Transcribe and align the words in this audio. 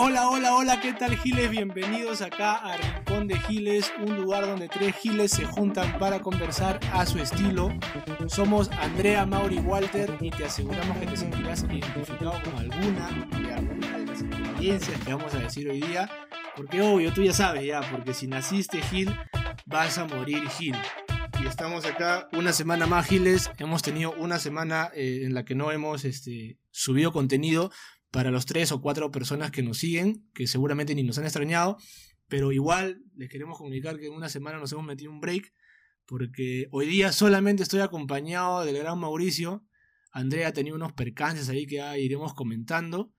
Hola, 0.00 0.28
hola, 0.28 0.54
hola, 0.54 0.80
¿qué 0.80 0.92
tal 0.92 1.16
Giles? 1.16 1.50
Bienvenidos 1.50 2.22
acá 2.22 2.54
a 2.54 2.76
Rincón 2.76 3.26
de 3.26 3.36
Giles, 3.40 3.92
un 3.98 4.16
lugar 4.16 4.46
donde 4.46 4.68
tres 4.68 4.94
Giles 4.94 5.32
se 5.32 5.44
juntan 5.44 5.98
para 5.98 6.20
conversar 6.20 6.78
a 6.92 7.04
su 7.04 7.18
estilo. 7.18 7.76
Somos 8.28 8.70
Andrea, 8.80 9.26
Mauri, 9.26 9.58
Walter 9.58 10.16
y 10.20 10.30
te 10.30 10.44
aseguramos 10.44 10.96
que 10.98 11.06
te 11.06 11.16
sentirás 11.16 11.64
identificado 11.64 12.40
con 12.44 12.54
alguna 12.54 13.08
de 13.28 14.06
las 14.06 14.22
experiencias 14.22 15.04
que 15.04 15.12
vamos 15.12 15.34
a 15.34 15.38
decir 15.38 15.68
hoy 15.68 15.80
día. 15.80 16.08
Porque 16.54 16.80
obvio, 16.80 17.12
tú 17.12 17.24
ya 17.24 17.32
sabes 17.32 17.66
ya, 17.66 17.80
porque 17.90 18.14
si 18.14 18.28
naciste 18.28 18.80
Gil, 18.82 19.12
vas 19.66 19.98
a 19.98 20.04
morir 20.04 20.48
Gil. 20.50 20.76
Y 21.42 21.46
estamos 21.48 21.84
acá 21.86 22.28
una 22.32 22.52
semana 22.52 22.86
más 22.86 23.04
Giles. 23.06 23.50
Hemos 23.58 23.82
tenido 23.82 24.12
una 24.12 24.38
semana 24.38 24.92
eh, 24.94 25.22
en 25.24 25.34
la 25.34 25.44
que 25.44 25.56
no 25.56 25.72
hemos 25.72 26.04
este, 26.04 26.56
subido 26.70 27.10
contenido 27.10 27.72
para 28.10 28.30
los 28.30 28.46
tres 28.46 28.72
o 28.72 28.80
cuatro 28.80 29.10
personas 29.10 29.50
que 29.50 29.62
nos 29.62 29.78
siguen, 29.78 30.28
que 30.34 30.46
seguramente 30.46 30.94
ni 30.94 31.02
nos 31.02 31.18
han 31.18 31.24
extrañado, 31.24 31.76
pero 32.28 32.52
igual 32.52 33.02
les 33.16 33.28
queremos 33.28 33.58
comunicar 33.58 33.98
que 33.98 34.06
en 34.06 34.12
una 34.12 34.28
semana 34.28 34.58
nos 34.58 34.72
hemos 34.72 34.84
metido 34.84 35.10
un 35.10 35.20
break, 35.20 35.52
porque 36.06 36.68
hoy 36.70 36.86
día 36.86 37.12
solamente 37.12 37.62
estoy 37.62 37.80
acompañado 37.80 38.64
del 38.64 38.78
gran 38.78 38.98
Mauricio. 38.98 39.64
Andrea 40.10 40.48
ha 40.48 40.52
tenido 40.52 40.76
unos 40.76 40.92
percances 40.92 41.48
ahí 41.48 41.66
que 41.66 41.76
ya 41.76 41.98
iremos 41.98 42.34
comentando, 42.34 43.12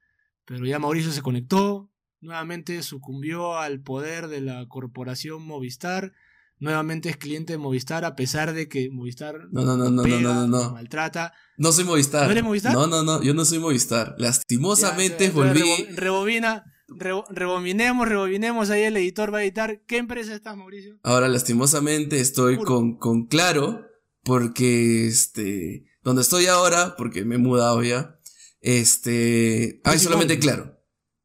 pero 0.45 0.65
ya 0.65 0.79
Mauricio 0.79 1.11
se 1.11 1.21
conectó, 1.21 1.91
nuevamente 2.19 2.81
sucumbió 2.81 3.57
al 3.57 3.81
poder 3.81 4.27
de 4.27 4.41
la 4.41 4.65
corporación 4.67 5.45
Movistar, 5.45 6.13
nuevamente 6.59 7.09
es 7.09 7.17
cliente 7.17 7.53
de 7.53 7.57
Movistar 7.57 8.05
a 8.05 8.15
pesar 8.15 8.53
de 8.53 8.67
que 8.67 8.89
Movistar 8.91 9.35
no, 9.51 9.63
no, 9.63 9.77
no, 9.77 9.89
no, 9.89 10.03
pega, 10.03 10.19
no, 10.19 10.33
no, 10.33 10.47
no. 10.47 10.71
maltrata. 10.73 11.33
No 11.57 11.71
soy 11.71 11.83
Movistar. 11.85 12.25
¿No 12.25 12.31
eres 12.31 12.43
Movistar? 12.43 12.73
No, 12.73 12.87
no, 12.87 13.03
no, 13.03 13.21
yo 13.23 13.33
no 13.33 13.45
soy 13.45 13.59
Movistar. 13.59 14.15
Lastimosamente 14.17 15.25
Ya, 15.27 15.31
volví. 15.31 15.59
rebo- 15.61 15.95
Rebobina, 15.95 16.63
rebo- 16.87 17.25
rebobinemos, 17.29 18.07
rebobinemos, 18.07 18.69
ahí 18.69 18.83
el 18.83 18.97
editor 18.97 19.33
va 19.33 19.39
a 19.39 19.43
editar. 19.43 19.81
¿Qué 19.87 19.97
empresa 19.97 20.35
estás, 20.35 20.55
Mauricio? 20.57 20.97
Ahora, 21.03 21.27
lastimosamente, 21.27 22.19
estoy 22.19 22.57
con, 22.57 22.97
con 22.97 23.25
Claro, 23.27 23.85
porque 24.23 25.07
este. 25.07 25.85
Donde 26.03 26.21
estoy 26.21 26.45
ahora, 26.47 26.95
porque 26.97 27.25
me 27.25 27.35
he 27.35 27.39
mudado 27.39 27.83
ya. 27.83 28.15
Este. 28.61 29.81
Hay 29.83 29.99
solamente. 29.99 30.39
Claro. 30.39 30.78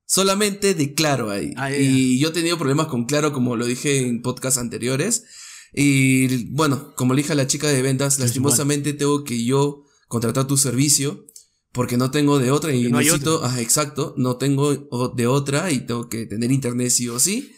Solamente 0.06 0.74
de 0.74 0.94
Claro 0.94 1.30
ahí. 1.30 1.52
Ah, 1.56 1.74
y 1.74 2.18
yo 2.18 2.28
he 2.28 2.32
tenido 2.32 2.58
problemas 2.58 2.86
con 2.88 3.04
Claro, 3.06 3.32
como 3.32 3.56
lo 3.56 3.66
dije 3.66 3.98
en 3.98 4.22
podcasts 4.22 4.58
anteriores. 4.58 5.24
Y 5.72 6.44
bueno, 6.52 6.94
como 6.96 7.14
le 7.14 7.22
dije 7.22 7.32
a 7.32 7.36
la 7.36 7.46
chica 7.46 7.68
de 7.68 7.82
ventas, 7.82 8.18
lastimosamente 8.18 8.92
tengo 8.92 9.24
que 9.24 9.44
yo 9.44 9.84
contratar 10.08 10.46
tu 10.46 10.56
servicio. 10.56 11.26
Porque 11.72 11.96
no 11.96 12.12
tengo 12.12 12.38
de 12.38 12.52
otra 12.52 12.72
y 12.72 12.84
no 12.84 12.98
necesito, 12.98 13.44
ajá, 13.44 13.60
exacto, 13.60 14.14
no 14.16 14.36
tengo 14.36 14.72
de 15.16 15.26
otra 15.26 15.72
y 15.72 15.80
tengo 15.80 16.08
que 16.08 16.24
tener 16.24 16.52
internet 16.52 16.90
sí 16.90 17.08
o 17.08 17.18
sí. 17.18 17.50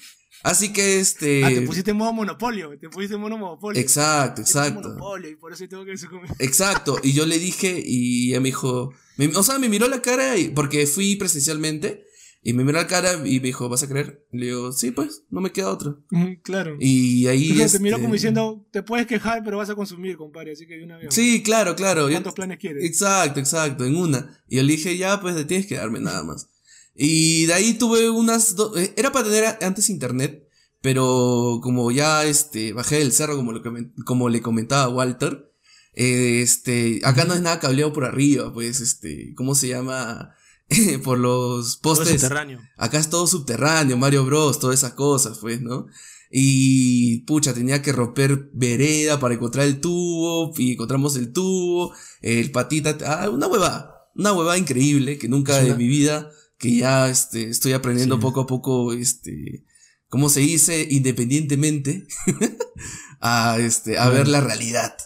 Así 0.42 0.72
que 0.72 1.00
este. 1.00 1.44
ah, 1.44 1.48
te 1.50 1.60
pusiste 1.60 1.90
en 1.90 1.98
modo 1.98 2.14
monopolio. 2.14 2.70
Te 2.80 2.88
pusiste 2.88 3.16
en 3.16 3.20
modo 3.20 3.36
monopolio. 3.36 3.78
Exacto, 3.78 4.40
exacto. 4.40 4.80
monopolio 4.88 5.28
y 5.28 5.36
por 5.36 5.52
eso 5.52 5.68
tengo 5.68 5.84
que. 5.84 5.92
Exacto. 6.38 6.98
Y 7.02 7.12
yo 7.12 7.26
le 7.26 7.38
dije 7.38 7.82
y 7.84 8.30
ella 8.30 8.40
me 8.40 8.48
dijo, 8.48 8.90
me- 9.18 9.26
o 9.36 9.42
sea, 9.42 9.58
me 9.58 9.68
miró 9.68 9.86
la 9.86 10.00
cara 10.00 10.38
y, 10.38 10.48
porque 10.48 10.86
fui 10.86 11.16
presencialmente 11.16 12.06
y 12.48 12.52
me 12.52 12.62
miró 12.62 12.78
la 12.78 12.86
cara 12.86 13.14
y 13.26 13.40
me 13.40 13.46
dijo, 13.48 13.68
¿vas 13.68 13.82
a 13.82 13.88
creer? 13.88 14.24
Le 14.30 14.46
digo, 14.46 14.72
sí, 14.72 14.92
pues, 14.92 15.24
no 15.30 15.40
me 15.40 15.50
queda 15.50 15.70
otra. 15.72 15.96
Claro. 16.44 16.76
Y 16.78 17.26
ahí... 17.26 17.50
Entonces 17.50 17.72
te 17.72 17.78
miró 17.80 17.96
este, 17.96 18.02
como 18.04 18.14
diciendo, 18.14 18.64
te 18.70 18.84
puedes 18.84 19.08
quejar, 19.08 19.42
pero 19.44 19.56
vas 19.56 19.68
a 19.68 19.74
consumir, 19.74 20.16
compadre. 20.16 20.52
Así 20.52 20.64
que 20.64 20.76
de 20.76 20.84
una 20.84 20.96
vez. 20.96 21.12
Sí, 21.12 21.42
claro, 21.42 21.74
claro. 21.74 22.02
yo- 22.08 22.12
¿Cuántos 22.14 22.34
planes 22.34 22.58
quieres? 22.58 22.84
Exacto, 22.84 23.40
exacto, 23.40 23.84
en 23.84 23.96
una. 23.96 24.40
Y 24.48 24.56
yo 24.58 24.62
le 24.62 24.72
dije, 24.74 24.96
ya, 24.96 25.20
pues, 25.20 25.44
tienes 25.48 25.66
que 25.66 25.74
darme 25.74 25.98
nada 25.98 26.22
más. 26.22 26.48
Y 26.94 27.46
de 27.46 27.54
ahí 27.54 27.74
tuve 27.74 28.08
unas... 28.10 28.54
do- 28.54 28.76
eh, 28.78 28.94
Era 28.96 29.10
para 29.10 29.24
tener 29.28 29.58
antes 29.60 29.90
internet, 29.90 30.46
pero 30.80 31.58
como 31.64 31.90
ya, 31.90 32.24
este, 32.26 32.72
bajé 32.72 33.00
del 33.00 33.10
cerro, 33.10 33.34
como, 33.36 33.50
lo 33.50 33.62
comen- 33.62 33.92
como 34.04 34.28
le 34.28 34.40
comentaba 34.40 34.88
Walter, 34.88 35.52
eh, 35.94 36.42
este, 36.42 37.00
acá 37.02 37.24
no 37.24 37.34
es 37.34 37.40
nada 37.40 37.58
cableado 37.58 37.92
por 37.92 38.04
arriba, 38.04 38.52
pues, 38.52 38.80
este, 38.80 39.34
¿cómo 39.34 39.56
se 39.56 39.66
llama? 39.66 40.32
por 41.04 41.18
los 41.18 41.80
Todo 41.80 41.92
es 41.94 41.98
postes. 42.00 42.20
subterráneo. 42.20 42.60
Acá 42.76 42.98
es 42.98 43.08
todo 43.10 43.26
subterráneo, 43.26 43.96
Mario 43.96 44.24
Bros, 44.24 44.58
todas 44.58 44.78
esas 44.78 44.92
cosas, 44.94 45.38
pues, 45.40 45.60
¿no? 45.60 45.86
Y 46.30 47.18
pucha, 47.20 47.54
tenía 47.54 47.82
que 47.82 47.92
romper 47.92 48.50
vereda 48.52 49.20
para 49.20 49.34
encontrar 49.34 49.66
el 49.66 49.80
tubo, 49.80 50.52
y 50.58 50.72
encontramos 50.72 51.16
el 51.16 51.32
tubo, 51.32 51.94
el 52.20 52.50
patita, 52.50 52.96
ah, 53.06 53.30
una 53.30 53.46
hueva, 53.46 54.10
una 54.16 54.32
hueva 54.32 54.58
increíble 54.58 55.18
que 55.18 55.28
nunca 55.28 55.60
de 55.60 55.74
mi 55.76 55.86
vida, 55.86 56.30
que 56.58 56.74
ya 56.78 57.08
este, 57.08 57.48
estoy 57.48 57.74
aprendiendo 57.74 58.16
Sí. 58.16 58.22
poco 58.22 58.40
a 58.40 58.46
poco, 58.46 58.92
este, 58.92 59.64
¿cómo 60.08 60.28
se 60.28 60.40
dice? 60.40 60.86
Independientemente, 60.90 62.06
a, 63.20 63.58
este, 63.60 63.98
a 63.98 64.08
ver 64.08 64.26
la 64.26 64.40
realidad. 64.40 64.96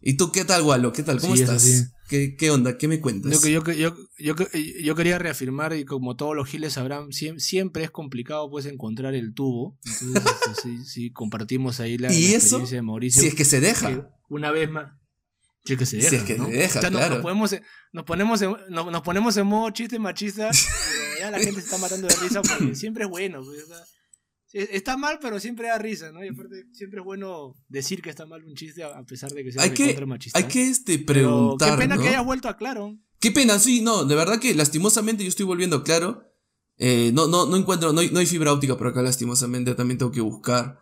¿Y 0.00 0.14
tú 0.16 0.30
qué 0.30 0.44
tal, 0.44 0.62
Walo? 0.62 0.92
¿Qué 0.92 1.02
tal? 1.02 1.20
¿Cómo 1.20 1.34
Sí, 1.34 1.42
es 1.42 1.50
estás? 1.50 1.92
¿Qué, 2.08 2.36
¿Qué 2.36 2.50
onda? 2.50 2.78
¿Qué 2.78 2.88
me 2.88 3.00
cuentas? 3.00 3.42
Yo, 3.42 3.62
yo, 3.62 3.72
yo, 3.72 3.96
yo, 4.18 4.34
que- 4.34 4.82
yo 4.82 4.94
quería 4.94 5.18
reafirmar, 5.18 5.74
y 5.74 5.84
como 5.84 6.16
todos 6.16 6.34
los 6.34 6.48
giles 6.48 6.72
sabrán, 6.72 7.08
siem- 7.08 7.38
siempre 7.38 7.84
es 7.84 7.90
complicado 7.90 8.48
pues 8.50 8.64
encontrar 8.66 9.14
el 9.14 9.34
tubo. 9.34 9.78
Entonces, 9.84 10.22
este, 10.46 10.62
sí, 10.62 10.84
sí, 10.86 11.10
compartimos 11.12 11.80
ahí 11.80 11.98
la, 11.98 12.12
¿Y 12.12 12.22
la 12.22 12.28
eso? 12.28 12.36
experiencia 12.46 12.78
de 12.78 12.82
Mauricio. 12.82 13.22
si 13.22 13.28
es 13.28 13.34
que 13.34 13.44
se 13.44 13.60
deja. 13.60 14.10
una 14.28 14.50
vez 14.50 14.70
más. 14.70 14.92
Si 15.64 15.74
es 15.74 15.78
que 15.78 15.84
se 15.86 15.96
Si 16.00 16.02
deja. 16.02 16.16
es 16.16 16.22
que 16.24 16.38
¿no? 16.38 16.46
se 16.46 16.52
deja, 16.52 16.78
O 16.78 16.82
sea, 16.82 16.90
claro. 16.90 17.14
nos, 17.16 17.22
podemos, 17.22 17.54
nos, 17.92 18.04
ponemos 18.04 18.40
en, 18.42 18.56
nos, 18.70 18.90
nos 18.90 19.02
ponemos 19.02 19.36
en 19.36 19.46
modo 19.46 19.68
chiste 19.70 19.98
machista, 19.98 20.50
pero 20.50 21.18
ya 21.20 21.30
la 21.30 21.38
gente 21.38 21.60
se 21.60 21.66
está 21.66 21.76
matando 21.78 22.06
de 22.08 22.14
risa 22.16 22.40
porque 22.40 22.74
siempre 22.74 23.04
es 23.04 23.10
bueno. 23.10 23.42
pues, 23.44 23.66
está 24.52 24.96
mal, 24.96 25.18
pero 25.20 25.38
siempre 25.40 25.68
da 25.68 25.78
risa, 25.78 26.10
¿no? 26.12 26.24
Y 26.24 26.28
aparte, 26.28 26.66
siempre 26.72 27.00
es 27.00 27.04
bueno 27.04 27.54
decir 27.68 28.00
que 28.00 28.10
está 28.10 28.26
mal 28.26 28.42
un 28.44 28.54
chiste 28.54 28.82
a 28.82 28.88
a 28.88 29.04
pesar 29.04 29.30
de 29.32 29.44
que 29.44 29.52
sea 29.52 29.62
Hay 29.62 29.70
que, 29.70 29.84
recontra 29.84 30.06
machista. 30.06 30.38
hay 30.38 30.44
que 30.46 30.68
este, 30.68 30.98
Pero 30.98 31.06
preguntar. 31.06 31.72
Qué 31.72 31.78
pena 31.78 31.96
¿no? 31.96 32.02
que 32.02 32.08
hayas 32.08 32.24
vuelto 32.24 32.48
a 32.48 32.56
Claro. 32.56 32.98
Qué 33.20 33.32
pena, 33.32 33.58
sí, 33.58 33.82
no, 33.82 34.04
de 34.04 34.14
verdad 34.14 34.38
que 34.38 34.54
lastimosamente 34.54 35.24
yo 35.24 35.28
estoy 35.28 35.44
volviendo 35.44 35.82
claro. 35.82 36.22
Eh, 36.76 37.10
no, 37.12 37.26
no, 37.26 37.46
no 37.46 37.56
encuentro, 37.56 37.92
no 37.92 38.00
hay, 38.00 38.10
no 38.10 38.20
hay 38.20 38.26
fibra 38.26 38.52
óptica 38.52 38.78
por 38.78 38.86
acá, 38.86 39.02
lastimosamente, 39.02 39.74
también 39.74 39.98
tengo 39.98 40.12
que 40.12 40.20
buscar. 40.20 40.80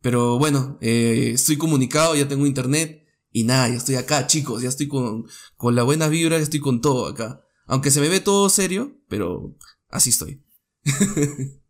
Pero 0.00 0.38
bueno, 0.38 0.78
eh, 0.80 1.30
estoy 1.34 1.56
comunicado, 1.56 2.16
ya 2.16 2.28
tengo 2.28 2.46
internet. 2.46 3.04
Y 3.30 3.44
nada, 3.44 3.68
ya 3.68 3.74
estoy 3.74 3.96
acá, 3.96 4.26
chicos, 4.26 4.62
ya 4.62 4.68
estoy 4.68 4.88
con, 4.88 5.24
con 5.56 5.74
la 5.74 5.82
buena 5.82 6.08
vibra, 6.08 6.38
ya 6.38 6.42
estoy 6.42 6.60
con 6.60 6.80
todo 6.80 7.06
acá. 7.06 7.42
Aunque 7.66 7.90
se 7.90 8.00
me 8.00 8.08
ve 8.08 8.20
todo 8.20 8.48
serio, 8.48 8.98
pero 9.08 9.56
así 9.90 10.10
estoy. 10.10 10.42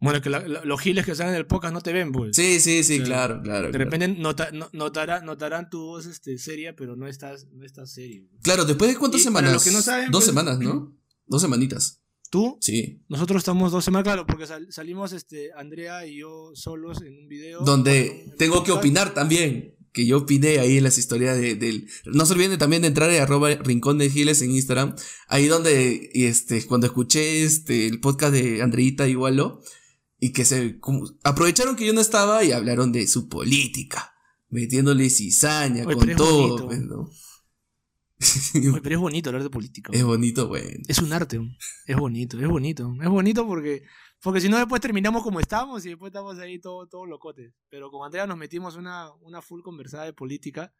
Bueno, 0.00 0.20
que 0.22 0.30
la- 0.30 0.46
la- 0.48 0.64
los 0.64 0.80
giles 0.80 1.04
que 1.04 1.14
salen 1.14 1.34
del 1.34 1.46
podcast 1.46 1.74
no 1.74 1.80
te 1.82 1.92
ven, 1.92 2.10
pues. 2.10 2.34
Sí, 2.34 2.58
sí, 2.60 2.82
sí, 2.84 3.00
Claro. 3.00 3.34
claro, 3.34 3.42
claro. 3.42 3.66
De 3.66 3.70
claro. 3.72 3.84
repente 3.84 4.08
nota- 4.08 4.50
no- 4.52 4.70
notará- 4.72 5.20
notarán 5.22 5.68
tu 5.68 5.78
voz 5.80 6.06
este, 6.06 6.38
seria, 6.38 6.74
pero 6.74 6.96
no 6.96 7.06
estás, 7.06 7.46
no 7.52 7.64
estás 7.66 7.92
serio. 7.92 8.24
Claro, 8.42 8.64
después 8.64 8.90
de 8.90 8.96
cuántas 8.96 9.20
Y 9.20 9.24
para 9.24 9.36
semanas? 9.38 9.52
los 9.52 9.64
que 9.64 9.70
no 9.72 9.82
saben, 9.82 10.10
Dos 10.10 10.24
pues- 10.24 10.26
semanas, 10.26 10.58
¿no? 10.58 10.96
Dos 11.26 11.42
semanitas. 11.42 11.98
¿Tú? 12.30 12.58
Sí. 12.60 13.02
Nosotros 13.08 13.38
estamos 13.40 13.72
dos 13.72 13.84
semanas, 13.84 14.04
claro, 14.04 14.24
porque 14.24 14.46
sal- 14.46 14.68
salimos 14.70 15.12
este, 15.12 15.50
Andrea 15.52 16.06
y 16.06 16.18
yo 16.20 16.52
solos 16.54 17.02
en 17.02 17.18
un 17.18 17.28
video. 17.28 17.60
donde 17.64 18.22
en 18.22 18.30
un 18.30 18.36
tengo 18.36 18.54
que 18.62 18.70
podcast. 18.70 18.78
opinar 18.78 19.14
también. 19.14 19.74
Que 19.92 20.06
yo 20.06 20.18
opiné 20.18 20.60
ahí 20.60 20.76
en 20.78 20.84
las 20.84 20.96
historias 20.98 21.36
de, 21.36 21.56
del. 21.56 21.88
No 22.04 22.24
se 22.24 22.34
olviden 22.34 22.56
también 22.56 22.82
de 22.82 22.88
entrar 22.88 23.10
a 23.10 23.20
arroba 23.24 23.50
rincón 23.56 23.98
de 23.98 24.08
giles 24.08 24.40
en 24.42 24.52
Instagram. 24.52 24.94
Ahí 25.26 25.46
donde, 25.48 26.10
este, 26.14 26.64
cuando 26.64 26.86
escuché 26.86 27.42
este, 27.42 27.88
el 27.88 27.98
podcast 27.98 28.32
de 28.32 28.62
Andreita 28.62 29.08
y 29.08 29.16
Walo, 29.16 29.60
y 30.20 30.32
que 30.32 30.44
se 30.44 30.78
como- 30.78 31.10
aprovecharon 31.24 31.74
que 31.76 31.86
yo 31.86 31.92
no 31.92 32.00
estaba 32.00 32.44
y 32.44 32.52
hablaron 32.52 32.92
de 32.92 33.06
su 33.06 33.28
política, 33.28 34.14
metiéndole 34.48 35.08
cizaña 35.10 35.84
Oye, 35.86 35.96
con 35.96 36.16
todo, 36.16 36.66
pues, 36.66 36.80
¿no? 36.80 37.08
Oye, 38.54 38.80
pero 38.82 38.94
es 38.96 39.00
bonito 39.00 39.30
hablar 39.30 39.42
de 39.42 39.50
política. 39.50 39.90
es 39.94 40.04
bonito, 40.04 40.46
bueno. 40.48 40.68
Es 40.88 40.98
un 40.98 41.12
arte. 41.12 41.40
Es 41.86 41.96
bonito, 41.96 42.38
es 42.38 42.46
bonito. 42.48 42.92
Es 43.02 43.08
bonito 43.08 43.46
porque, 43.46 43.82
porque 44.22 44.40
si 44.42 44.48
no 44.50 44.58
después 44.58 44.80
terminamos 44.82 45.22
como 45.22 45.40
estamos 45.40 45.84
y 45.86 45.88
después 45.90 46.10
estamos 46.10 46.38
ahí 46.38 46.60
todos 46.60 46.88
todo 46.90 47.06
locotes. 47.06 47.54
Pero 47.70 47.90
con 47.90 48.04
Andrea 48.04 48.26
nos 48.26 48.36
metimos 48.36 48.76
una, 48.76 49.10
una 49.22 49.40
full 49.40 49.62
conversada 49.62 50.04
de 50.04 50.12
política. 50.12 50.74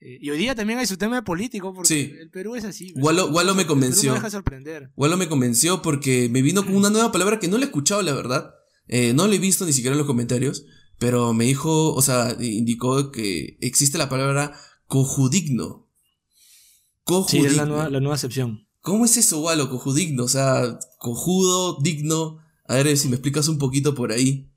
Eh, 0.00 0.18
y 0.20 0.30
hoy 0.30 0.38
día 0.38 0.54
también 0.54 0.78
hay 0.78 0.86
su 0.86 0.96
tema 0.98 1.16
de 1.16 1.22
político 1.22 1.72
porque 1.72 1.88
Sí. 1.88 2.12
el 2.20 2.30
Perú 2.30 2.54
es 2.54 2.64
así. 2.64 2.92
Walo- 2.96 3.30
Walo 3.32 3.54
me 3.54 3.66
convenció. 3.66 4.10
no 4.10 4.14
deja 4.14 4.26
de 4.26 4.30
sorprender. 4.32 4.90
Me 4.96 5.28
convenció 5.28 5.80
porque 5.82 6.28
me 6.30 6.42
vino 6.42 6.64
con 6.64 6.76
una 6.76 6.90
nueva 6.90 7.12
palabra 7.12 7.38
que 7.40 7.48
no 7.48 7.56
le 7.56 7.64
he 7.64 7.66
escuchado, 7.66 8.02
la 8.02 8.12
verdad. 8.12 8.50
Eh, 8.88 9.14
no 9.14 9.26
le 9.26 9.36
he 9.36 9.38
visto 9.38 9.64
ni 9.64 9.72
siquiera 9.72 9.94
en 9.94 9.98
los 9.98 10.06
comentarios. 10.06 10.64
Pero 10.98 11.32
me 11.34 11.44
dijo, 11.44 11.92
o 11.92 12.00
sea, 12.02 12.36
indicó 12.40 13.10
que 13.12 13.58
existe 13.60 13.98
la 13.98 14.08
palabra 14.08 14.58
cojudigno. 14.86 15.88
Sí, 15.88 17.02
Cojudigno. 17.04 17.48
es 17.50 17.56
la 17.56 17.66
nueva, 17.66 17.90
la 17.90 18.00
nueva 18.00 18.14
acepción. 18.14 18.66
¿Cómo 18.80 19.04
es 19.04 19.16
eso, 19.16 19.40
Walo? 19.40 19.68
Cojudigno. 19.70 20.24
O 20.24 20.28
sea, 20.28 20.78
cojudo, 20.98 21.78
digno. 21.82 22.38
A 22.68 22.76
ver 22.76 22.96
si 22.96 23.08
me 23.08 23.16
explicas 23.16 23.48
un 23.48 23.58
poquito 23.58 23.94
por 23.94 24.10
ahí. 24.12 24.50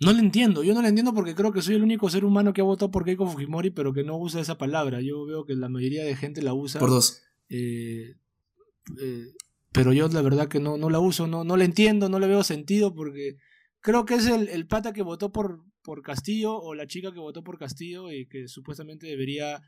No 0.00 0.12
lo 0.12 0.18
entiendo, 0.18 0.64
yo 0.64 0.74
no 0.74 0.82
lo 0.82 0.88
entiendo 0.88 1.14
porque 1.14 1.34
creo 1.34 1.52
que 1.52 1.62
soy 1.62 1.76
el 1.76 1.82
único 1.82 2.10
ser 2.10 2.24
humano 2.24 2.52
que 2.52 2.60
ha 2.60 2.64
votado 2.64 2.90
por 2.90 3.04
Keiko 3.04 3.26
Fujimori, 3.26 3.70
pero 3.70 3.92
que 3.92 4.02
no 4.02 4.16
usa 4.18 4.40
esa 4.40 4.58
palabra. 4.58 5.00
Yo 5.00 5.24
veo 5.24 5.44
que 5.44 5.54
la 5.54 5.68
mayoría 5.68 6.04
de 6.04 6.16
gente 6.16 6.42
la 6.42 6.52
usa. 6.52 6.80
Por 6.80 6.90
dos. 6.90 7.22
eh, 7.48 8.16
eh, 9.00 9.26
pero 9.72 9.92
yo 9.92 10.06
la 10.08 10.22
verdad 10.22 10.48
que 10.48 10.60
no, 10.60 10.76
no 10.76 10.88
la 10.88 11.00
uso, 11.00 11.26
no, 11.26 11.42
no 11.42 11.56
la 11.56 11.64
entiendo, 11.64 12.08
no 12.08 12.18
le 12.18 12.28
veo 12.28 12.44
sentido 12.44 12.94
porque 12.94 13.36
creo 13.80 14.04
que 14.04 14.14
es 14.14 14.26
el, 14.26 14.48
el 14.48 14.66
pata 14.66 14.92
que 14.92 15.02
votó 15.02 15.32
por, 15.32 15.64
por 15.82 16.00
Castillo 16.02 16.56
o 16.56 16.74
la 16.74 16.86
chica 16.86 17.12
que 17.12 17.18
votó 17.18 17.42
por 17.42 17.58
Castillo 17.58 18.12
y 18.12 18.26
que 18.26 18.46
supuestamente 18.46 19.06
debería 19.06 19.60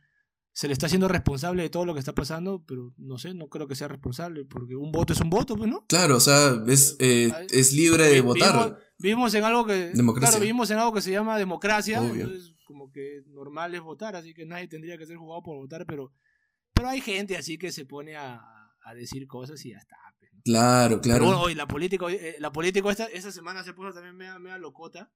se 0.57 0.69
le 0.69 0.73
está 0.73 0.87
haciendo 0.87 1.07
responsable 1.07 1.63
de 1.63 1.69
todo 1.69 1.85
lo 1.85 1.93
que 1.93 1.99
está 2.01 2.15
pasando, 2.15 2.65
pero 2.67 2.95
no 2.97 3.19
sé, 3.19 3.35
no 3.35 3.49
creo 3.49 3.69
que 3.69 3.75
sea 3.75 3.89
responsable, 3.89 4.47
porque 4.47 4.75
un 4.75 4.91
voto 4.91 5.13
es 5.13 5.21
un 5.21 5.29
voto, 5.29 5.55
pues, 5.55 5.69
¿no? 5.69 5.85
Claro, 5.87 6.17
o 6.17 6.21
sea, 6.21 6.63
es, 6.67 6.97
eh, 6.99 7.31
es 7.51 7.75
libre 7.75 8.05
de 8.05 8.23
votar. 8.23 8.79
Vivimos, 8.99 9.35
en 9.35 9.45
algo 9.45 9.67
que. 9.67 9.93
Claro, 10.19 10.41
vivimos 10.41 10.71
en 10.71 10.79
algo 10.79 10.95
que 10.95 11.03
se 11.03 11.11
llama 11.11 11.37
democracia. 11.37 11.99
Entonces, 11.99 12.55
como 12.65 12.91
que 12.91 13.23
normal 13.27 13.75
es 13.75 13.83
votar, 13.83 14.17
así 14.17 14.33
que 14.33 14.47
nadie 14.47 14.67
tendría 14.67 14.97
que 14.97 15.05
ser 15.05 15.19
jugado 15.19 15.43
por 15.43 15.59
votar, 15.59 15.85
pero. 15.85 16.15
Pero 16.73 16.89
hay 16.89 17.03
gente 17.03 17.37
así 17.37 17.59
que 17.59 17.71
se 17.71 17.85
pone 17.85 18.17
a, 18.17 18.41
a 18.83 18.95
decir 18.95 19.27
cosas 19.27 19.63
y 19.67 19.73
ya 19.73 19.77
está. 19.77 19.99
Pues, 20.19 20.31
claro, 20.43 21.03
claro. 21.03 21.27
Pero 21.27 21.39
hoy 21.39 21.55
la 21.55 21.69
política, 21.69 22.07
eh, 22.09 22.37
la 22.39 22.51
política 22.51 22.91
esta, 22.91 23.05
esta 23.09 23.31
semana 23.31 23.63
se 23.63 23.75
puso 23.75 23.93
también 23.93 24.17
media, 24.17 24.39
media 24.39 24.57
locota 24.57 25.13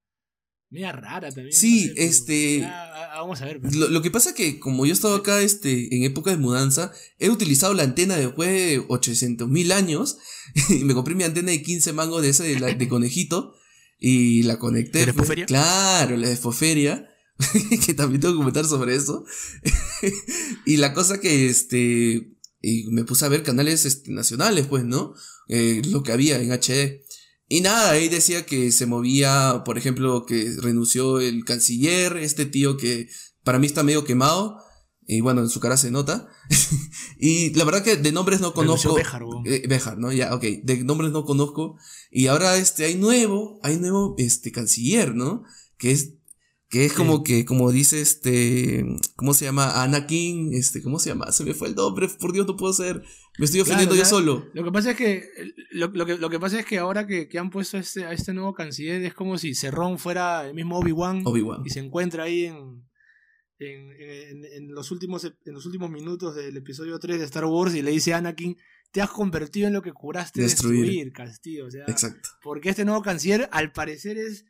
media 0.70 0.92
rara 0.92 1.30
también. 1.30 1.52
Sí, 1.52 1.92
este. 1.96 2.60
vamos 2.60 3.42
a 3.42 3.44
ver. 3.44 3.60
Pues. 3.60 3.74
Lo, 3.74 4.02
que 4.02 4.10
pasa 4.10 4.34
que, 4.34 4.58
como 4.58 4.86
yo 4.86 4.92
he 4.92 4.94
estado 4.94 5.14
acá 5.14 5.42
este, 5.42 5.94
en 5.94 6.04
época 6.04 6.30
de 6.30 6.36
mudanza, 6.36 6.92
he 7.18 7.28
utilizado 7.28 7.74
la 7.74 7.82
antena 7.82 8.16
después 8.16 8.48
de 8.48 8.84
800 8.88 9.48
mil 9.48 9.72
años. 9.72 10.18
y 10.68 10.84
me 10.84 10.94
compré 10.94 11.14
mi 11.14 11.24
antena 11.24 11.50
de 11.50 11.62
15 11.62 11.92
mangos 11.92 12.22
de 12.22 12.30
ese 12.30 12.44
de, 12.44 12.74
de 12.74 12.88
conejito. 12.88 13.54
Y 13.98 14.44
la 14.44 14.58
conecté. 14.58 15.04
¿La 15.04 15.12
Foferia? 15.12 15.46
Claro, 15.46 16.16
la 16.16 16.28
de 16.28 16.36
Foferia. 16.36 17.06
que 17.86 17.94
también 17.94 18.20
tengo 18.20 18.34
que 18.34 18.38
comentar 18.38 18.64
sobre 18.64 18.94
eso. 18.94 19.24
y 20.66 20.76
la 20.78 20.94
cosa 20.94 21.20
que 21.20 21.48
este. 21.48 22.36
Y 22.62 22.84
me 22.90 23.04
puse 23.04 23.24
a 23.24 23.28
ver 23.28 23.42
canales 23.42 23.86
este, 23.86 24.12
nacionales, 24.12 24.66
pues, 24.66 24.84
¿no? 24.84 25.14
Eh, 25.48 25.82
lo 25.86 26.02
que 26.02 26.12
había 26.12 26.40
en 26.40 26.52
HD. 26.52 27.02
Y 27.52 27.62
nada, 27.62 27.90
ahí 27.90 28.08
decía 28.08 28.46
que 28.46 28.70
se 28.70 28.86
movía, 28.86 29.62
por 29.64 29.76
ejemplo, 29.76 30.24
que 30.24 30.54
renunció 30.62 31.18
el 31.18 31.44
canciller, 31.44 32.16
este 32.16 32.46
tío 32.46 32.76
que 32.76 33.08
para 33.42 33.58
mí 33.58 33.66
está 33.66 33.82
medio 33.82 34.04
quemado. 34.04 34.56
Y 35.04 35.20
bueno, 35.20 35.40
en 35.40 35.48
su 35.48 35.58
cara 35.58 35.76
se 35.76 35.90
nota. 35.90 36.28
y 37.18 37.52
la 37.54 37.64
verdad 37.64 37.82
que 37.82 37.96
de 37.96 38.12
nombres 38.12 38.40
no 38.40 38.54
conozco. 38.54 38.94
Bejar, 38.94 39.24
eh, 39.46 39.64
Bejar, 39.68 39.98
¿no? 39.98 40.12
Ya, 40.12 40.32
ok. 40.32 40.44
De 40.62 40.84
nombres 40.84 41.10
no 41.10 41.24
conozco. 41.24 41.76
Y 42.12 42.28
ahora 42.28 42.56
este, 42.56 42.84
hay 42.84 42.94
nuevo, 42.94 43.58
hay 43.64 43.78
nuevo, 43.78 44.14
este, 44.16 44.52
canciller, 44.52 45.16
¿no? 45.16 45.42
Que 45.76 45.90
es 45.90 46.20
que 46.68 46.84
es 46.84 46.92
como 46.92 47.24
que, 47.24 47.44
como 47.44 47.72
dice 47.72 48.00
este, 48.00 48.86
¿cómo 49.16 49.34
se 49.34 49.44
llama? 49.44 49.82
Anakin, 49.82 50.54
este, 50.54 50.80
¿cómo 50.80 51.00
se 51.00 51.10
llama? 51.10 51.32
Se 51.32 51.42
me 51.42 51.52
fue 51.52 51.66
el 51.66 51.74
nombre, 51.74 52.08
por 52.08 52.32
Dios, 52.32 52.46
no 52.46 52.56
puedo 52.56 52.72
ser. 52.72 53.02
Me 53.38 53.44
estoy 53.44 53.60
ofendiendo 53.60 53.94
yo 53.94 54.04
solo. 54.04 54.48
Lo 54.52 54.64
que 54.64 54.72
pasa 54.72 54.90
es 54.90 54.96
que, 54.96 55.30
lo, 55.70 55.92
que, 55.92 56.18
lo 56.18 56.30
que 56.30 56.40
pasa 56.40 56.60
es 56.60 56.66
que 56.66 56.78
ahora 56.78 57.06
que, 57.06 57.28
que, 57.28 57.38
han 57.38 57.50
puesto 57.50 57.76
a 57.76 57.80
este, 57.80 58.04
a 58.04 58.12
este 58.12 58.34
nuevo 58.34 58.52
canciller 58.52 59.02
es 59.02 59.14
como 59.14 59.38
si 59.38 59.54
Cerrón 59.54 59.98
fuera 59.98 60.46
el 60.46 60.54
mismo 60.54 60.78
Obi-Wan. 60.78 61.24
y 61.64 61.70
se 61.70 61.80
encuentra 61.80 62.24
ahí 62.24 62.46
en, 62.46 62.84
en, 63.58 64.44
en, 64.44 64.74
los 64.74 64.90
últimos, 64.90 65.24
en 65.24 65.54
los 65.54 65.64
últimos 65.66 65.90
minutos 65.90 66.34
del 66.34 66.56
episodio 66.56 66.98
3 66.98 67.18
de 67.18 67.24
Star 67.24 67.44
Wars 67.44 67.74
y 67.74 67.82
le 67.82 67.92
dice 67.92 68.14
a 68.14 68.18
Anakin, 68.18 68.56
te 68.90 69.00
has 69.00 69.10
convertido 69.10 69.68
en 69.68 69.74
lo 69.74 69.82
que 69.82 69.92
juraste 69.92 70.42
destruir, 70.42 70.80
destruir 70.80 71.12
Castillo. 71.12 71.66
O 71.66 71.70
sea, 71.70 71.84
Exacto. 71.86 72.28
Porque 72.42 72.70
este 72.70 72.84
nuevo 72.84 73.02
canciller, 73.02 73.48
al 73.52 73.72
parecer, 73.72 74.18
es 74.18 74.44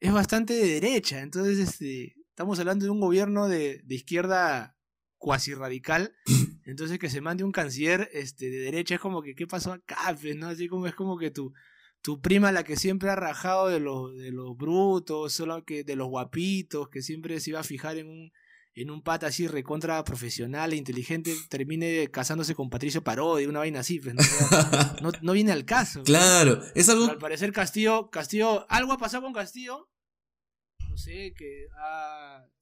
es 0.00 0.12
bastante 0.12 0.54
de 0.54 0.80
derecha. 0.80 1.20
Entonces, 1.20 1.58
este, 1.58 2.16
estamos 2.28 2.58
hablando 2.58 2.84
de 2.84 2.90
un 2.90 3.00
gobierno 3.00 3.48
de, 3.48 3.82
de 3.84 3.94
izquierda 3.94 4.75
cuasi 5.18 5.54
radical. 5.54 6.14
Entonces, 6.64 6.98
que 6.98 7.10
se 7.10 7.20
mande 7.20 7.44
un 7.44 7.52
canciller 7.52 8.08
este, 8.12 8.50
de 8.50 8.58
derecha 8.58 8.96
es 8.96 9.00
como 9.00 9.22
que, 9.22 9.34
¿qué 9.34 9.46
pasó 9.46 9.72
acá? 9.72 9.96
Pues, 10.20 10.36
¿no? 10.36 10.48
Así 10.48 10.68
como 10.68 10.86
es 10.86 10.94
como 10.94 11.18
que 11.18 11.30
tu, 11.30 11.52
tu 12.02 12.20
prima, 12.20 12.52
la 12.52 12.64
que 12.64 12.76
siempre 12.76 13.10
ha 13.10 13.16
rajado 13.16 13.68
de 13.68 13.80
los, 13.80 14.16
de 14.16 14.30
los 14.30 14.56
brutos, 14.56 15.32
solo 15.32 15.64
que 15.64 15.84
de 15.84 15.96
los 15.96 16.08
guapitos, 16.08 16.88
que 16.88 17.02
siempre 17.02 17.40
se 17.40 17.50
iba 17.50 17.60
a 17.60 17.64
fijar 17.64 17.98
en 17.98 18.08
un, 18.08 18.32
en 18.76 18.90
un 18.90 19.02
pata 19.02 19.28
así 19.28 19.48
recontra 19.48 20.04
profesional 20.04 20.72
e 20.72 20.76
inteligente, 20.76 21.34
termine 21.48 22.08
casándose 22.10 22.54
con 22.54 22.68
Patricio 22.68 23.02
Parodi, 23.02 23.46
una 23.46 23.60
vaina 23.60 23.80
así, 23.80 23.98
pues, 23.98 24.14
¿no? 24.14 25.10
no, 25.22 25.32
viene 25.32 25.52
al 25.52 25.64
caso. 25.64 26.02
Claro, 26.02 26.62
es 26.74 26.88
algo... 26.88 27.06
al 27.06 27.18
parecer 27.18 27.52
Castillo, 27.52 28.10
Castillo, 28.10 28.66
algo 28.68 28.92
ha 28.92 28.98
pasado 28.98 29.22
con 29.22 29.32
Castillo, 29.32 29.88
no 30.96 31.02
sé, 31.02 31.34
que 31.36 31.66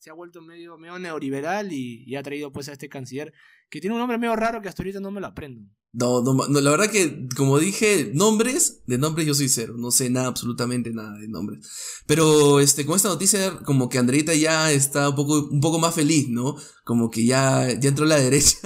se 0.01 0.11
ha 0.11 0.13
vuelto 0.13 0.43
medio, 0.43 0.77
medio 0.77 0.99
neoliberal 0.99 1.73
y, 1.73 2.17
ha 2.17 2.23
traído 2.25 2.51
pues 2.53 2.69
a 2.69 2.73
este 2.73 2.89
canciller, 2.89 3.33
que 3.71 3.81
tiene 3.81 3.95
un 3.95 4.01
nombre 4.01 4.19
medio 4.19 4.35
raro 4.35 4.61
que 4.61 4.69
hasta 4.69 4.83
ahorita 4.83 4.99
no 4.99 5.13
me 5.13 5.21
lo 5.21 5.29
aprendo. 5.29 5.63
No, 5.93 6.21
no, 6.23 6.61
la 6.61 6.71
verdad 6.73 6.91
que, 6.91 7.29
como 7.37 7.61
dije, 7.61 8.11
nombres, 8.13 8.83
de 8.87 8.99
nombres 8.99 9.29
yo 9.29 9.35
soy 9.35 9.49
cero, 9.49 9.75
no 9.79 9.93
sé 9.93 10.11
nada, 10.11 10.27
absolutamente 10.27 10.91
nada 10.91 11.17
de 11.17 11.29
nombres. 11.29 11.65
Pero, 12.07 12.59
este, 12.59 12.85
con 12.85 12.97
esta 12.97 13.09
noticia, 13.09 13.57
como 13.59 13.89
que 13.89 13.99
Andreita 13.99 14.35
ya 14.35 14.73
está 14.73 15.11
un 15.11 15.15
poco, 15.15 15.49
un 15.49 15.61
poco 15.61 15.79
más 15.79 15.95
feliz, 15.95 16.29
¿no? 16.29 16.57
Como 16.83 17.11
que 17.11 17.25
ya, 17.25 17.73
ya 17.79 17.89
entró 17.89 18.07
a 18.07 18.09
la 18.09 18.17
derecha 18.21 18.59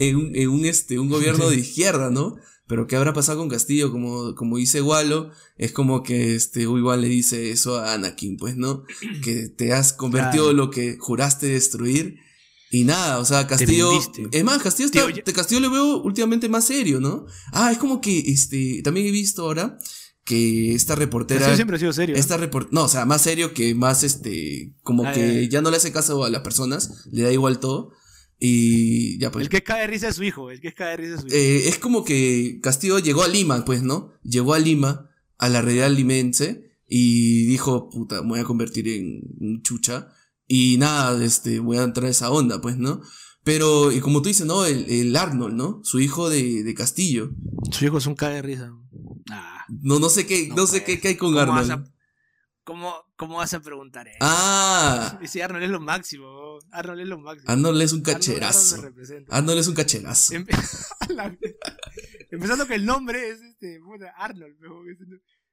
en 0.00 0.16
un, 0.16 0.34
en 0.34 0.48
un, 0.48 0.64
este, 0.64 0.98
un 0.98 1.08
gobierno 1.08 1.48
de 1.48 1.56
izquierda, 1.60 2.10
¿no? 2.10 2.34
Pero 2.68 2.86
¿qué 2.86 2.96
habrá 2.96 3.12
pasado 3.12 3.38
con 3.38 3.48
Castillo? 3.48 3.92
Como, 3.92 4.34
como 4.34 4.56
dice 4.56 4.82
Walo, 4.82 5.30
es 5.56 5.72
como 5.72 6.02
que 6.02 6.34
este 6.34 6.62
igual 6.62 7.00
le 7.00 7.08
dice 7.08 7.50
eso 7.50 7.78
a 7.78 7.94
Anakin, 7.94 8.36
pues, 8.36 8.56
¿no? 8.56 8.84
Que 9.22 9.48
te 9.48 9.72
has 9.72 9.92
convertido 9.92 10.50
en 10.50 10.56
lo 10.56 10.70
que 10.70 10.96
juraste 10.98 11.46
destruir. 11.46 12.16
Y 12.70 12.82
nada, 12.82 13.20
o 13.20 13.24
sea, 13.24 13.46
Castillo. 13.46 13.90
Es 14.32 14.44
más, 14.44 14.60
Castillo 14.60 14.90
está, 14.92 15.32
Castillo 15.32 15.60
le 15.60 15.68
veo 15.68 16.02
últimamente 16.02 16.48
más 16.48 16.64
serio, 16.64 17.00
¿no? 17.00 17.26
Ah, 17.52 17.70
es 17.70 17.78
como 17.78 18.00
que 18.00 18.18
este. 18.18 18.82
También 18.82 19.06
he 19.06 19.12
visto 19.12 19.42
ahora 19.42 19.78
que 20.24 20.74
esta 20.74 20.96
reportera. 20.96 21.38
Castillo 21.38 21.56
siempre 21.56 21.76
ha 21.76 21.78
sido 21.78 21.92
serio. 21.92 22.16
Esta 22.16 22.36
report, 22.36 22.72
no, 22.72 22.84
o 22.84 22.88
sea, 22.88 23.04
más 23.06 23.22
serio 23.22 23.54
que 23.54 23.76
más 23.76 24.02
este. 24.02 24.74
Como 24.82 25.06
ah, 25.06 25.12
que 25.12 25.48
ya 25.48 25.62
no 25.62 25.70
le 25.70 25.76
hace 25.76 25.92
caso 25.92 26.24
a 26.24 26.30
las 26.30 26.42
personas, 26.42 27.06
le 27.12 27.22
da 27.22 27.32
igual 27.32 27.60
todo. 27.60 27.92
Y 28.38 29.18
ya 29.18 29.30
pues. 29.30 29.44
El 29.44 29.48
que 29.48 29.62
cae 29.62 29.82
de 29.82 29.86
risa 29.86 30.08
es 30.08 30.16
su 30.16 30.24
hijo, 30.24 30.50
el 30.50 30.60
que 30.60 30.74
cae 30.74 30.90
de 30.90 30.96
risa 30.96 31.14
es 31.14 31.20
su 31.22 31.26
hijo. 31.28 31.36
Eh, 31.36 31.68
es 31.68 31.78
como 31.78 32.04
que 32.04 32.60
Castillo 32.62 32.98
llegó 32.98 33.22
a 33.22 33.28
Lima, 33.28 33.64
pues, 33.64 33.82
¿no? 33.82 34.12
Llegó 34.22 34.54
a 34.54 34.58
Lima, 34.58 35.10
a 35.38 35.48
la 35.48 35.62
realidad 35.62 35.90
limense, 35.90 36.78
y 36.88 37.46
dijo, 37.46 37.88
puta, 37.90 38.22
me 38.22 38.28
voy 38.28 38.40
a 38.40 38.44
convertir 38.44 38.88
en 38.88 39.22
un 39.40 39.62
chucha. 39.62 40.08
Y 40.46 40.76
nada, 40.78 41.24
este, 41.24 41.58
voy 41.58 41.78
a 41.78 41.82
entrar 41.82 42.06
a 42.06 42.10
esa 42.10 42.30
onda, 42.30 42.60
pues, 42.60 42.76
¿no? 42.76 43.00
Pero, 43.42 43.92
y 43.92 44.00
como 44.00 44.22
tú 44.22 44.28
dices, 44.28 44.46
¿no? 44.46 44.64
El, 44.64 44.90
el 44.90 45.16
Arnold, 45.16 45.54
¿no? 45.54 45.80
Su 45.82 46.00
hijo 46.00 46.28
de, 46.28 46.62
de, 46.62 46.74
Castillo. 46.74 47.30
Su 47.70 47.84
hijo 47.84 47.98
es 47.98 48.06
un 48.06 48.14
cae 48.14 48.34
de 48.34 48.42
risa. 48.42 48.72
No, 49.82 49.98
no 49.98 50.08
sé 50.08 50.26
qué, 50.26 50.48
no, 50.54 50.66
sé 50.66 50.84
qué, 50.84 51.00
qué, 51.00 51.08
hay 51.08 51.16
con 51.16 51.36
Arnold. 51.36 51.90
¿Cómo, 52.66 52.92
¿Cómo 53.14 53.36
vas 53.36 53.54
a 53.54 53.60
preguntar 53.60 54.08
eso? 54.08 54.18
Ah. 54.22 55.16
Dice 55.20 55.40
Arnold 55.40 55.62
es 55.62 55.70
lo 55.70 55.78
máximo. 55.78 56.58
Arnold 56.72 57.00
es 57.00 57.06
lo 57.06 57.16
máximo. 57.16 57.48
Arnold 57.48 57.80
es 57.80 57.92
un 57.92 58.02
cacherazo. 58.02 58.82
Arnold, 59.28 59.60
es 59.60 59.68
un 59.68 59.74
cacherazo. 59.76 60.34
Empezando 62.32 62.66
que 62.66 62.74
el 62.74 62.84
nombre 62.84 63.28
es 63.30 63.40
este, 63.40 63.78
Arnold. 64.16 64.56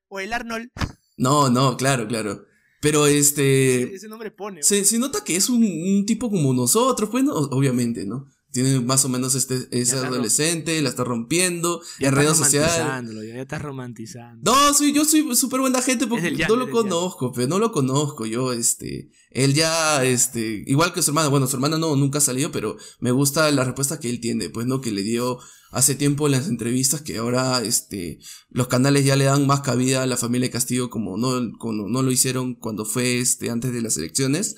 O 0.08 0.20
el 0.20 0.34
Arnold. 0.34 0.72
No, 1.15 1.51
no, 1.51 1.77
claro, 1.77 2.08
claro. 2.08 2.48
Pero 2.82 3.05
este. 3.05 3.93
Ese, 3.93 4.08
nombre 4.08 4.32
pone. 4.32 4.63
Se, 4.63 4.84
se, 4.84 4.98
nota 4.98 5.24
que 5.24 5.36
es 5.36 5.50
un, 5.50 5.63
un, 5.63 6.08
tipo 6.08 6.32
como 6.32 6.51
nosotros, 6.51 7.12
pues, 7.12 7.25
obviamente, 7.29 8.08
¿no? 8.08 8.25
Tiene 8.53 8.79
más 8.81 9.03
o 9.03 9.10
menos 9.10 9.33
este, 9.33 9.67
es 9.72 9.93
adolescente, 9.93 10.79
la 10.83 10.89
está 10.89 11.03
rompiendo, 11.03 11.81
ya 12.00 12.10
en 12.10 12.15
redes 12.15 12.38
sociales. 12.38 12.72
Ya, 12.77 13.41
está 13.41 13.57
romantizando. 13.57 14.51
No, 14.51 14.74
soy, 14.75 14.93
yo 14.93 15.05
soy 15.05 15.36
súper 15.36 15.60
buena 15.60 15.81
gente 15.81 16.05
porque 16.05 16.45
no 16.48 16.55
lo 16.55 16.69
conozco, 16.69 17.31
pero 17.31 17.48
no 17.48 17.57
lo 17.57 17.72
conozco. 17.72 18.27
Yo, 18.27 18.53
este, 18.53 19.10
él 19.31 19.55
ya, 19.55 20.05
este, 20.05 20.63
igual 20.67 20.93
que 20.93 21.01
su 21.01 21.10
hermana, 21.10 21.29
bueno, 21.29 21.48
su 21.48 21.55
hermana 21.55 21.79
no, 21.79 21.95
nunca 21.95 22.19
ha 22.19 22.22
salido, 22.22 22.51
pero 22.51 22.77
me 23.00 23.10
gusta 23.10 23.50
la 23.50 23.63
respuesta 23.63 24.00
que 24.00 24.12
él 24.12 24.19
tiene, 24.19 24.51
pues, 24.51 24.67
¿no? 24.67 24.81
Que 24.81 24.91
le 24.91 25.01
dio 25.01 25.39
hace 25.72 25.95
tiempo 25.95 26.27
en 26.27 26.33
las 26.33 26.48
entrevistas, 26.48 27.01
que 27.01 27.17
ahora, 27.17 27.63
este, 27.63 28.19
los 28.51 28.67
canales 28.67 29.03
ya 29.03 29.15
le 29.15 29.25
dan 29.25 29.48
más 29.48 29.62
cabida 29.62 30.03
a 30.03 30.05
la 30.05 30.17
familia 30.17 30.48
de 30.48 30.53
Castillo 30.53 30.91
como 30.91 31.17
no, 31.17 31.57
como 31.57 31.89
no 31.89 32.03
lo 32.03 32.12
hicieron 32.12 32.53
cuando 32.53 32.86
fue, 32.86 33.17
este, 33.17 33.50
antes 33.50 33.74
de 33.74 33.81
las 33.81 33.98
elecciones, 33.98 34.57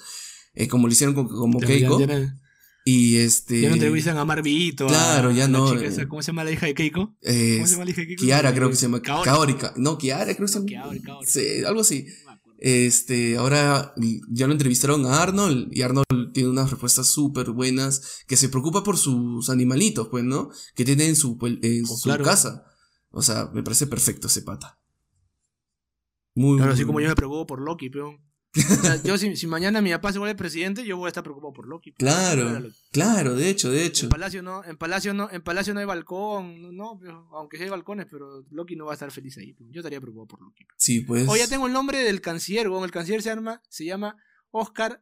eh, 0.54 0.68
como 0.68 0.88
lo 0.88 0.92
hicieron 0.92 1.16
con, 1.16 1.30
como 1.30 1.62
Keiko. 1.62 1.98
Y 2.88 3.18
este. 3.18 3.62
Ya 3.62 3.70
no 3.70 3.75
entrevistan 3.75 4.15
a 4.20 4.25
Marvito. 4.25 4.86
Claro, 4.86 5.32
ya 5.32 5.48
no. 5.48 5.74
Eh, 5.74 6.08
¿Cómo 6.08 6.22
se 6.22 6.27
llama 6.27 6.44
la 6.44 6.51
hija 6.51 6.68
de 6.68 6.75
Keiko? 6.75 7.15
Eh, 7.24 7.56
¿Cómo 7.56 7.68
se 7.68 7.74
llama 7.74 7.86
la 7.86 7.92
hija 7.92 8.01
de 8.01 8.08
Keiko? 8.08 8.22
Kiara, 8.24 8.54
creo 8.54 8.70
que 8.70 8.75
se 8.75 8.84
llama. 8.84 9.01
Kaori. 9.01 9.58
No, 9.77 9.98
Kiara, 9.98 10.36
creo 10.36 10.46
que 10.46 10.48
se 10.48 10.60
llama. 10.60 10.68
Kiara, 10.68 11.20
Sí, 11.25 11.63
algo 11.65 11.82
así. 11.82 12.06
Este, 12.60 13.38
ahora 13.38 13.94
ya 14.30 14.48
lo 14.48 14.54
entrevistaron 14.54 15.06
a 15.08 15.22
Arnold 15.22 15.75
y 15.75 15.82
Arnold 15.82 16.32
tiene 16.32 16.50
unas 16.50 16.70
respuestas 16.70 17.08
súper 17.08 17.50
buenas 17.51 18.24
que 18.27 18.38
se 18.38 18.50
preocupa 18.50 18.84
por 18.84 18.98
sus 18.98 19.50
animalitos, 19.50 20.08
pues, 20.08 20.24
¿no? 20.24 20.51
Que 20.75 20.86
tiene 20.86 21.08
en 21.08 21.15
su, 21.15 21.38
en 21.42 21.84
oh, 21.86 21.98
su 21.98 22.10
casa. 22.24 22.65
O 23.10 23.24
sea, 23.24 23.50
me 23.51 23.63
parece 23.63 23.88
perfecto 23.88 24.27
ese 24.27 24.44
pata. 24.44 24.80
Muy 26.36 26.58
Claro, 26.58 26.74
así 26.74 26.86
como 26.86 27.00
yo 27.00 27.10
me 27.10 27.15
preocupo 27.15 27.48
por 27.48 27.62
Loki, 27.62 27.89
pero 27.89 28.20
O 28.56 28.82
sea, 28.82 29.02
yo 29.04 29.18
si, 29.18 29.36
si 29.36 29.48
mañana 29.48 29.82
mi 29.82 29.92
papá 29.92 30.14
se 30.14 30.20
vuelve 30.20 30.36
presidente, 30.36 30.86
yo 30.86 30.96
voy 30.98 31.08
a 31.08 31.10
estar 31.10 31.24
preocupado 31.24 31.52
por 31.54 31.68
Loki. 31.68 31.92
Claro, 31.94 32.64
claro, 32.92 33.36
de 33.36 33.50
hecho, 33.50 33.70
de 33.70 33.86
hecho. 33.86 34.06
En 34.06 34.10
Palacio 34.10 34.42
no, 34.42 34.64
en 34.64 34.78
Palacio 34.78 35.14
no, 35.14 35.30
en 35.32 35.42
Palacio 35.42 35.74
no 35.74 35.80
hay 35.82 35.86
balcón, 35.86 36.76
no, 36.76 37.00
aunque 37.34 37.58
sí 37.58 37.64
hay 37.64 37.70
balcones, 37.70 38.08
pero 38.10 38.46
Loki 38.52 38.76
no 38.76 38.86
va 38.86 38.92
a 38.92 38.96
estar 38.96 39.12
feliz 39.12 39.38
ahí. 39.38 39.54
pues. 39.54 39.70
Yo 39.72 39.82
estaría 39.82 40.00
preocupado 40.00 40.28
por 40.28 40.42
Loki. 40.42 40.66
Sí, 40.78 41.02
pues. 41.02 41.28
O 41.28 41.36
ya 41.36 41.48
tengo 41.48 41.68
el 41.68 41.74
nombre 41.74 41.98
del 42.00 42.22
canciller, 42.22 42.70
weón. 42.70 42.84
El 42.86 42.92
canciller 42.92 43.22
se 43.22 43.30
llama, 43.30 43.62
se 43.70 43.84
llama 43.86 44.16
Oscar 44.52 45.02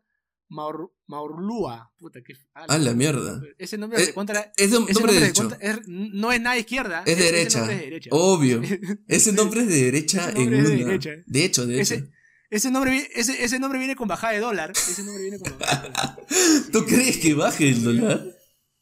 Maur, 0.50 0.92
Maurlúa. 1.08 1.92
Puta, 1.98 2.22
qué. 2.24 2.34
A 2.54 2.78
la 2.78 2.94
mierda. 2.94 3.42
Ese 3.58 3.78
nombre 3.78 4.02
Eh, 4.02 4.08
de 4.08 4.14
contra. 4.14 4.52
Es 4.58 4.72
de 4.72 4.78
ese 4.78 4.94
nombre 4.94 5.14
de 5.14 5.20
derecho. 5.20 5.42
contra- 5.50 5.58
es- 5.62 5.80
no 5.88 6.32
es 6.32 6.42
nada 6.42 6.58
izquierda. 6.58 7.04
Es 7.06 7.18
ese 7.18 7.32
derecha. 7.32 7.62
es 7.62 7.68
de 7.68 7.76
derecha. 7.78 8.10
Obvio. 8.12 8.62
Ese 9.08 9.32
nombre 9.34 9.62
es 9.62 9.68
de 9.68 9.82
derecha 9.84 10.30
en 10.32 10.54
es 10.54 10.64
de 10.70 10.76
una. 10.76 10.86
derecha. 10.86 11.10
De 11.26 11.46
hecho, 11.46 11.66
de 11.66 11.82
hecho. 11.82 11.94
Ese, 11.96 12.12
ese, 12.56 12.72
nombre, 12.72 13.10
ese, 13.16 13.44
ese 13.44 13.60
nombre 13.60 13.80
viene 13.80 13.96
con 13.96 14.08
bajada 14.08 14.34
de 14.34 14.40
dólar. 14.40 14.72
Ese 14.72 15.04
nombre 15.04 15.24
viene 15.24 15.40
con 15.40 15.58
bajada 15.58 15.82
de 15.84 15.90
dólar. 15.90 16.18
¿Tú 16.72 16.80
Sí, 16.80 16.86
crees 16.86 17.18
que 17.18 17.34
baje 17.34 17.70
el 17.70 17.84
dólar? 17.84 18.26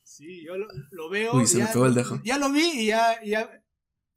Sí, 0.04 0.44
yo 0.46 0.58
lo, 0.58 0.68
lo 0.92 1.10
veo. 1.10 1.36
Uy, 1.38 1.48
se 1.48 1.58
me 1.58 1.63
ya, 1.66 1.72
pegó 1.74 1.86
el 1.86 1.94
dejo. 1.96 2.22
ya 2.24 2.38
lo 2.38 2.51
vi 2.51 2.63
y 2.82 2.86
ya, 2.88 3.24
ya, 3.25 3.50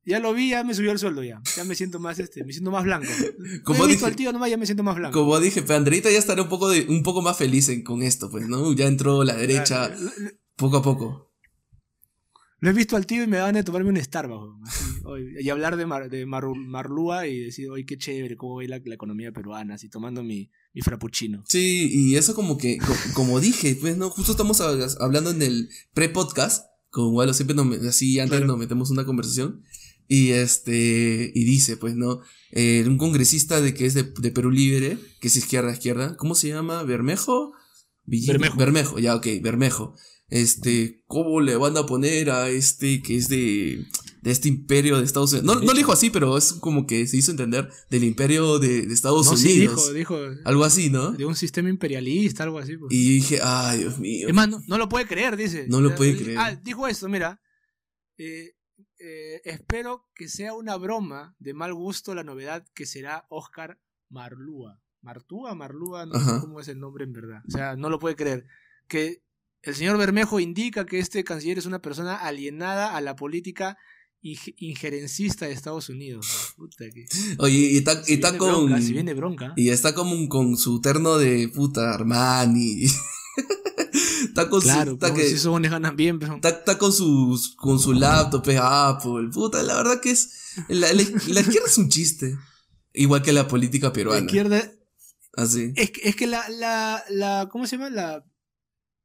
ya 0.05 0.19
lo 0.19 0.35
vi, 0.35 0.51
ya 0.51 0.65
me 0.65 0.75
subió 0.75 0.93
el 0.93 0.99
sueldo 0.99 1.23
ya. 1.23 1.41
Ya 1.57 1.65
me 1.65 1.75
siento 1.75 1.99
más, 1.99 2.19
este, 2.19 2.45
me 2.45 2.53
siento 2.53 2.71
más 2.71 2.85
blanco. 2.85 3.09
Como 3.65 3.79
Como 3.79 3.85
he 3.85 3.89
visto 3.89 4.05
dije- 4.05 4.07
al 4.07 4.17
tío 4.17 4.33
nomás, 4.33 4.51
ya 4.51 4.57
me 4.57 4.67
siento 4.67 4.83
más 4.83 4.97
blanco. 4.97 5.19
Como 5.19 5.41
dije, 5.41 5.63
pero 5.63 5.77
Andreita 5.77 6.11
ya 6.11 6.19
estará 6.19 6.43
un 6.43 6.49
poco, 6.49 6.69
de, 6.69 6.83
un 6.89 7.03
poco 7.03 7.23
más 7.23 7.37
feliz 7.39 7.69
en- 7.71 7.83
con 7.85 8.03
esto, 8.03 8.31
pues, 8.31 8.47
¿no? 8.49 8.73
Ya 8.75 8.87
entró 8.87 9.25
la 9.25 9.35
derecha 9.35 9.87
Claro, 9.95 10.11
poco 10.57 10.77
a 10.79 10.83
poco. 10.83 11.24
Lo 12.65 12.71
he 12.71 12.73
visto 12.73 12.97
al 12.97 13.05
tío 13.05 13.23
y 13.23 13.27
me 13.27 13.39
van 13.41 13.57
a 13.57 13.63
tomarme 13.63 13.91
un 13.91 14.03
Starbucks. 14.03 14.71
así, 15.05 15.37
y 15.41 15.51
hablar 15.51 15.77
de, 15.77 15.85
Mar- 15.85 16.09
de 16.09 16.27
Maru- 16.27 16.57
Marlúa 16.57 17.27
y 17.27 17.41
decir, 17.41 17.69
oye, 17.69 17.85
qué 17.85 17.99
chévere, 17.99 18.37
cómo 18.37 18.57
ve 18.57 18.69
la, 18.69 18.81
la 18.83 18.95
economía 18.95 19.33
peruana, 19.33 19.75
así 19.75 19.91
tomando 19.91 20.23
mi, 20.23 20.51
mi 20.73 20.81
frappuccino. 20.81 21.45
Sí, 21.47 21.91
y 21.93 22.17
eso 22.17 22.35
como 22.35 22.57
que, 22.57 22.79
co- 22.79 22.97
como 23.13 23.39
dije, 23.39 23.77
pues, 23.79 23.99
¿no? 23.99 24.09
Justo 24.09 24.33
estamos 24.33 24.61
hab- 24.63 24.97
hablando 25.01 25.31
en 25.31 25.43
el 25.43 25.69
pre-podcast, 25.93 26.65
con 26.89 27.15
Walo, 27.15 27.35
siempre 27.35 27.55
nos, 27.55 27.67
así 27.87 28.19
antes 28.19 28.39
Claro. 28.39 28.47
nos 28.47 28.59
metemos 28.59 28.91
una 28.91 29.05
conversación, 29.05 29.63
y 30.09 30.31
este, 30.31 31.33
y 31.35 31.45
dice, 31.45 31.77
pues, 31.77 31.97
¿no? 31.97 32.21
Eh, 32.53 32.85
un 32.87 32.99
congresista 32.99 33.61
de 33.61 33.75
que 33.75 33.85
es 33.87 33.95
de, 33.95 34.05
de 34.05 34.31
Perú 34.31 34.51
Libre, 34.51 34.97
que 35.21 35.29
es 35.29 35.37
izquierda, 35.37 35.73
izquierda, 35.73 36.17
¿cómo 36.17 36.35
se 36.35 36.49
llama? 36.49 36.83
¿Bermejo? 36.83 37.53
Villino- 38.07 38.33
Bermejo. 38.35 38.57
Bermejo, 38.57 38.99
ya, 38.99 39.15
ok, 39.17 39.27
Bermejo. 39.43 39.95
Este, 40.29 41.03
¿cómo 41.07 41.41
le 41.41 41.57
van 41.57 41.77
a 41.77 41.87
poner 41.87 42.31
a 42.31 42.49
este 42.49 43.03
que 43.03 43.17
es 43.17 43.29
de, 43.29 43.87
de 44.23 44.31
este 44.31 44.49
imperio 44.49 44.99
de 44.99 45.05
Estados 45.05 45.33
Unidos? 45.33 45.47
No, 45.47 45.61
no 45.61 45.73
lo 45.73 45.75
dijo 45.79 45.93
así, 45.93 46.11
pero 46.11 46.37
es 46.39 46.55
como 46.55 46.87
que 46.87 47.07
se 47.07 47.17
hizo 47.19 47.31
entender 47.31 47.71
del 47.91 48.05
imperio 48.05 48.59
de, 48.59 48.87
de 48.87 48.95
Estados 48.95 49.27
No, 49.27 49.37
sí, 49.37 49.59
Unidos. 49.59 49.95
dijo, 49.95 50.19
dijo 50.25 50.39
Algo 50.45 50.65
así, 50.65 50.91
¿no? 50.91 51.13
de 51.13 51.27
un 51.27 51.37
sistema 51.37 51.69
imperialista, 51.69 52.43
algo 52.43 52.59
así. 52.59 52.77
pues. 52.77 52.93
Y 52.93 53.17
dije, 53.17 53.39
ay, 53.43 53.81
Dios 53.81 53.99
mío. 53.99 54.29
Es 54.29 54.35
más, 54.35 54.49
no, 54.49 54.61
no 54.67 54.79
lo 54.79 54.89
puede 54.89 55.07
creer, 55.07 55.37
dice. 55.37 55.67
No 55.69 55.81
lo 55.81 55.95
puede 55.95 56.17
creer. 56.17 56.39
Ah, 56.39 56.55
dijo 56.63 56.89
esto, 56.89 57.09
mira. 57.09 57.41
eh, 58.17 58.53
eh, 58.99 59.43
espero 59.45 60.09
que 60.15 60.29
sea 60.29 60.55
una 60.55 60.77
broma 60.77 61.37
de 61.39 61.53
mal 61.53 61.75
gusto 61.75 62.15
la 62.15 62.25
novedad 62.25 62.65
que 62.75 62.87
será 62.87 63.27
Oscar 63.29 63.79
Marlúa. 64.09 64.81
¿Martúa? 65.03 65.55
Marlúa, 65.55 66.07
no 66.07 66.15
Ajá. 66.15 66.37
sé 66.37 66.41
cómo 66.41 66.61
es 66.61 66.69
el 66.69 66.79
nombre 66.79 67.05
en 67.05 67.13
verdad. 67.13 67.43
O 67.47 67.51
sea, 67.51 67.77
no 67.77 67.91
lo 67.91 67.99
puede 67.99 68.17
creer. 68.17 68.47
Que 68.89 69.23
el 69.65 69.75
señor 69.75 69.97
Bermejo 69.99 70.41
indica 70.41 70.85
que 70.87 70.99
este 70.99 71.25
canciller 71.25 71.59
es 71.59 71.67
una 71.67 71.81
persona 71.81 72.17
alienada 72.17 72.97
a 72.97 73.01
la 73.01 73.17
política 73.17 73.77
injerencista 74.57 75.47
de 75.47 75.53
Estados 75.53 75.89
Unidos. 75.89 76.27
Puta 76.57 76.85
que. 76.93 77.05
Oye, 77.39 77.59
y 77.73 77.77
está, 77.79 78.03
y 78.07 78.19
con. 78.39 78.67
bronca, 78.69 78.81
si 78.81 78.93
viene 78.93 79.15
bronca. 79.15 79.53
Y 79.57 79.69
está 79.71 79.95
como 79.95 80.29
con 80.29 80.57
su 80.57 80.81
terno 80.81 81.19
de 81.19 81.49
puta 81.49 81.93
Armani. 81.93 82.85
está 84.29 84.49
con 84.49 84.61
Claro, 84.61 84.93
su. 84.93 84.95
Está, 84.95 85.15
que- 85.15 85.29
si 85.29 85.35
esos 85.35 85.61
ganan 85.63 85.97
bien, 85.97 86.19
pero. 86.19 86.37
está, 86.37 86.49
está 86.51 86.79
con 86.79 86.93
su, 86.93 87.39
con 87.57 87.79
su 87.79 87.93
laptop, 87.93 88.49
es 88.49 88.59
Apple. 88.63 89.29
Puta, 89.33 89.63
la 89.63 89.75
verdad 89.77 90.01
que 90.01 90.11
es. 90.13 90.31
La, 90.69 90.93
la- 90.93 91.03
la 91.29 91.41
izquierda 91.41 91.67
es 91.69 91.79
un 91.79 91.89
chiste. 91.89 92.37
Igual 92.93 93.23
que 93.23 93.33
la 93.33 93.49
política 93.49 93.89
La 93.89 93.93
peruana. 93.93 94.25
izquierda, 94.27 94.71
Así. 95.37 95.73
Es 95.75 95.91
que, 95.91 96.09
es 96.09 96.15
que 96.15 96.29
la, 96.29 96.49
la, 96.49 97.03
la, 97.11 97.49
¿cómo 97.51 97.67
se 97.67 97.77
llama? 97.77 97.91
La, 97.91 98.25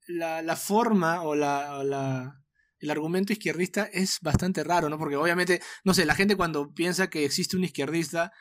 la, 0.10 0.42
la 0.42 0.56
forma 0.56 1.22
o 1.24 1.36
la, 1.36 1.78
o 1.80 1.84
la, 1.84 2.42
el 2.80 2.89
argumento 2.89 3.32
izquierdista 3.34 3.84
es 3.86 4.20
bastante 4.22 4.63
raro, 4.63 4.89
¿no? 4.89 4.98
Porque 4.98 5.16
obviamente, 5.16 5.62
no 5.84 5.94
sé, 5.94 6.06
la 6.06 6.16
gente 6.16 6.36
cuando 6.36 6.74
piensa 6.74 7.10
que 7.10 7.25
existe 7.25 7.56
un 7.58 7.63
izquierdista, 7.63 8.32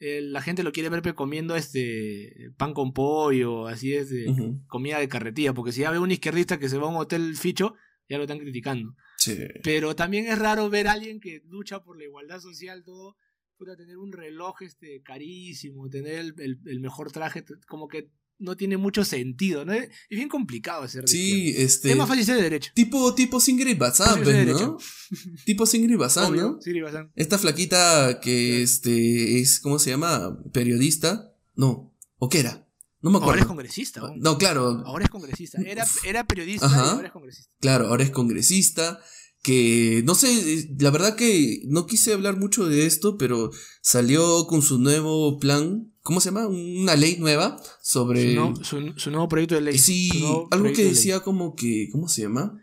eh, 0.00 0.20
la 0.22 0.40
gente 0.40 0.62
lo 0.62 0.70
quiere 0.72 0.88
ver 0.88 1.14
comiendo 1.14 1.56
este 1.56 2.50
pan 2.56 2.72
con 2.72 2.92
pollo, 2.92 3.66
así 3.66 3.94
es, 3.94 4.10
de 4.10 4.26
comida 4.68 4.98
de 5.00 5.08
carretilla, 5.08 5.52
porque 5.52 5.72
si 5.72 5.80
ya 5.80 5.90
ve 5.90 5.98
un 5.98 6.10
izquierdista 6.12 6.58
que 6.58 6.68
se 6.68 6.78
va 6.78 6.86
a 6.86 6.90
un 6.90 6.96
hotel 6.96 7.36
ficho, 7.36 7.74
ya 8.08 8.16
lo 8.16 8.22
están 8.24 8.38
criticando. 8.38 8.94
Sí. 9.18 9.36
Pero 9.64 9.94
también 9.96 10.26
es 10.26 10.38
raro 10.38 10.70
ver 10.70 10.88
a 10.88 10.92
alguien 10.92 11.20
que 11.20 11.42
lucha 11.46 11.82
por 11.82 11.98
la 11.98 12.04
igualdad 12.04 12.40
social, 12.40 12.84
todo, 12.84 13.16
puta, 13.56 13.76
tener 13.76 13.98
un 13.98 14.12
reloj 14.12 14.62
este, 14.62 15.02
carísimo, 15.02 15.88
tener 15.90 16.14
el, 16.14 16.34
el- 16.38 16.58
el 16.64 16.80
mejor 16.80 17.10
traje, 17.10 17.44
como 17.66 17.88
que 17.88 18.08
no 18.38 18.56
tiene 18.56 18.76
mucho 18.76 19.04
sentido, 19.04 19.64
¿no? 19.64 19.72
Es 19.72 19.88
bien 20.10 20.28
complicado 20.28 20.82
de 20.82 20.88
Sí, 21.06 21.48
izquierda. 21.48 21.62
este. 21.64 21.90
Es 21.90 21.96
más 21.96 22.08
fácil 22.08 22.24
ser 22.24 22.36
de 22.36 22.42
derecha. 22.42 22.72
Tipo, 22.74 23.14
tipo 23.14 23.40
Singrid 23.40 23.76
Bazán, 23.78 24.22
pues, 24.22 24.46
¿no? 24.46 24.78
tipo 25.44 25.66
Singrid 25.66 25.96
Bazán, 25.96 26.34
¿no? 26.36 26.58
sí, 26.60 26.80
Bazán. 26.80 27.10
Esta 27.16 27.38
flaquita 27.38 28.20
que 28.20 28.62
este 28.62 29.40
es, 29.40 29.60
¿cómo 29.60 29.78
se 29.78 29.90
llama? 29.90 30.38
Periodista. 30.52 31.32
No, 31.56 31.92
¿o 32.18 32.28
qué 32.28 32.40
era? 32.40 32.64
No 33.00 33.10
me 33.10 33.16
Ahora 33.16 33.26
acuerdo. 33.26 33.42
es 33.42 33.46
congresista. 33.46 34.00
¿no? 34.00 34.14
No, 34.16 34.38
claro, 34.38 34.82
Ahora 34.84 35.04
es 35.04 35.10
congresista. 35.10 35.60
Era, 35.64 35.84
era 36.04 36.24
periodista 36.26 36.66
Ajá. 36.66 36.84
y 36.86 36.88
ahora 36.90 37.06
es 37.08 37.12
congresista. 37.12 37.52
claro, 37.60 37.86
ahora 37.88 38.04
es 38.04 38.10
congresista. 38.10 39.00
Que 39.40 40.02
no 40.04 40.16
sé, 40.16 40.28
eh, 40.54 40.68
la 40.80 40.90
verdad 40.90 41.14
que 41.14 41.62
no 41.66 41.86
quise 41.86 42.12
hablar 42.12 42.36
mucho 42.36 42.66
de 42.68 42.86
esto, 42.86 43.16
pero 43.16 43.52
salió 43.80 44.46
con 44.48 44.62
su 44.62 44.78
nuevo 44.80 45.38
plan. 45.38 45.92
¿Cómo 46.08 46.20
se 46.22 46.30
llama? 46.30 46.46
Una 46.46 46.96
ley 46.96 47.18
nueva 47.18 47.60
sobre. 47.82 48.34
Su, 48.34 48.40
no- 48.40 48.64
su- 48.64 48.94
su 48.96 49.10
nuevo 49.10 49.28
proyecto 49.28 49.56
de 49.56 49.60
ley. 49.60 49.76
sí, 49.76 50.08
algo 50.50 50.64
que 50.68 50.70
de 50.78 50.84
ley. 50.84 50.88
decía 50.94 51.20
como 51.20 51.54
que. 51.54 51.90
¿Cómo 51.92 52.08
se 52.08 52.22
llama? 52.22 52.58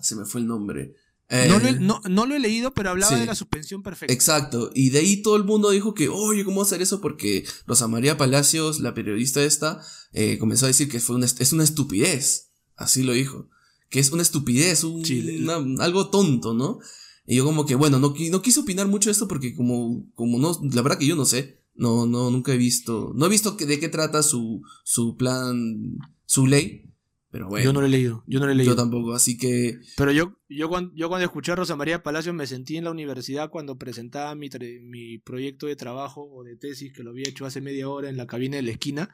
Se 0.00 0.16
me 0.16 0.24
fue 0.24 0.40
el 0.40 0.48
nombre. 0.48 0.96
Eh, 1.28 1.46
No, 1.48 1.60
lo 1.60 1.68
he, 1.68 1.72
no, 1.78 2.00
no 2.10 2.26
lo 2.26 2.34
he 2.34 2.40
leído, 2.40 2.74
pero 2.74 2.90
hablaba 2.90 3.14
sí. 3.14 3.20
de 3.20 3.26
la 3.26 3.36
suspensión 3.36 3.84
perfecta. 3.84 4.12
Exacto, 4.12 4.72
y 4.74 4.90
de 4.90 4.98
ahí 4.98 5.22
todo 5.22 5.36
el 5.36 5.44
mundo 5.44 5.70
dijo 5.70 5.94
que, 5.94 6.08
oye, 6.08 6.44
¿cómo 6.44 6.62
hacer 6.62 6.82
eso? 6.82 7.00
Porque 7.00 7.44
Rosa 7.68 7.86
María 7.86 8.16
Palacios, 8.18 8.80
la 8.80 8.92
periodista 8.92 9.44
esta, 9.44 9.80
eh, 10.12 10.38
comenzó 10.38 10.64
a 10.64 10.68
decir 10.68 10.88
que 10.88 10.98
fue 10.98 11.14
una, 11.14 11.26
es 11.26 11.52
una 11.52 11.62
estupidez, 11.62 12.50
así 12.74 13.04
lo 13.04 13.12
dijo, 13.12 13.48
que 13.88 14.00
es 14.00 14.10
una 14.10 14.22
estupidez, 14.22 14.82
un- 14.82 15.04
una- 15.42 15.84
algo 15.84 16.10
tonto, 16.10 16.54
¿no? 16.54 16.80
Y 17.24 17.36
yo 17.36 17.44
como 17.44 17.66
que, 17.66 17.76
bueno, 17.76 18.00
no, 18.00 18.14
no 18.30 18.42
quise 18.42 18.60
opinar 18.60 18.88
mucho 18.88 19.10
de 19.10 19.12
esto 19.12 19.28
porque 19.28 19.54
como, 19.54 20.06
como 20.16 20.38
no, 20.40 20.58
la 20.72 20.82
verdad 20.82 20.98
que 20.98 21.06
yo 21.06 21.14
no 21.14 21.24
sé, 21.24 21.60
no, 21.78 22.04
no, 22.06 22.30
nunca 22.30 22.52
he 22.52 22.58
visto, 22.58 23.12
no 23.14 23.26
he 23.26 23.28
visto 23.30 23.56
que, 23.56 23.64
de 23.64 23.78
qué 23.80 23.88
trata 23.88 24.22
su, 24.22 24.60
su 24.84 25.16
plan, 25.16 25.96
su 26.26 26.46
ley, 26.46 26.84
pero 27.30 27.46
bueno, 27.48 27.62
yo 27.64 27.72
no 27.74 27.80
lo 27.80 27.86
he 27.86 27.90
leído. 27.90 28.24
Yo 28.26 28.40
no 28.40 28.46
lo 28.46 28.52
he 28.52 28.54
leído. 28.54 28.72
yo 28.72 28.76
tampoco, 28.76 29.12
así 29.12 29.36
que, 29.36 29.78
Pero 29.98 30.12
yo, 30.12 30.32
yo, 30.48 30.68
cuando, 30.70 30.92
yo 30.94 31.08
cuando 31.08 31.26
escuché 31.26 31.52
a 31.52 31.56
Rosa 31.56 31.76
María 31.76 32.02
Palacios 32.02 32.34
me 32.34 32.46
sentí 32.46 32.76
en 32.78 32.84
la 32.84 32.90
universidad 32.90 33.50
cuando 33.50 33.76
presentaba 33.76 34.34
mi, 34.34 34.48
tre- 34.48 34.80
mi 34.82 35.18
proyecto 35.18 35.66
de 35.66 35.76
trabajo 35.76 36.22
o 36.22 36.42
de 36.42 36.56
tesis 36.56 36.92
que 36.92 37.02
lo 37.02 37.10
había 37.10 37.28
hecho 37.28 37.44
hace 37.44 37.60
media 37.60 37.88
hora 37.88 38.08
en 38.08 38.16
la 38.16 38.26
cabina 38.26 38.56
de 38.56 38.62
la 38.62 38.70
esquina 38.70 39.10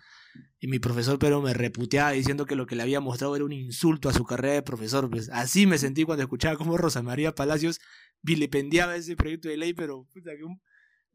y 0.61 0.69
mi 0.69 0.79
profesor 0.79 1.19
pero 1.19 1.43
me 1.43 1.55
reputeaba 1.55 2.13
diciendo 2.13 2.47
que 2.47 2.55
lo 2.57 2.67
que 2.67 2.77
le 2.77 2.83
había 2.83 3.01
mostrado 3.01 3.35
era 3.37 3.45
un 3.45 3.53
insulto 3.53 4.09
a 4.09 4.13
su 4.13 4.25
carrera 4.25 4.55
de 4.55 4.63
profesor. 4.63 5.11
Pues 5.11 5.29
así 5.31 5.67
me 5.67 5.79
sentí 5.79 6.05
cuando 6.05 6.23
escuchaba 6.23 6.57
cómo 6.57 6.77
Rosa 6.79 7.03
María 7.03 7.35
Palacios 7.35 7.81
vilipendiaba 8.23 8.97
ese 8.97 9.17
proyecto 9.17 9.49
de 9.49 9.57
ley, 9.57 9.75
pero 9.75 10.07
puta, 10.13 10.31
que 10.37 10.45
un- 10.45 10.61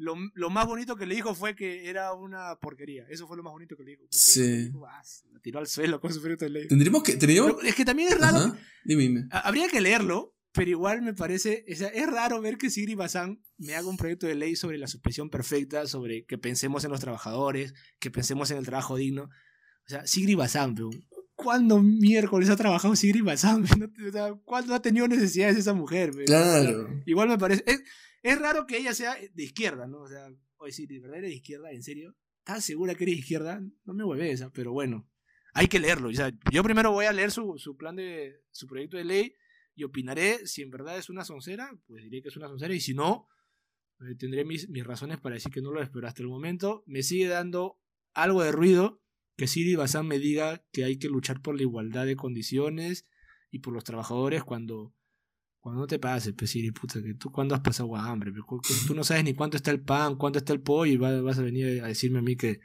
lo, 0.02 0.16
lo 0.34 0.50
más 0.50 0.66
bonito 0.66 0.96
que 0.96 1.06
le 1.06 1.14
dijo 1.16 1.36
fue 1.36 1.56
que 1.56 1.90
era 1.90 2.14
una 2.14 2.56
porquería. 2.56 3.06
Eso 3.10 3.28
fue 3.28 3.36
lo 3.38 3.44
más 3.44 3.52
bonito 3.52 3.76
que 3.78 3.84
le 3.84 3.92
dijo. 3.92 4.06
Sí. 4.10 4.66
dijo, 4.68 4.86
"Ah, 4.88 5.02
la 5.34 5.40
tiró 5.42 5.60
al 5.60 5.68
suelo 5.68 6.00
con 6.00 6.14
su 6.14 6.22
proyecto 6.22 6.46
de 6.46 6.52
ley. 6.52 6.68
tendríamos 6.68 7.04
que, 7.04 7.18
tendríamos, 7.18 7.54
Pero 7.58 7.68
es 7.68 7.76
que 7.76 7.86
también 7.86 8.10
es 8.10 8.18
raro 8.20 8.56
dime, 8.86 9.04
dime. 9.04 9.28
Ha- 9.32 9.42
Habría 9.42 9.68
que 9.68 9.82
leerlo, 9.82 10.34
pero 10.54 10.72
igual 10.72 11.02
me 11.02 11.14
parece, 11.14 11.66
o 11.72 11.76
sea, 11.76 11.90
es 11.90 12.08
raro 12.10 12.42
ver 12.42 12.58
que 12.58 12.70
Sigri 12.70 12.96
Bazán 12.96 13.44
me 13.58 13.76
haga 13.76 13.88
un 13.90 13.98
proyecto 13.98 14.26
de 14.26 14.36
ley 14.36 14.56
sobre 14.56 14.78
la 14.78 14.88
suspensión 14.88 15.30
perfecta, 15.30 15.86
sobre 15.86 16.26
que 16.26 16.38
pensemos 16.38 16.84
en 16.86 16.92
los 16.92 17.02
trabajadores, 17.02 17.74
que 18.00 18.10
pensemos 18.10 18.50
en 18.52 18.58
el 18.58 18.66
trabajo 18.66 18.96
digno. 18.96 19.24
O 19.24 19.90
sea, 19.90 20.08
Sigri 20.08 20.36
Bazán, 20.36 20.76
pero 20.76 20.90
¿cuándo 21.36 21.82
miércoles 21.84 22.50
ha 22.50 22.56
trabajado 22.56 22.96
Sigri 22.96 23.22
Bazán? 23.22 23.64
O 24.08 24.12
sea, 24.12 24.34
¿Cuándo 24.46 24.74
ha 24.74 24.82
tenido 24.82 25.08
necesidades 25.08 25.58
esa 25.58 25.74
mujer? 25.74 26.12
pe? 26.12 26.24
O 26.24 26.28
sea, 26.28 26.62
Claro. 26.62 27.02
igual 27.06 27.28
me 27.30 27.38
parece, 27.38 27.64
es, 27.68 27.84
es 28.22 28.40
raro 28.40 28.66
que 28.66 28.78
ella 28.78 28.94
sea 28.94 29.16
de 29.16 29.44
izquierda, 29.44 29.88
¿no? 29.88 30.02
O 30.02 30.08
sea, 30.08 30.30
oye, 30.58 30.72
sí, 30.72 30.86
¿de 30.86 31.00
verdad 31.00 31.20
eres 31.20 31.32
de 31.32 31.36
izquierda? 31.36 31.72
¿En 31.72 31.84
serio? 31.84 32.16
¿Estás 32.40 32.66
segura 32.66 32.96
que 32.96 33.04
eres 33.04 33.16
de 33.16 33.20
izquierda? 33.20 33.62
No 33.86 33.94
me 33.94 34.04
hueves, 34.04 34.42
ah, 34.42 34.52
pero 34.54 34.72
bueno, 34.72 35.08
hay 35.54 35.68
que 35.68 35.80
leerlo. 35.80 36.10
O 36.10 36.14
sea, 36.14 36.32
yo 36.52 36.64
primero 36.64 36.92
voy 36.92 37.06
a 37.06 37.14
leer 37.14 37.32
su, 37.32 37.58
su 37.58 37.78
plan 37.78 37.96
de, 37.96 38.42
su 38.52 38.68
proyecto 38.68 38.98
de 38.98 39.06
ley 39.06 39.36
y 39.76 39.84
opinaré 39.84 40.46
si 40.48 40.62
en 40.62 40.72
verdad 40.72 40.98
es 40.98 41.10
una 41.10 41.24
soncera, 41.24 41.72
pues 41.86 42.04
diré 42.04 42.22
que 42.22 42.30
es 42.30 42.38
una 42.38 42.48
soncera 42.48 42.74
y 42.74 42.82
si 42.82 42.94
no, 42.94 43.28
eh, 44.02 44.16
tendré 44.16 44.46
mis, 44.46 44.70
mis 44.70 44.86
razones 44.86 45.20
para 45.20 45.36
decir 45.36 45.52
que 45.52 45.62
no 45.62 45.72
lo 45.72 45.82
es, 45.82 45.90
pero 45.90 46.08
hasta 46.08 46.22
el 46.22 46.28
momento 46.28 46.84
me 46.86 47.04
sigue 47.04 47.28
dando 47.28 47.80
algo 48.14 48.44
de 48.44 48.52
ruido 48.52 49.02
que 49.40 49.48
Siri 49.48 49.76
Bazán 49.76 50.06
me 50.06 50.20
diga 50.20 50.66
que 50.74 50.84
hay 50.84 50.98
que 50.98 51.08
luchar 51.08 51.42
por 51.42 51.56
la 51.56 51.62
igualdad 51.62 52.06
de 52.06 52.18
condiciones 52.18 53.06
y 53.52 53.60
por 53.60 53.74
los 53.74 53.86
trabajadores 53.86 54.44
cuando, 54.44 54.94
cuando 55.60 55.82
no 55.82 55.88
te 55.88 56.00
pases, 56.00 56.34
pues 56.38 56.52
Siri, 56.52 56.72
puta, 56.72 57.02
que 57.02 57.14
tú 57.16 57.32
cuando 57.32 57.54
has 57.54 57.62
pasado 57.62 57.96
hambre, 57.96 58.32
tú 58.88 58.96
no 58.96 59.04
sabes 59.04 59.24
ni 59.24 59.34
cuánto 59.34 59.58
está 59.58 59.72
el 59.72 59.82
pan, 59.82 60.16
cuánto 60.16 60.40
está 60.40 60.54
el 60.54 60.62
pollo 60.62 60.92
y 60.92 60.98
vas 60.98 61.38
a 61.38 61.42
venir 61.42 61.84
a 61.84 61.88
decirme 61.88 62.20
a 62.20 62.22
mí 62.22 62.36
que, 62.36 62.60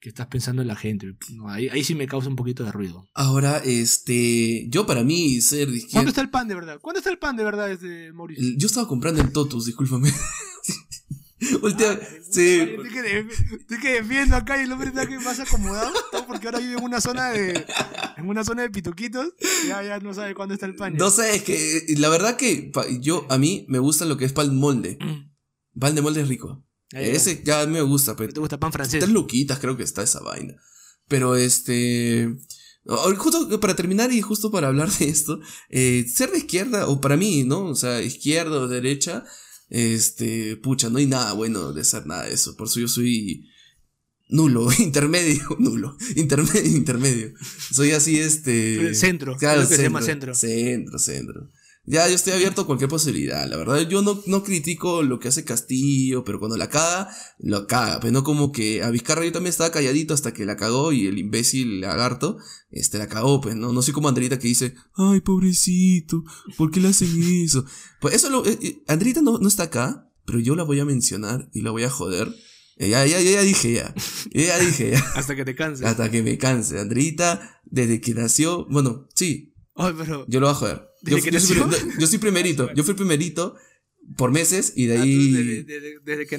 que 0.00 0.08
estás 0.08 0.28
pensando 0.28 0.62
en 0.62 0.68
la 0.68 0.76
gente. 0.76 1.14
ahí, 1.46 1.68
ahí, 1.68 1.84
sí 1.84 1.94
me 1.94 2.06
causa 2.06 2.28
un 2.28 2.36
poquito 2.36 2.64
de 2.64 2.72
ruido. 2.72 3.06
Ahora, 3.14 3.58
este, 3.58 4.66
yo 4.68 4.86
para 4.86 5.04
mí 5.04 5.40
ser 5.40 5.68
de 5.70 5.82
¿Cuánto 5.92 6.10
está 6.10 6.20
el 6.22 6.30
pan 6.30 6.48
de 6.48 6.54
verdad? 6.54 6.78
¿Cuánto 6.80 6.98
está 6.98 7.10
el 7.10 7.18
pan 7.18 7.36
de 7.36 7.44
verdad, 7.44 7.70
este, 7.70 8.12
Mauricio? 8.12 8.54
Yo 8.56 8.66
estaba 8.66 8.88
comprando 8.88 9.20
en 9.20 9.32
Totus, 9.32 9.66
discúlpame. 9.66 10.10
Última, 11.62 11.98
sí. 12.30 12.60
Estoy 12.60 12.90
que, 12.90 13.26
estoy 13.56 13.80
que 13.80 13.92
defiendo 13.94 14.36
acá 14.36 14.60
y 14.60 14.64
el 14.64 14.72
hombre 14.72 14.88
está 14.88 15.06
que 15.06 15.18
más 15.18 15.40
acomodado, 15.40 15.92
porque 16.26 16.46
ahora 16.46 16.58
vive 16.58 16.74
en 16.74 16.84
una 16.84 17.00
zona 17.00 17.30
de 17.30 17.66
en 18.16 18.28
una 18.28 18.44
zona 18.44 18.62
de 18.62 18.70
pituquitos, 18.70 19.34
ya, 19.66 19.82
ya 19.82 19.98
no 20.00 20.12
sabe 20.14 20.34
cuándo 20.34 20.54
está 20.54 20.66
el 20.66 20.74
pan. 20.74 20.94
No 20.96 21.10
sé, 21.10 21.36
es 21.36 21.42
que 21.42 21.84
la 21.98 22.08
verdad 22.08 22.36
que 22.36 22.72
yo 23.00 23.26
a 23.28 23.38
mí 23.38 23.64
me 23.68 23.78
gusta 23.78 24.04
lo 24.04 24.16
que 24.16 24.24
es 24.24 24.32
pan 24.32 24.56
molde. 24.56 24.98
Mm. 25.00 25.78
Pan 25.78 25.94
de 25.94 26.02
molde 26.02 26.22
es 26.22 26.28
rico. 26.28 26.64
Ese 26.90 27.42
ya 27.44 27.66
me 27.66 27.82
gusta, 27.82 28.16
pero. 28.16 28.32
¿Te 28.32 28.40
gusta 28.40 28.58
pan 28.58 28.72
francés? 28.72 29.00
Tres 29.00 29.12
luquitas 29.12 29.58
creo 29.58 29.76
que 29.76 29.82
está 29.82 30.02
esa 30.02 30.20
vaina. 30.20 30.54
Pero 31.06 31.36
este. 31.36 32.34
Justo 33.18 33.60
para 33.60 33.76
terminar 33.76 34.10
y 34.12 34.22
justo 34.22 34.50
para 34.50 34.68
hablar 34.68 34.90
de 34.90 35.08
esto, 35.08 35.40
eh, 35.68 36.06
ser 36.08 36.30
de 36.30 36.38
izquierda, 36.38 36.88
o 36.88 37.00
para 37.00 37.18
mí, 37.18 37.44
¿no? 37.44 37.66
O 37.66 37.74
sea, 37.74 38.00
izquierda 38.00 38.58
o 38.60 38.68
derecha, 38.68 39.24
este, 39.70 40.56
pucha, 40.56 40.90
no 40.90 40.98
hay 40.98 41.06
nada 41.06 41.32
bueno 41.32 41.72
de 41.72 41.84
ser 41.84 42.06
nada 42.06 42.24
de 42.24 42.34
eso. 42.34 42.56
Por 42.56 42.68
eso 42.68 42.80
yo 42.80 42.88
soy 42.88 43.46
nulo, 44.28 44.68
intermedio, 44.78 45.56
nulo, 45.58 45.96
intermedio, 46.16 46.76
intermedio. 46.76 47.32
Soy 47.72 47.92
así, 47.92 48.18
este. 48.18 48.94
Centro, 48.94 49.36
claro, 49.36 49.68
que 49.68 49.76
se 49.76 49.82
llama 49.82 50.02
centro. 50.02 50.34
Centro, 50.34 50.98
centro. 50.98 51.50
Ya, 51.90 52.06
yo 52.06 52.16
estoy 52.16 52.34
abierto 52.34 52.60
a 52.60 52.66
cualquier 52.66 52.90
posibilidad. 52.90 53.48
La 53.48 53.56
verdad, 53.56 53.88
yo 53.88 54.02
no, 54.02 54.22
no 54.26 54.42
critico 54.42 55.02
lo 55.02 55.18
que 55.18 55.28
hace 55.28 55.44
Castillo, 55.44 56.22
pero 56.22 56.38
cuando 56.38 56.58
la 56.58 56.68
caga, 56.68 57.08
lo 57.38 57.66
caga. 57.66 57.92
Pero 57.92 58.00
pues 58.00 58.12
no 58.12 58.24
como 58.24 58.52
que 58.52 58.82
a 58.82 58.90
Vizcarra 58.90 59.24
yo 59.24 59.32
también 59.32 59.52
estaba 59.52 59.70
calladito 59.70 60.12
hasta 60.12 60.34
que 60.34 60.44
la 60.44 60.58
cagó 60.58 60.92
y 60.92 61.06
el 61.06 61.16
imbécil 61.16 61.80
lagarto, 61.80 62.36
este, 62.70 62.98
la 62.98 63.08
cagó, 63.08 63.40
pues, 63.40 63.56
¿no? 63.56 63.72
No 63.72 63.80
soy 63.80 63.94
como 63.94 64.08
Andrita 64.08 64.38
que 64.38 64.48
dice, 64.48 64.74
ay, 64.96 65.22
pobrecito, 65.22 66.24
¿por 66.58 66.70
qué 66.70 66.80
le 66.80 66.88
hacen 66.88 67.08
eso? 67.42 67.64
Pues 68.02 68.14
eso 68.14 68.28
lo, 68.28 68.44
eh, 68.44 68.58
eh, 68.60 68.82
Andrita 68.86 69.22
no, 69.22 69.38
no 69.38 69.48
está 69.48 69.62
acá, 69.62 70.12
pero 70.26 70.40
yo 70.40 70.56
la 70.56 70.64
voy 70.64 70.80
a 70.80 70.84
mencionar 70.84 71.48
y 71.54 71.62
la 71.62 71.70
voy 71.70 71.84
a 71.84 71.90
joder. 71.90 72.28
Eh, 72.76 72.90
ya, 72.90 73.06
ya, 73.06 73.18
ya, 73.18 73.40
dije 73.40 73.72
ya. 73.72 73.94
Ya 74.34 74.58
dije 74.58 74.90
ya. 74.90 74.98
Hasta 75.14 75.34
que 75.34 75.46
te 75.46 75.54
canse. 75.54 75.86
Hasta 75.86 76.10
que 76.10 76.22
me 76.22 76.36
canse. 76.36 76.78
Andrita, 76.78 77.62
desde 77.64 78.02
que 78.02 78.12
nació, 78.12 78.66
bueno, 78.66 79.08
sí. 79.14 79.54
Ay, 79.78 79.94
pero... 79.96 80.26
Yo 80.28 80.40
lo 80.40 80.46
voy 80.46 80.54
a 80.54 80.58
joder. 80.58 80.88
Yo, 81.02 81.18
yo, 81.18 81.40
soy, 81.40 81.56
yo, 81.98 82.06
soy, 82.06 82.18
primerito. 82.18 82.68
Yo 82.74 82.82
fui 82.82 82.94
primerito 82.94 83.54
por 84.16 84.32
meses 84.32 84.72
y 84.74 84.86
de 84.86 84.98
ah, 84.98 85.02
ahí. 85.02 85.62
desde, 86.02 86.26
que 86.26 86.38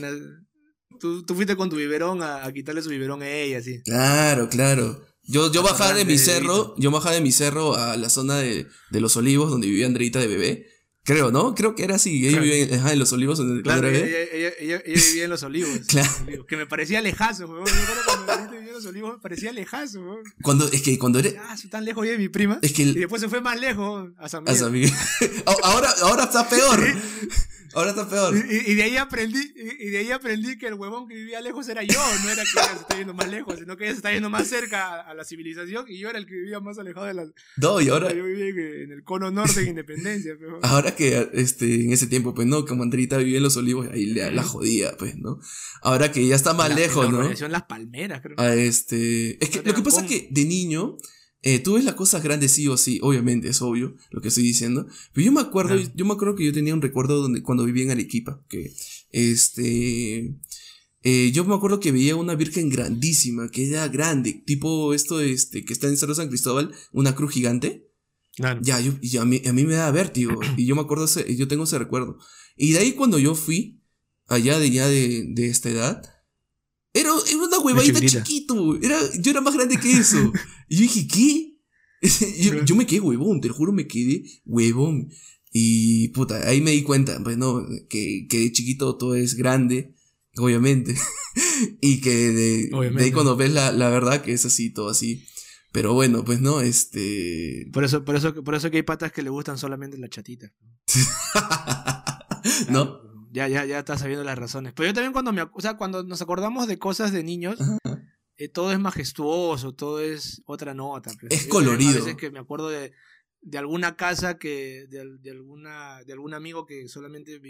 tú, 0.99 1.23
tú, 1.23 1.35
fuiste 1.35 1.55
con 1.55 1.69
tu 1.69 1.77
biberón 1.77 2.21
a, 2.21 2.51
quitarle 2.51 2.81
su 2.81 2.89
biberón 2.89 3.21
a 3.21 3.29
ella, 3.29 3.61
sí. 3.61 3.81
Claro, 3.83 4.49
claro. 4.49 5.05
Yo, 5.23 5.51
yo 5.51 5.63
bajaba 5.63 5.93
de 5.93 6.05
mi 6.05 6.17
cerro, 6.17 6.75
yo 6.77 6.91
bajaba 6.91 7.15
de 7.15 7.21
mi 7.21 7.31
cerro 7.31 7.75
a 7.75 7.95
la 7.95 8.09
zona 8.09 8.37
de, 8.37 8.67
de 8.89 9.01
los 9.01 9.15
olivos 9.15 9.49
donde 9.49 9.67
vivía 9.67 9.85
Andreita 9.85 10.19
de 10.19 10.27
bebé. 10.27 10.67
Creo, 11.03 11.31
¿no? 11.31 11.55
Creo 11.55 11.75
que 11.75 11.83
era 11.83 11.95
así. 11.95 12.27
Ella 12.27 12.39
vivía 12.39 12.91
en, 12.91 12.99
los 12.99 13.11
olivos. 13.13 13.41
Claro, 13.63 13.87
ella, 13.87 14.05
ella, 14.31 14.51
ella, 14.59 14.81
vivía 14.85 15.23
en 15.23 15.29
los 15.29 15.43
olivos. 15.43 15.79
claro. 15.87 16.45
Que 16.47 16.57
me 16.57 16.65
parecía 16.67 17.01
lejazo, 17.01 17.47
weón. 17.47 17.65
Cuando 18.05 18.51
vivía 18.51 18.67
en 18.67 18.73
los 18.73 18.85
olivos 18.85 19.13
me 19.13 19.19
parecía 19.19 19.51
lejazo, 19.51 20.01
weón. 20.01 20.23
Cuando, 20.41 20.69
es 20.71 20.81
que 20.81 20.99
cuando. 20.99 21.19
Ah, 21.39 21.57
soy 21.57 21.69
tan 21.69 21.85
lejos 21.85 22.05
de 22.05 22.17
mi 22.17 22.29
prima. 22.29 22.59
Es 22.61 22.73
que 22.73 22.83
Y 22.83 22.93
después 22.93 23.21
se 23.21 23.29
fue 23.29 23.41
más 23.41 23.59
lejos 23.59 24.11
a 24.17 24.29
San 24.29 24.43
Miguel. 24.43 24.55
A 24.55 24.59
San 24.59 24.71
Miguel. 24.71 24.93
ahora, 25.63 25.89
ahora 26.03 26.23
está 26.25 26.47
peor. 26.47 26.79
Ahora 27.73 27.91
está 27.91 28.09
peor. 28.09 28.35
Y, 28.35 28.73
de 28.73 28.83
ahí 28.83 28.97
aprendí, 28.97 29.53
y, 29.79 29.89
de 29.89 29.97
ahí 29.99 30.11
aprendí 30.11 30.57
que 30.57 30.67
el 30.67 30.73
huevón 30.73 31.07
que 31.07 31.15
vivía 31.15 31.41
lejos 31.41 31.67
era 31.69 31.83
yo, 31.83 31.99
no 32.23 32.29
era 32.29 32.43
que 32.43 32.51
ella 32.51 32.75
se 32.75 32.81
está 32.81 32.97
yendo 32.97 33.13
más 33.13 33.29
lejos, 33.29 33.59
sino 33.59 33.77
que 33.77 33.85
ella 33.85 33.93
se 33.93 33.97
está 33.97 34.11
yendo 34.11 34.29
más 34.29 34.47
cerca 34.47 35.01
a, 35.01 35.13
la 35.13 35.23
civilización 35.23 35.85
y 35.87 35.99
yo 35.99 36.09
era 36.09 36.17
el 36.17 36.25
que 36.25 36.35
vivía 36.35 36.59
más 36.59 36.79
alejado 36.79 37.05
de 37.05 37.13
la. 37.13 37.25
No, 37.57 37.81
y 37.81 37.89
ahora. 37.89 38.13
Yo 38.13 38.23
vivía 38.23 38.47
en 38.83 38.91
el 38.91 39.03
cono 39.03 39.31
norte 39.31 39.61
de 39.61 39.69
Independencia, 39.69 40.33
Ahora 40.63 40.95
que 40.95 41.29
este, 41.33 41.83
en 41.83 41.91
ese 41.91 42.07
tiempo, 42.07 42.33
pues 42.33 42.47
no, 42.47 42.65
como 42.65 42.83
Andrita 42.83 43.17
vivía 43.17 43.37
en 43.37 43.43
los 43.43 43.57
olivos, 43.57 43.87
ahí 43.91 44.05
la 44.07 44.43
jodía, 44.43 44.95
pues, 44.97 45.17
¿no? 45.17 45.39
Ahora 45.81 46.11
que 46.11 46.25
ya 46.25 46.35
está 46.35 46.53
más 46.53 46.73
lejos, 46.73 47.09
¿no? 47.11 47.29
En 47.29 47.51
las 47.51 47.63
palmeras, 47.63 48.21
creo. 48.21 48.39
A 48.39 48.53
este. 48.55 49.43
Es 49.43 49.49
que 49.49 49.61
lo 49.63 49.73
que 49.73 49.81
pasa 49.81 50.01
es 50.01 50.07
que 50.07 50.27
de 50.31 50.45
niño 50.45 50.97
eh, 51.41 51.59
tú 51.59 51.75
ves 51.75 51.85
las 51.85 51.95
cosas 51.95 52.21
grandes 52.21 52.51
sí 52.51 52.67
o 52.67 52.75
sí, 52.75 52.99
obviamente, 53.01 53.49
es 53.49 53.61
obvio 53.61 53.95
lo 54.11 54.21
que 54.21 54.27
estoy 54.27 54.43
diciendo. 54.43 54.87
Pero 55.13 55.25
yo 55.25 55.31
me 55.31 55.41
acuerdo, 55.41 55.75
yo 55.95 56.05
me 56.05 56.13
acuerdo 56.13 56.35
que 56.35 56.45
yo 56.45 56.51
tenía 56.51 56.73
un 56.73 56.81
recuerdo 56.81 57.21
donde, 57.21 57.41
cuando 57.41 57.63
vivía 57.63 57.83
en 57.83 57.91
Arequipa, 57.91 58.43
que 58.49 58.73
este. 59.11 60.35
Eh, 61.01 61.31
yo 61.31 61.45
me 61.45 61.55
acuerdo 61.55 61.79
que 61.79 61.93
veía 61.93 62.17
una 62.17 62.35
virgen 62.35 62.69
grandísima, 62.69 63.49
que 63.49 63.69
era 63.69 63.87
grande, 63.87 64.43
tipo 64.45 64.93
esto 64.93 65.21
este, 65.21 65.63
que 65.63 65.71
está 65.71 65.87
en 65.87 65.95
Cerro 65.95 66.13
San 66.13 66.27
Cristóbal, 66.27 66.73
una 66.91 67.15
cruz 67.15 67.31
gigante. 67.33 67.89
Ya, 68.61 68.79
yo, 68.79 68.93
y 69.01 69.17
a, 69.17 69.25
mí, 69.25 69.41
a 69.45 69.53
mí 69.53 69.65
me 69.65 69.75
da 69.75 69.91
vértigo, 69.91 70.39
y 70.57 70.65
yo 70.65 70.75
me 70.75 70.81
acuerdo, 70.81 71.05
ese, 71.05 71.35
yo 71.35 71.47
tengo 71.47 71.63
ese 71.63 71.79
recuerdo. 71.79 72.17
Y 72.57 72.73
de 72.73 72.79
ahí 72.79 72.91
cuando 72.93 73.17
yo 73.17 73.33
fui, 73.33 73.81
allá 74.27 74.59
de 74.59 74.71
ya 74.71 74.87
de, 74.89 75.25
de 75.29 75.47
esta 75.47 75.69
edad, 75.69 76.18
era, 76.93 77.13
una 77.13 77.59
huevadita 77.59 78.01
chiquito. 78.01 78.75
Era, 78.81 78.99
yo 79.19 79.31
era 79.31 79.41
más 79.41 79.55
grande 79.55 79.77
que 79.77 79.91
eso. 79.91 80.31
y 80.67 80.75
yo 80.77 80.81
dije, 80.81 81.07
¿qué? 81.07 81.55
yo, 82.65 82.75
me 82.75 82.85
quedé 82.85 83.01
huevón, 83.01 83.41
te 83.41 83.49
lo 83.49 83.53
juro, 83.53 83.71
me 83.71 83.87
quedé 83.87 84.23
huevón. 84.45 85.09
Y 85.51 86.09
puta, 86.09 86.47
ahí 86.47 86.61
me 86.61 86.71
di 86.71 86.83
cuenta, 86.83 87.19
pues 87.23 87.37
no, 87.37 87.65
que, 87.89 88.27
que 88.29 88.39
de 88.39 88.51
chiquito 88.51 88.97
todo 88.97 89.15
es 89.15 89.35
grande, 89.35 89.95
obviamente. 90.37 90.95
y 91.81 92.01
que 92.01 92.09
de, 92.31 92.69
ahí 92.99 93.11
cuando 93.11 93.35
ves 93.35 93.51
la, 93.51 93.71
la 93.71 93.89
verdad 93.89 94.21
que 94.21 94.33
es 94.33 94.45
así, 94.45 94.71
todo 94.71 94.89
así. 94.89 95.25
Pero 95.71 95.93
bueno, 95.93 96.23
pues 96.23 96.41
no, 96.41 96.61
este. 96.61 97.69
Por 97.71 97.83
eso, 97.83 98.03
por 98.03 98.15
eso, 98.15 98.43
por 98.43 98.55
eso 98.55 98.71
que 98.71 98.77
hay 98.77 98.83
patas 98.83 99.11
que 99.11 99.21
le 99.21 99.29
gustan 99.29 99.57
solamente 99.57 99.97
la 99.97 100.09
chatita. 100.09 100.51
¿No? 102.69 103.08
Ya, 103.31 103.47
ya, 103.47 103.65
ya 103.65 103.79
estás 103.79 104.01
sabiendo 104.01 104.23
las 104.23 104.37
razones. 104.37 104.73
Pero 104.75 104.87
yo 104.87 104.93
también 104.93 105.13
cuando 105.13 105.31
me, 105.31 105.43
o 105.43 105.61
sea, 105.61 105.75
cuando 105.77 106.03
nos 106.03 106.21
acordamos 106.21 106.67
de 106.67 106.79
cosas 106.79 107.11
de 107.11 107.23
niños, 107.23 107.59
eh, 108.37 108.49
todo 108.49 108.71
es 108.71 108.79
majestuoso, 108.79 109.73
todo 109.73 109.99
es 110.01 110.41
otra 110.45 110.73
nota. 110.73 111.11
Pues. 111.19 111.33
Es 111.33 111.47
colorido. 111.47 111.91
A 111.91 111.95
veces 111.95 112.15
que 112.15 112.31
me 112.31 112.39
acuerdo 112.39 112.69
de, 112.69 112.93
de 113.41 113.57
alguna 113.57 113.95
casa 113.95 114.37
que, 114.37 114.87
de, 114.89 115.17
de, 115.19 115.31
alguna, 115.31 116.03
de 116.05 116.13
algún 116.13 116.33
amigo 116.33 116.65
que 116.65 116.87
solamente 116.87 117.41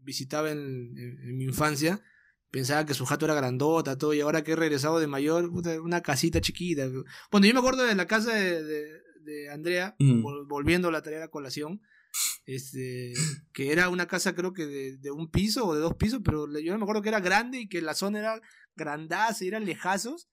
visitaba 0.00 0.50
en, 0.50 1.36
mi 1.36 1.44
infancia, 1.44 2.02
pensaba 2.50 2.86
que 2.86 2.94
su 2.94 3.04
jato 3.04 3.26
era 3.26 3.34
grandota, 3.34 3.98
todo, 3.98 4.14
y 4.14 4.20
ahora 4.20 4.42
que 4.42 4.52
he 4.52 4.56
regresado 4.56 5.00
de 5.00 5.06
mayor, 5.06 5.50
una 5.82 6.02
casita 6.02 6.40
chiquita. 6.40 6.88
Bueno, 7.30 7.46
yo 7.46 7.54
me 7.54 7.60
acuerdo 7.60 7.84
de 7.84 7.94
la 7.94 8.06
casa 8.06 8.34
de, 8.34 8.62
de, 8.62 9.50
Andrea, 9.50 9.96
volviendo 10.46 10.88
a 10.88 10.92
la 10.92 11.02
tarea 11.02 11.20
de 11.20 11.28
colación, 11.28 11.82
este, 12.46 13.12
que 13.52 13.72
era 13.72 13.88
una 13.88 14.06
casa 14.06 14.34
creo 14.34 14.52
que 14.52 14.66
de, 14.66 15.10
un 15.10 15.30
piso 15.30 15.66
o 15.66 15.74
de 15.74 15.80
dos 15.80 15.94
pisos, 15.94 16.20
pero 16.24 16.46
yo 16.58 16.72
no 16.72 16.78
me 16.78 16.84
acuerdo 16.84 17.02
que 17.02 17.08
era 17.10 17.20
grande 17.20 17.60
y 17.60 17.68
que 17.68 17.82
la 17.82 17.94
zona 17.94 18.18
era 18.18 18.40
grandaza, 18.74 19.44
eran 19.44 19.64
lejazos. 19.66 20.28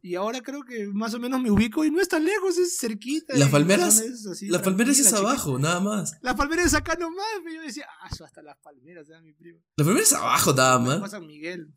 Y 0.00 0.14
ahora 0.16 0.40
creo 0.40 0.64
que 0.64 0.88
más 0.88 1.14
o 1.14 1.20
menos 1.20 1.40
me 1.40 1.50
ubico 1.50 1.84
y 1.84 1.90
no 1.90 2.00
es 2.00 2.08
tan 2.08 2.24
lejos, 2.24 2.58
es 2.58 2.78
cerquita. 2.78 3.36
Las 3.36 3.50
palmeras, 3.50 4.02
las 4.42 4.62
palmeras 4.62 4.98
es 4.98 5.12
abajo, 5.12 5.58
nada 5.58 5.80
más. 5.80 6.16
Las 6.22 6.34
palmeras 6.34 6.66
es 6.66 6.74
acá 6.74 6.96
nomás, 6.96 7.26
yo 7.54 7.62
decía, 7.62 7.86
ah, 8.02 8.08
hasta 8.08 8.42
las 8.42 8.56
palmeras, 8.58 9.08
era 9.08 9.20
mi 9.20 9.32
primo. 9.32 9.60
Las 9.76 9.86
palmeras 9.86 10.08
es 10.08 10.14
abajo, 10.14 10.52
nada 10.54 10.78
más. 10.78 11.10
San 11.10 11.26
Miguel. 11.26 11.72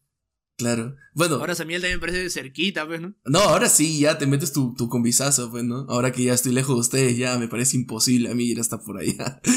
Claro. 0.57 0.95
Bueno. 1.13 1.35
Ahora 1.35 1.53
Samuel 1.53 1.81
también 1.81 1.99
parece 1.99 2.29
cerquita, 2.29 2.87
pues, 2.87 3.01
¿no? 3.01 3.13
No, 3.25 3.39
ahora 3.39 3.67
sí, 3.67 3.99
ya 3.99 4.17
te 4.17 4.25
metes 4.25 4.53
tu, 4.53 4.73
tu 4.73 4.87
combisazo, 4.87 5.51
pues, 5.51 5.65
¿no? 5.65 5.85
Ahora 5.89 6.13
que 6.13 6.23
ya 6.23 6.33
estoy 6.33 6.53
lejos 6.53 6.75
de 6.75 6.79
ustedes, 6.79 7.17
ya 7.17 7.37
me 7.37 7.49
parece 7.49 7.75
imposible 7.75 8.29
a 8.29 8.35
mí 8.35 8.45
ir 8.45 8.59
hasta 8.59 8.79
por 8.79 8.97
allá. 8.97 9.41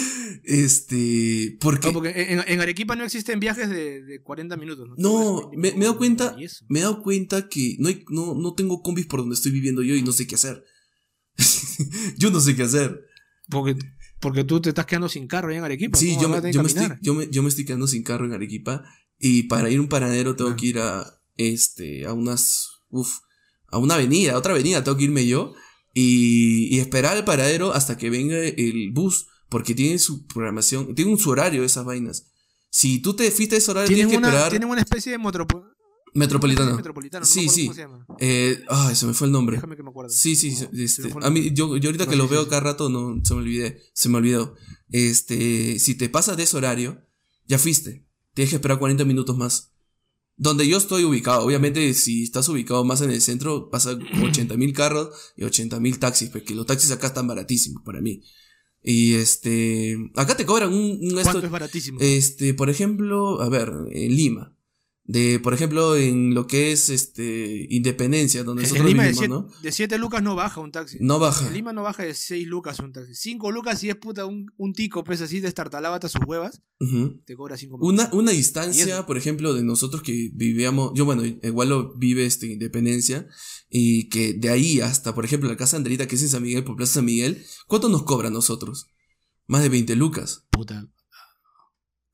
Este. 0.44 1.58
Porque. 1.60 1.90
porque 1.90 2.14
en, 2.46 2.60
Arequipa 2.60 2.96
no 2.96 3.04
existen 3.04 3.38
viajes 3.38 3.68
de, 3.68 4.02
de 4.02 4.22
40 4.22 4.56
minutos, 4.56 4.88
¿no? 4.88 4.94
No, 4.96 5.50
me, 5.54 5.72
me 5.72 5.80
he 5.80 5.84
dado 5.84 5.98
cuenta. 5.98 6.36
Me 6.68 6.78
he 6.78 6.82
dado 6.82 7.02
cuenta 7.02 7.48
que 7.48 7.76
no, 7.78 7.88
hay, 7.88 8.04
no, 8.08 8.34
no 8.34 8.54
tengo 8.54 8.80
combis 8.82 9.06
por 9.06 9.20
donde 9.20 9.34
estoy 9.34 9.52
viviendo 9.52 9.82
yo 9.82 9.94
y 9.94 10.02
no 10.02 10.12
sé 10.12 10.26
qué 10.26 10.36
hacer. 10.36 10.64
yo 12.16 12.30
no 12.30 12.40
sé 12.40 12.56
qué 12.56 12.62
hacer. 12.62 13.04
Porque, 13.50 13.76
porque 14.20 14.44
tú 14.44 14.60
te 14.60 14.70
estás 14.70 14.86
quedando 14.86 15.08
sin 15.08 15.26
carro 15.26 15.48
allá 15.48 15.58
en 15.58 15.64
Arequipa. 15.64 15.98
Sí, 15.98 16.16
yo 16.18 16.28
me, 16.30 16.52
yo, 16.52 16.62
me 16.62 16.68
estoy, 16.68 16.88
yo, 17.02 17.14
me, 17.14 17.28
yo 17.28 17.42
me 17.42 17.48
estoy 17.48 17.66
quedando 17.66 17.86
sin 17.86 18.02
carro 18.02 18.24
en 18.24 18.32
Arequipa 18.32 18.84
y 19.18 19.44
para 19.44 19.70
ir 19.70 19.78
a 19.78 19.82
un 19.82 19.88
paradero 19.88 20.36
tengo 20.36 20.54
que 20.56 20.66
ir 20.66 20.78
a, 20.78 21.20
este, 21.36 22.06
a 22.06 22.12
unas, 22.12 22.68
uf, 22.90 23.18
a 23.68 23.78
una 23.78 23.94
avenida, 23.94 24.32
a 24.34 24.38
otra 24.38 24.52
avenida, 24.52 24.84
tengo 24.84 24.96
que 24.96 25.04
irme 25.04 25.26
yo 25.26 25.54
y, 25.94 26.74
y 26.74 26.78
esperar 26.80 27.16
al 27.16 27.24
paradero 27.24 27.72
hasta 27.72 27.96
que 27.96 28.10
venga 28.10 28.38
el 28.38 28.90
bus, 28.92 29.26
porque 29.48 29.74
tiene 29.74 29.98
su 29.98 30.26
programación, 30.26 30.94
tiene 30.94 31.10
un 31.10 31.18
su 31.18 31.30
horario 31.30 31.64
esas 31.64 31.84
vainas. 31.84 32.26
Si 32.70 33.00
tú 33.00 33.14
te 33.14 33.30
fuiste 33.30 33.54
a 33.54 33.58
ese 33.58 33.70
horario, 33.70 33.88
tienes 33.88 34.08
que 34.08 34.18
una, 34.18 34.48
Tienen 34.50 34.68
una 34.68 34.80
especie 34.82 35.12
de 35.12 35.18
Metropolitano. 35.18 36.76
Metropolitano, 36.76 37.20
no 37.20 37.26
Sí, 37.26 37.42
me 37.42 37.48
sí. 37.48 37.62
¿Cómo 37.66 37.74
se 37.74 37.80
llama? 37.82 38.06
Eh, 38.18 38.64
ay, 38.68 38.94
se 38.94 39.06
me 39.06 39.14
fue 39.14 39.26
el 39.26 39.32
nombre. 39.32 39.56
Déjame 39.56 39.76
que 39.76 39.82
me 39.82 39.90
acuerdo. 39.90 40.10
Sí, 40.10 40.36
sí, 40.36 40.56
este, 40.72 41.08
el 41.08 41.12
a 41.22 41.30
mí, 41.30 41.50
yo, 41.52 41.76
yo 41.76 41.88
ahorita 41.88 42.04
No, 42.04 42.10
que 42.10 42.16
sí, 42.16 42.22
lo 42.22 42.28
veo 42.28 42.44
sí. 42.44 42.48
cada 42.50 42.60
rato, 42.60 42.88
no, 42.88 43.20
se 43.24 43.34
me 43.34 43.40
olvidé, 43.40 43.82
se 43.92 44.08
me 44.08 44.18
olvidó. 44.18 44.54
Este, 44.90 45.78
si 45.78 45.94
te 45.96 46.08
pasas 46.08 46.36
de 46.36 46.44
ese 46.44 46.56
horario, 46.56 47.00
ya 47.46 47.58
fuiste. 47.58 48.07
Tienes 48.38 48.50
que 48.50 48.56
esperar 48.58 48.78
40 48.78 49.04
minutos 49.04 49.36
más. 49.36 49.72
Donde 50.36 50.68
yo 50.68 50.76
estoy 50.78 51.02
ubicado, 51.02 51.44
obviamente, 51.44 51.92
si 51.92 52.22
estás 52.22 52.48
ubicado 52.48 52.84
más 52.84 53.00
en 53.00 53.10
el 53.10 53.20
centro, 53.20 53.68
pasa 53.68 53.98
80 54.22 54.56
mil 54.56 54.72
carros 54.72 55.08
y 55.36 55.42
80 55.42 55.80
mil 55.80 55.98
taxis, 55.98 56.30
porque 56.30 56.54
los 56.54 56.64
taxis 56.64 56.92
acá 56.92 57.08
están 57.08 57.26
baratísimos 57.26 57.82
para 57.82 58.00
mí. 58.00 58.22
Y 58.80 59.14
este, 59.14 59.96
acá 60.14 60.36
te 60.36 60.46
cobran 60.46 60.72
un, 60.72 61.00
un 61.02 61.18
esto- 61.18 61.22
¿Cuánto 61.32 61.46
es 61.46 61.50
baratísimo? 61.50 61.98
este, 62.00 62.54
por 62.54 62.70
ejemplo, 62.70 63.40
a 63.42 63.48
ver, 63.48 63.72
en 63.90 64.14
Lima. 64.14 64.56
De, 65.10 65.40
por 65.40 65.54
ejemplo, 65.54 65.96
en 65.96 66.34
lo 66.34 66.46
que 66.46 66.70
es 66.70 66.90
este 66.90 67.66
Independencia, 67.70 68.44
donde 68.44 68.64
en 68.64 68.68
nosotros 68.68 68.88
Lima 68.88 69.04
de 69.04 69.12
vivimos, 69.12 69.46
7 69.46 69.56
¿no? 69.56 69.62
de 69.62 69.72
siete 69.72 69.96
lucas 69.96 70.22
no 70.22 70.34
baja 70.34 70.60
un 70.60 70.70
taxi. 70.70 70.98
No 71.00 71.18
baja. 71.18 71.46
En 71.46 71.54
Lima 71.54 71.72
no 71.72 71.82
baja 71.82 72.02
de 72.02 72.12
6 72.12 72.46
lucas 72.46 72.78
un 72.80 72.92
taxi. 72.92 73.14
5 73.14 73.50
lucas 73.50 73.80
si 73.80 73.88
es 73.88 73.96
puta 73.96 74.26
un, 74.26 74.52
un 74.58 74.74
tico, 74.74 75.04
pues 75.04 75.22
así 75.22 75.40
de 75.40 75.48
estartalaba 75.48 75.94
hasta 75.94 76.10
sus 76.10 76.20
huevas, 76.26 76.60
te 77.24 77.34
cobra 77.36 77.56
5 77.56 77.78
Una, 77.80 78.10
una 78.12 78.34
Y 78.34 78.36
distancia, 78.36 79.06
por 79.06 79.16
ejemplo, 79.16 79.54
de 79.54 79.62
nosotros 79.62 80.02
que 80.02 80.30
vivíamos, 80.34 80.92
yo 80.94 81.06
bueno, 81.06 81.24
igual 81.24 81.70
lo 81.70 81.94
vive 81.94 82.26
este, 82.26 82.44
en 82.44 82.52
Independencia, 82.52 83.26
y 83.70 84.10
que 84.10 84.34
de 84.34 84.50
ahí 84.50 84.82
hasta, 84.82 85.14
por 85.14 85.24
ejemplo, 85.24 85.48
la 85.48 85.56
casa 85.56 85.78
Andrita, 85.78 86.06
que 86.06 86.16
es 86.16 86.22
en 86.22 86.28
San 86.28 86.42
Miguel, 86.42 86.64
por 86.64 86.76
Plaza 86.76 86.94
San 86.94 87.06
Miguel, 87.06 87.42
¿cuánto 87.66 87.88
nos 87.88 88.02
cobra 88.02 88.28
a 88.28 88.30
nosotros? 88.30 88.88
Más 89.46 89.62
de 89.62 89.70
20 89.70 89.96
lucas. 89.96 90.44
Puta. 90.50 90.86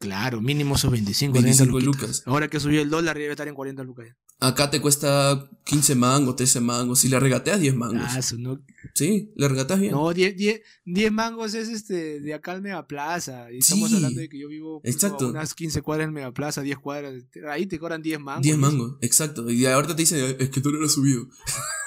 Claro, 0.05 0.41
mínimo 0.41 0.75
esos 0.77 0.91
25, 0.91 1.33
25 1.33 1.65
30 1.73 1.87
luquitas. 1.89 2.01
lucas. 2.09 2.23
Ahora 2.27 2.49
que 2.49 2.61
subió 2.61 2.83
el 2.83 2.91
dólar, 2.91 3.17
debe 3.19 3.31
estar 3.31 3.49
en 3.49 3.55
40 3.55 3.83
lucas. 3.85 4.09
Acá 4.41 4.69
te 4.71 4.81
cuesta 4.81 5.49
15 5.65 5.95
mangos, 5.95 6.37
13 6.37 6.61
mangos. 6.61 6.99
Si 6.99 7.09
le 7.09 7.19
regateas, 7.19 7.61
10 7.61 7.75
mangos. 7.75 8.03
Ah, 8.11 8.21
su- 8.21 8.39
no, 8.39 8.61
Sí, 8.95 9.33
le 9.37 9.49
regateas 9.49 9.81
bien. 9.81 9.93
no 9.93 10.13
10, 10.13 10.37
10, 10.37 10.61
10 10.85 11.11
mangos 11.13 11.55
es 11.55 11.69
este 11.69 12.21
de 12.21 12.35
acá 12.35 12.53
al 12.53 12.61
Megaplaza. 12.61 13.51
Y 13.51 13.59
estamos 13.59 13.89
Sí. 13.91 13.97
hablando 13.97 14.21
de 14.21 14.29
que 14.29 14.39
yo 14.39 14.49
vivo 14.49 14.81
Exacto. 14.85 15.29
unas 15.29 15.55
15 15.55 15.81
cuadras 15.83 16.09
en 16.09 16.15
Megaplaza, 16.15 16.61
10 16.63 16.79
cuadras. 16.79 17.15
Ahí 17.51 17.67
te 17.67 17.79
cobran 17.79 18.03
10 18.03 18.21
mangos. 18.21 18.43
10 18.43 18.59
¿no? 18.59 18.63
mangos, 18.71 18.97
exacto. 19.01 19.49
Y 19.51 19.65
ahorita 19.67 19.97
te 19.97 20.03
dicen, 20.03 20.37
es 20.39 20.51
que 20.51 20.61
tú 20.61 20.71
no 20.71 20.79
lo 20.79 20.87
has 20.87 20.93
subido. 20.93 21.27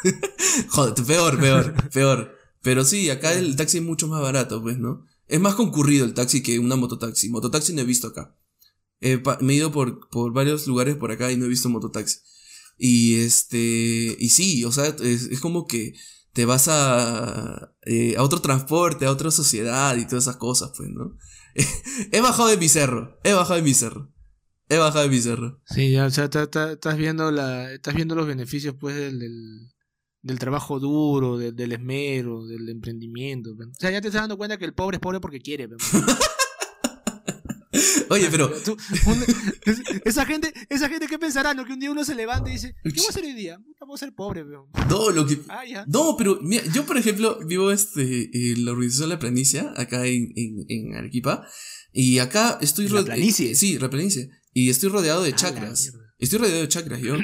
Joder, 0.70 0.94
peor, 1.06 1.40
peor, 1.40 1.74
peor. 1.92 2.36
Pero 2.62 2.84
sí, 2.84 3.10
acá 3.10 3.34
el 3.34 3.56
taxi 3.56 3.78
es 3.78 3.84
mucho 3.84 4.08
más 4.08 4.22
barato, 4.22 4.62
pues, 4.62 4.78
¿no? 4.80 5.06
Es 5.28 5.40
más 5.40 5.56
concurrido 5.56 6.06
el 6.06 6.14
taxi 6.14 6.42
que 6.42 6.60
una 6.60 6.76
mototaxi. 6.76 7.30
Mototaxi 7.30 7.74
no 7.74 7.82
he 7.82 7.86
visto 7.86 8.08
acá. 8.08 8.36
Pa- 9.24 9.38
me 9.42 9.54
he 9.54 9.58
ido 9.58 9.72
por, 9.72 10.10
por 10.10 10.34
varios 10.34 10.66
lugares 10.68 10.96
por 10.96 11.12
acá 11.12 11.32
y 11.32 11.38
no 11.38 11.46
he 11.46 11.50
visto 11.50 11.70
mototaxi. 11.70 12.20
Y 12.78 13.16
este, 13.22 14.16
y 14.20 14.30
sí, 14.30 14.64
o 14.64 14.72
sea, 14.72 14.86
es, 14.86 15.24
es 15.24 15.40
como 15.40 15.66
que 15.68 15.94
te 16.34 16.46
vas 16.46 16.68
a, 16.70 17.74
eh, 17.86 18.16
a 18.18 18.24
otro 18.24 18.42
transporte, 18.42 19.06
a 19.06 19.12
otra 19.12 19.32
sociedad 19.32 19.96
y 19.98 20.06
todas 20.06 20.26
esas 20.26 20.38
cosas, 20.38 20.72
pues, 20.78 20.90
¿no? 20.90 21.18
he 22.12 22.22
bajado 22.22 22.50
de 22.50 22.58
mi 22.58 22.70
cerro, 22.70 23.18
he 23.24 23.34
bajado 23.34 23.56
de 23.56 23.64
mi 23.64 23.74
cerro. 23.74 24.14
He 24.70 24.78
bajado 24.78 25.04
de 25.06 25.10
mi 25.10 25.20
cerro. 25.22 25.62
Sí, 25.66 25.96
o 25.98 26.10
sea, 26.12 26.26
estás 26.26 26.98
viendo 26.98 27.32
la, 27.32 27.72
estás 27.74 27.96
viendo 27.96 28.16
los 28.16 28.28
beneficios 28.28 28.76
pues 28.80 28.96
del, 28.96 29.72
del 30.22 30.40
trabajo 30.40 30.80
duro, 30.80 31.38
del, 31.38 31.56
del 31.56 31.72
esmero, 31.74 32.46
del 32.46 32.68
emprendimiento. 32.70 33.52
O 33.52 33.74
sea, 33.80 33.92
ya 33.92 34.02
te 34.02 34.08
estás 34.08 34.24
dando 34.24 34.38
cuenta 34.38 34.58
que 34.58 34.66
el 34.66 34.74
pobre 34.74 34.98
es 34.98 35.02
pobre 35.02 35.20
porque 35.20 35.40
quiere. 35.40 35.68
Oye, 38.10 38.30
pero 38.32 38.50
Tú- 38.64 38.78
un- 39.06 39.24
es- 39.66 39.82
esa 40.06 40.26
gente, 40.26 40.52
esa 40.70 40.88
gente 40.90 41.08
qué 41.08 41.20
pensará, 41.20 41.54
¿no? 41.54 41.66
Que 41.66 41.74
un 41.74 41.80
día 41.80 41.92
uno 41.92 42.04
se 42.06 42.16
levanta 42.16 42.50
y 42.50 42.54
dice, 42.54 42.74
¿qué 42.84 42.92
voy 42.92 43.06
a 43.06 43.10
hacer 43.10 43.26
hoy 43.26 43.34
día? 43.34 43.60
Voy 43.86 43.96
a 43.96 43.98
ser 43.98 44.14
pobre, 44.16 44.44
no, 44.90 45.10
lo 45.12 45.26
que, 45.28 45.40
Ah, 45.50 45.66
ya. 45.66 45.86
No, 45.88 46.16
pero 46.18 46.40
mira, 46.42 46.64
yo 46.74 46.86
por 46.86 46.98
ejemplo 46.98 47.38
vivo 47.46 47.70
este, 47.72 48.30
en 48.54 48.66
la 48.66 48.72
organización 48.72 49.10
La 49.10 49.20
Planicia, 49.20 49.74
acá 49.76 50.06
en, 50.08 50.32
en, 50.36 50.66
en 50.70 50.96
Arequipa, 50.96 51.46
y 51.92 52.20
acá 52.20 52.58
estoy 52.62 52.86
¿En 52.88 52.94
La 52.94 53.00
ro- 53.02 53.06
Planicie? 53.06 53.52
eh, 53.52 53.56
sí, 53.56 53.78
La 53.78 53.90
Planicie. 53.90 54.30
Y 54.54 54.70
estoy 54.70 54.90
rodeado 54.90 55.22
de 55.22 55.32
Ah, 55.34 55.36
chakras. 55.36 55.92
Estoy 56.18 56.40
rodeado 56.40 56.62
de 56.62 56.68
chakras, 56.70 57.02
yo. 57.02 57.16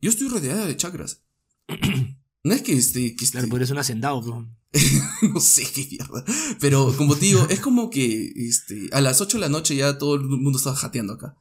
yo 0.00 0.10
estoy 0.10 0.28
rodeado 0.28 0.66
de 0.66 0.76
chakras. 0.76 1.22
No 2.44 2.54
es 2.54 2.62
que 2.62 2.72
este, 2.74 3.14
que 3.14 3.24
este- 3.24 3.32
Claro, 3.38 3.48
porque 3.48 3.62
eres 3.62 3.70
un 3.70 3.78
hacendado, 3.78 4.22
pe. 4.22 4.78
no 5.34 5.40
sé 5.40 5.64
qué 5.72 5.86
mierda. 5.90 6.24
Pero 6.60 6.94
como 6.96 7.14
te 7.16 7.26
digo, 7.26 7.46
es 7.50 7.60
como 7.60 7.90
que 7.90 8.32
este, 8.36 8.88
a 8.92 9.00
las 9.00 9.20
8 9.20 9.36
de 9.36 9.40
la 9.42 9.48
noche 9.48 9.76
ya 9.76 9.98
todo 9.98 10.14
el 10.16 10.22
mundo 10.22 10.58
está 10.58 10.74
jateando 10.74 11.12
acá. 11.14 11.36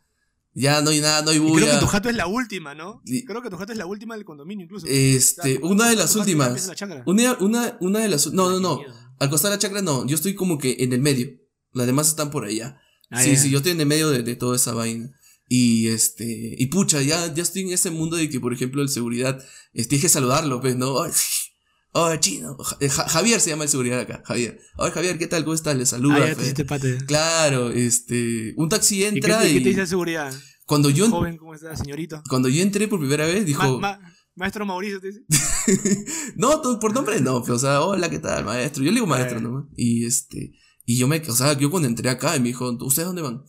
Ya 0.53 0.81
no 0.81 0.89
hay 0.89 0.99
nada, 0.99 1.21
no 1.21 1.31
hay 1.31 1.37
Y 1.37 1.39
creo 1.39 1.49
bulla. 1.53 1.73
que 1.75 1.79
tu 1.79 1.87
jato 1.87 2.09
es 2.09 2.15
la 2.15 2.27
última, 2.27 2.75
¿no? 2.75 3.01
Y- 3.05 3.23
Creo 3.23 3.41
que 3.41 3.49
tu 3.49 3.55
jato 3.55 3.71
es 3.71 3.77
la 3.77 3.85
última 3.85 4.15
del 4.15 4.25
condominio, 4.25 4.65
incluso. 4.65 4.85
Este, 4.85 5.57
O 5.57 5.59
sea, 5.61 5.69
una 5.69 5.89
de 5.89 5.95
las 5.95 6.13
últimas. 6.17 6.67
la. 6.67 7.03
Una, 7.05 7.37
una, 7.39 7.77
una 7.79 7.99
de 7.99 8.09
las. 8.09 8.27
No, 8.33 8.49
no, 8.49 8.59
no. 8.59 8.81
Al 9.17 9.29
costar 9.29 9.51
la 9.51 9.59
chacra 9.59 9.81
no, 9.81 10.05
yo 10.07 10.15
estoy 10.15 10.35
como 10.35 10.57
que 10.57 10.77
en 10.79 10.91
el 10.93 10.99
medio. 10.99 11.29
Las 11.73 11.87
demás 11.87 12.09
están 12.09 12.31
por 12.31 12.43
allá. 12.43 12.81
Ah, 13.09 13.23
sí, 13.23 13.37
sí, 13.37 13.49
yo 13.49 13.57
estoy 13.59 13.71
en 13.73 13.79
el 13.79 13.85
medio 13.87 14.09
de, 14.09 14.23
de 14.23 14.35
toda 14.35 14.55
esa 14.57 14.73
vaina. 14.73 15.09
Y 15.53 15.89
este, 15.89 16.55
y 16.57 16.67
pucha, 16.67 17.01
ya, 17.01 17.33
ya 17.33 17.43
estoy 17.43 17.63
en 17.63 17.71
ese 17.73 17.91
mundo 17.91 18.15
de 18.15 18.29
que, 18.29 18.39
por 18.39 18.53
ejemplo, 18.53 18.81
el 18.81 18.87
seguridad, 18.87 19.37
eh, 19.73 19.83
tienes 19.85 20.01
que 20.03 20.07
saludarlo, 20.07 20.61
pues, 20.61 20.77
¿no? 20.77 21.03
Ay, 21.03 21.11
oh, 21.91 22.15
chino. 22.15 22.55
Ja- 22.57 22.77
eh, 22.79 22.87
Ja- 22.87 23.09
Javier 23.09 23.41
se 23.41 23.49
llama 23.49 23.65
el 23.65 23.69
seguridad 23.69 23.99
acá, 23.99 24.23
Javier. 24.25 24.61
Oye, 24.77 24.91
Javier, 24.91 25.17
¿qué 25.17 25.27
tal? 25.27 25.43
¿Cómo 25.43 25.53
estás? 25.53 25.75
Le 25.75 25.83
Ah, 25.83 25.87
saluda. 25.87 26.19
ya 26.25 26.35
te 26.53 26.63
pues. 26.63 26.67
pate. 26.81 27.05
Claro, 27.05 27.69
este, 27.69 28.53
un 28.55 28.69
taxi 28.69 28.95
¿Y 28.95 28.99
qué, 28.99 29.07
entra 29.09 29.45
y 29.45 29.55
qué 29.55 29.59
te 29.61 29.69
dice 29.69 29.81
de 29.81 29.87
seguridad? 29.87 30.33
cuando 30.65 30.89
yo, 30.89 31.09
Joven, 31.09 31.35
¿cómo 31.35 31.53
está, 31.53 31.75
señorito? 31.75 32.23
cuando 32.29 32.47
yo 32.47 32.61
entré 32.61 32.87
por 32.87 32.99
primera 33.01 33.25
vez, 33.25 33.45
dijo, 33.45 33.77
Ma- 33.77 33.99
ma- 33.99 34.13
maestro 34.35 34.65
Mauricio, 34.65 35.01
te 35.01 35.07
dice. 35.07 35.25
no, 36.37 36.61
por 36.79 36.93
nombre 36.93 37.19
no, 37.19 37.41
pero, 37.43 37.55
o 37.55 37.59
sea, 37.59 37.81
hola, 37.81 38.09
¿qué 38.09 38.19
tal, 38.19 38.45
maestro? 38.45 38.83
Yo 38.85 38.91
le 38.91 38.95
digo 38.95 39.07
maestro 39.07 39.39
Eh. 39.39 39.41
nomás. 39.41 39.65
Y 39.75 40.05
este, 40.05 40.53
y 40.85 40.97
yo 40.97 41.09
me, 41.09 41.17
o 41.27 41.35
sea, 41.35 41.57
yo 41.57 41.69
cuando 41.69 41.89
entré 41.89 42.09
acá 42.09 42.37
y 42.37 42.39
me 42.39 42.47
dijo, 42.47 42.69
¿ustedes 42.85 43.05
dónde 43.07 43.21
van? 43.21 43.43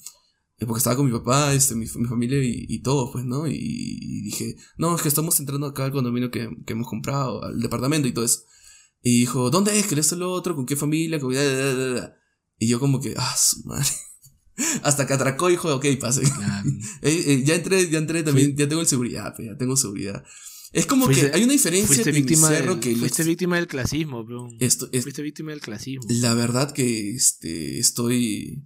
Porque 0.66 0.78
estaba 0.78 0.96
con 0.96 1.06
mi 1.06 1.12
papá, 1.12 1.54
este, 1.54 1.74
mi, 1.74 1.86
mi 1.96 2.06
familia 2.06 2.42
y, 2.42 2.66
y 2.68 2.80
todo, 2.82 3.10
pues, 3.12 3.24
¿no? 3.24 3.46
Y, 3.46 3.54
y 3.56 4.22
dije, 4.22 4.56
no, 4.78 4.94
es 4.96 5.02
que 5.02 5.08
estamos 5.08 5.38
entrando 5.40 5.66
acá 5.66 5.84
al 5.84 5.92
condominio 5.92 6.30
que, 6.30 6.48
que 6.66 6.72
hemos 6.72 6.88
comprado, 6.88 7.42
al 7.44 7.60
departamento 7.60 8.08
y 8.08 8.12
todo 8.12 8.24
eso. 8.24 8.40
Y 9.02 9.20
dijo, 9.20 9.50
¿dónde 9.50 9.78
es? 9.78 9.86
¿Qué 9.86 9.98
es 9.98 10.12
lo 10.12 10.30
otro? 10.32 10.54
¿Con 10.54 10.66
qué 10.66 10.76
familia? 10.76 11.18
¿Con... 11.20 11.32
da, 11.34 11.42
da, 11.44 11.74
da, 11.74 11.88
da?". 11.94 12.14
Y 12.58 12.68
yo 12.68 12.78
como 12.78 13.00
que, 13.00 13.14
ah, 13.16 13.34
su 13.36 13.64
madre. 13.64 13.88
Hasta 14.82 15.06
que 15.06 15.12
atracó 15.14 15.48
y 15.48 15.52
dijo, 15.52 15.74
ok, 15.74 15.86
pase. 16.00 16.22
Claro. 16.22 16.70
Eh, 17.02 17.24
eh, 17.26 17.42
ya 17.44 17.56
entré, 17.56 17.90
ya 17.90 17.98
entré 17.98 18.22
también, 18.22 18.56
ya 18.56 18.68
tengo 18.68 18.80
el 18.80 18.86
seguridad, 18.86 19.32
pues, 19.34 19.48
ya 19.48 19.56
tengo 19.56 19.76
seguridad. 19.76 20.22
Es 20.72 20.86
como 20.86 21.06
Fuiste- 21.06 21.30
que 21.30 21.36
hay 21.36 21.42
una 21.42 21.52
diferencia 21.52 21.86
Fuiste 21.88 22.12
víctima, 22.12 22.48
del, 22.48 22.78
que 22.78 22.94
fuiste 22.96 23.22
los- 23.22 23.28
víctima 23.28 23.56
del 23.56 23.66
clasismo, 23.66 24.24
bro. 24.24 24.48
esto 24.60 24.88
es 24.92 25.02
Fuiste 25.02 25.20
víctima 25.22 25.50
del 25.50 25.60
clasismo. 25.60 26.04
la 26.08 26.32
verdad 26.34 26.72
que 26.72 27.10
este 27.10 27.78
estoy 27.80 28.64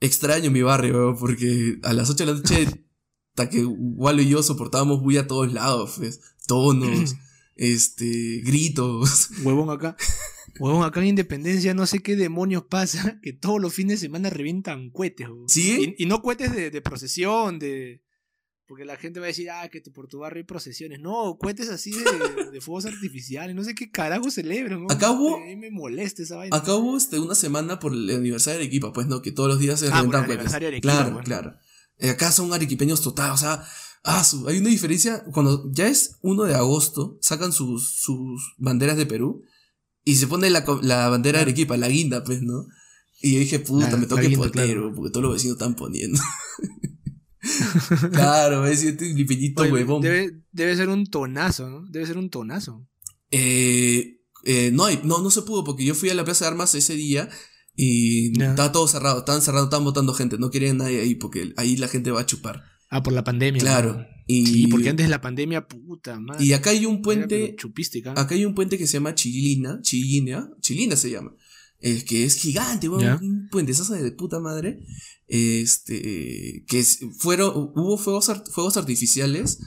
extraño 0.00 0.50
mi 0.50 0.62
barrio 0.62 1.16
porque 1.18 1.78
a 1.82 1.92
las 1.92 2.10
8 2.10 2.24
de 2.24 2.32
la 2.32 2.38
noche 2.38 2.66
hasta 3.30 3.50
que 3.50 3.64
Walo 3.64 4.22
y 4.22 4.28
yo 4.28 4.42
soportábamos 4.42 5.00
bulla 5.00 5.22
a 5.22 5.26
todos 5.26 5.52
lados 5.52 5.94
pues, 5.98 6.20
tonos 6.46 7.14
este 7.56 8.40
gritos 8.44 9.30
Huevón 9.42 9.70
acá. 9.70 9.96
Huevón 10.58 10.84
acá 10.84 11.00
en 11.00 11.08
Independencia, 11.08 11.74
no 11.74 11.86
sé 11.86 12.00
qué 12.00 12.16
demonios 12.16 12.64
pasa, 12.64 13.20
que 13.22 13.32
todos 13.32 13.60
los 13.60 13.72
fines 13.72 14.00
de 14.00 14.06
semana 14.06 14.30
revientan 14.30 14.90
cohetes, 14.90 15.28
huevón. 15.28 15.48
¿Sí? 15.48 15.94
Y, 15.98 16.04
y 16.04 16.06
no 16.06 16.20
cohetes 16.20 16.52
de, 16.52 16.70
de 16.70 16.82
procesión, 16.82 17.58
de. 17.58 18.02
Porque 18.68 18.84
la 18.84 18.96
gente 18.98 19.18
va 19.18 19.24
a 19.24 19.28
decir, 19.28 19.48
ah, 19.50 19.66
que 19.70 19.80
por 19.80 20.08
tu 20.08 20.18
barrio 20.18 20.40
hay 20.40 20.44
procesiones. 20.44 21.00
No, 21.00 21.38
cohetes 21.40 21.70
así 21.70 21.90
de, 21.90 22.50
de 22.52 22.60
fuegos 22.60 22.84
artificiales. 22.84 23.56
No 23.56 23.64
sé 23.64 23.74
qué 23.74 23.90
carajo 23.90 24.30
celebran. 24.30 24.82
¿no? 24.82 24.86
Acá 24.90 25.10
hubo- 25.10 25.36
A 25.38 25.40
mí 25.40 25.56
me 25.56 25.70
molesta 25.70 26.22
esa 26.22 26.36
vaina. 26.36 26.54
acá 26.54 26.74
hubo 26.74 26.96
este, 26.98 27.18
una 27.18 27.34
semana 27.34 27.78
por 27.80 27.94
el 27.94 28.10
aniversario 28.10 28.58
de 28.58 28.64
Arequipa 28.66 28.92
pues 28.92 29.06
no 29.06 29.22
que 29.22 29.32
todos 29.32 29.48
los 29.48 29.58
días 29.58 29.80
se 29.80 29.86
Ah, 29.88 29.96
reventan 29.96 30.20
cohetes. 30.26 30.34
aniversario 30.36 30.66
de 30.68 30.74
Arequipa, 30.76 30.92
claro 30.92 31.12
pues. 31.14 31.24
claro 31.24 31.54
Eh, 31.96 32.10
acá 32.10 32.30
son 32.30 32.52
arequipeños 32.52 33.00
total 33.00 33.30
o 33.32 33.36
sea 33.38 33.64
ah, 34.04 34.22
su- 34.22 34.46
hay 34.46 34.58
una 34.58 34.68
diferencia 34.68 35.24
cuando 35.32 35.68
ya 35.72 35.88
es 35.88 36.18
1 36.20 36.44
de 36.44 36.54
agosto 36.54 37.16
sacan 37.22 37.52
sus, 37.52 37.96
sus 37.96 38.54
banderas 38.58 38.96
de 38.98 39.06
Perú 39.06 39.42
y 40.04 40.16
se 40.16 40.26
pone 40.26 40.50
la, 40.50 40.64
la 40.82 41.08
bandera 41.08 41.38
de 41.38 41.44
Claro. 41.44 41.50
Arequipa 41.50 41.76
la 41.78 41.88
guinda 41.88 42.22
pues 42.22 42.42
no 42.42 42.66
y 43.22 43.32
yo 43.32 43.38
dije, 43.40 43.58
puta, 43.60 43.90
La- 43.90 43.96
me 43.96 44.06
toque 44.06 44.28
guinda, 44.28 44.44
potero, 44.46 44.80
claro. 44.82 44.94
porque 44.94 45.10
todos 45.10 45.24
los 45.24 45.32
vecinos 45.36 45.56
están 45.56 45.74
poniendo. 45.74 46.20
claro, 48.12 48.66
es 48.66 48.82
este 48.82 49.06
lipeñito 49.14 49.62
Oye, 49.62 49.72
huevón. 49.72 50.02
debe, 50.02 50.42
debe 50.52 50.76
ser 50.76 50.88
un 50.88 51.06
tonazo, 51.06 51.68
¿no? 51.68 51.86
Debe 51.88 52.06
ser 52.06 52.18
un 52.18 52.30
tonazo. 52.30 52.86
Eh, 53.30 54.20
eh, 54.44 54.70
no 54.72 54.88
no, 55.04 55.22
no 55.22 55.30
se 55.30 55.42
pudo 55.42 55.64
porque 55.64 55.84
yo 55.84 55.94
fui 55.94 56.10
a 56.10 56.14
la 56.14 56.24
Plaza 56.24 56.44
de 56.44 56.50
Armas 56.50 56.74
ese 56.74 56.94
día 56.94 57.28
y 57.74 58.36
Ya. 58.38 58.50
estaba 58.50 58.72
todo 58.72 58.88
cerrado, 58.88 59.18
estaban 59.20 59.42
cerrados, 59.42 59.66
estaban 59.66 59.84
votando 59.84 60.12
gente, 60.14 60.38
no 60.38 60.50
querían 60.50 60.78
nadie 60.78 61.00
ahí 61.00 61.14
porque 61.14 61.52
ahí 61.56 61.76
la 61.76 61.88
gente 61.88 62.10
va 62.10 62.20
a 62.20 62.26
chupar. 62.26 62.64
Ah, 62.90 63.02
por 63.02 63.12
la 63.12 63.22
pandemia. 63.22 63.60
Claro. 63.60 63.98
¿no? 63.98 64.06
Y, 64.26 64.46
Sí, 64.46 64.66
porque 64.66 64.88
antes 64.90 65.06
de 65.06 65.10
la 65.10 65.20
pandemia, 65.20 65.66
puta 65.68 66.18
madre. 66.18 66.44
y 66.44 66.52
acá 66.52 66.70
hay 66.70 66.86
un 66.86 67.02
puente, 67.02 67.56
acá 68.16 68.34
hay 68.34 68.44
un 68.44 68.54
puente 68.54 68.76
que 68.78 68.86
se 68.86 68.94
llama 68.94 69.14
Chilina, 69.14 69.80
Chilina, 69.82 70.50
Chilina 70.60 70.96
se 70.96 71.10
llama. 71.10 71.32
Es 71.80 72.04
que 72.04 72.24
es 72.24 72.34
gigante, 72.36 72.88
weón, 72.88 73.02
Ya. 73.02 73.18
un 73.22 73.48
puente 73.50 73.72
de 73.72 74.12
puta 74.12 74.40
madre. 74.40 74.80
Este, 75.26 76.64
que 76.66 76.78
es- 76.80 77.00
fueron, 77.18 77.52
hubo 77.74 77.98
fuegos, 77.98 78.28
art- 78.28 78.48
fuegos 78.50 78.76
artificiales 78.76 79.58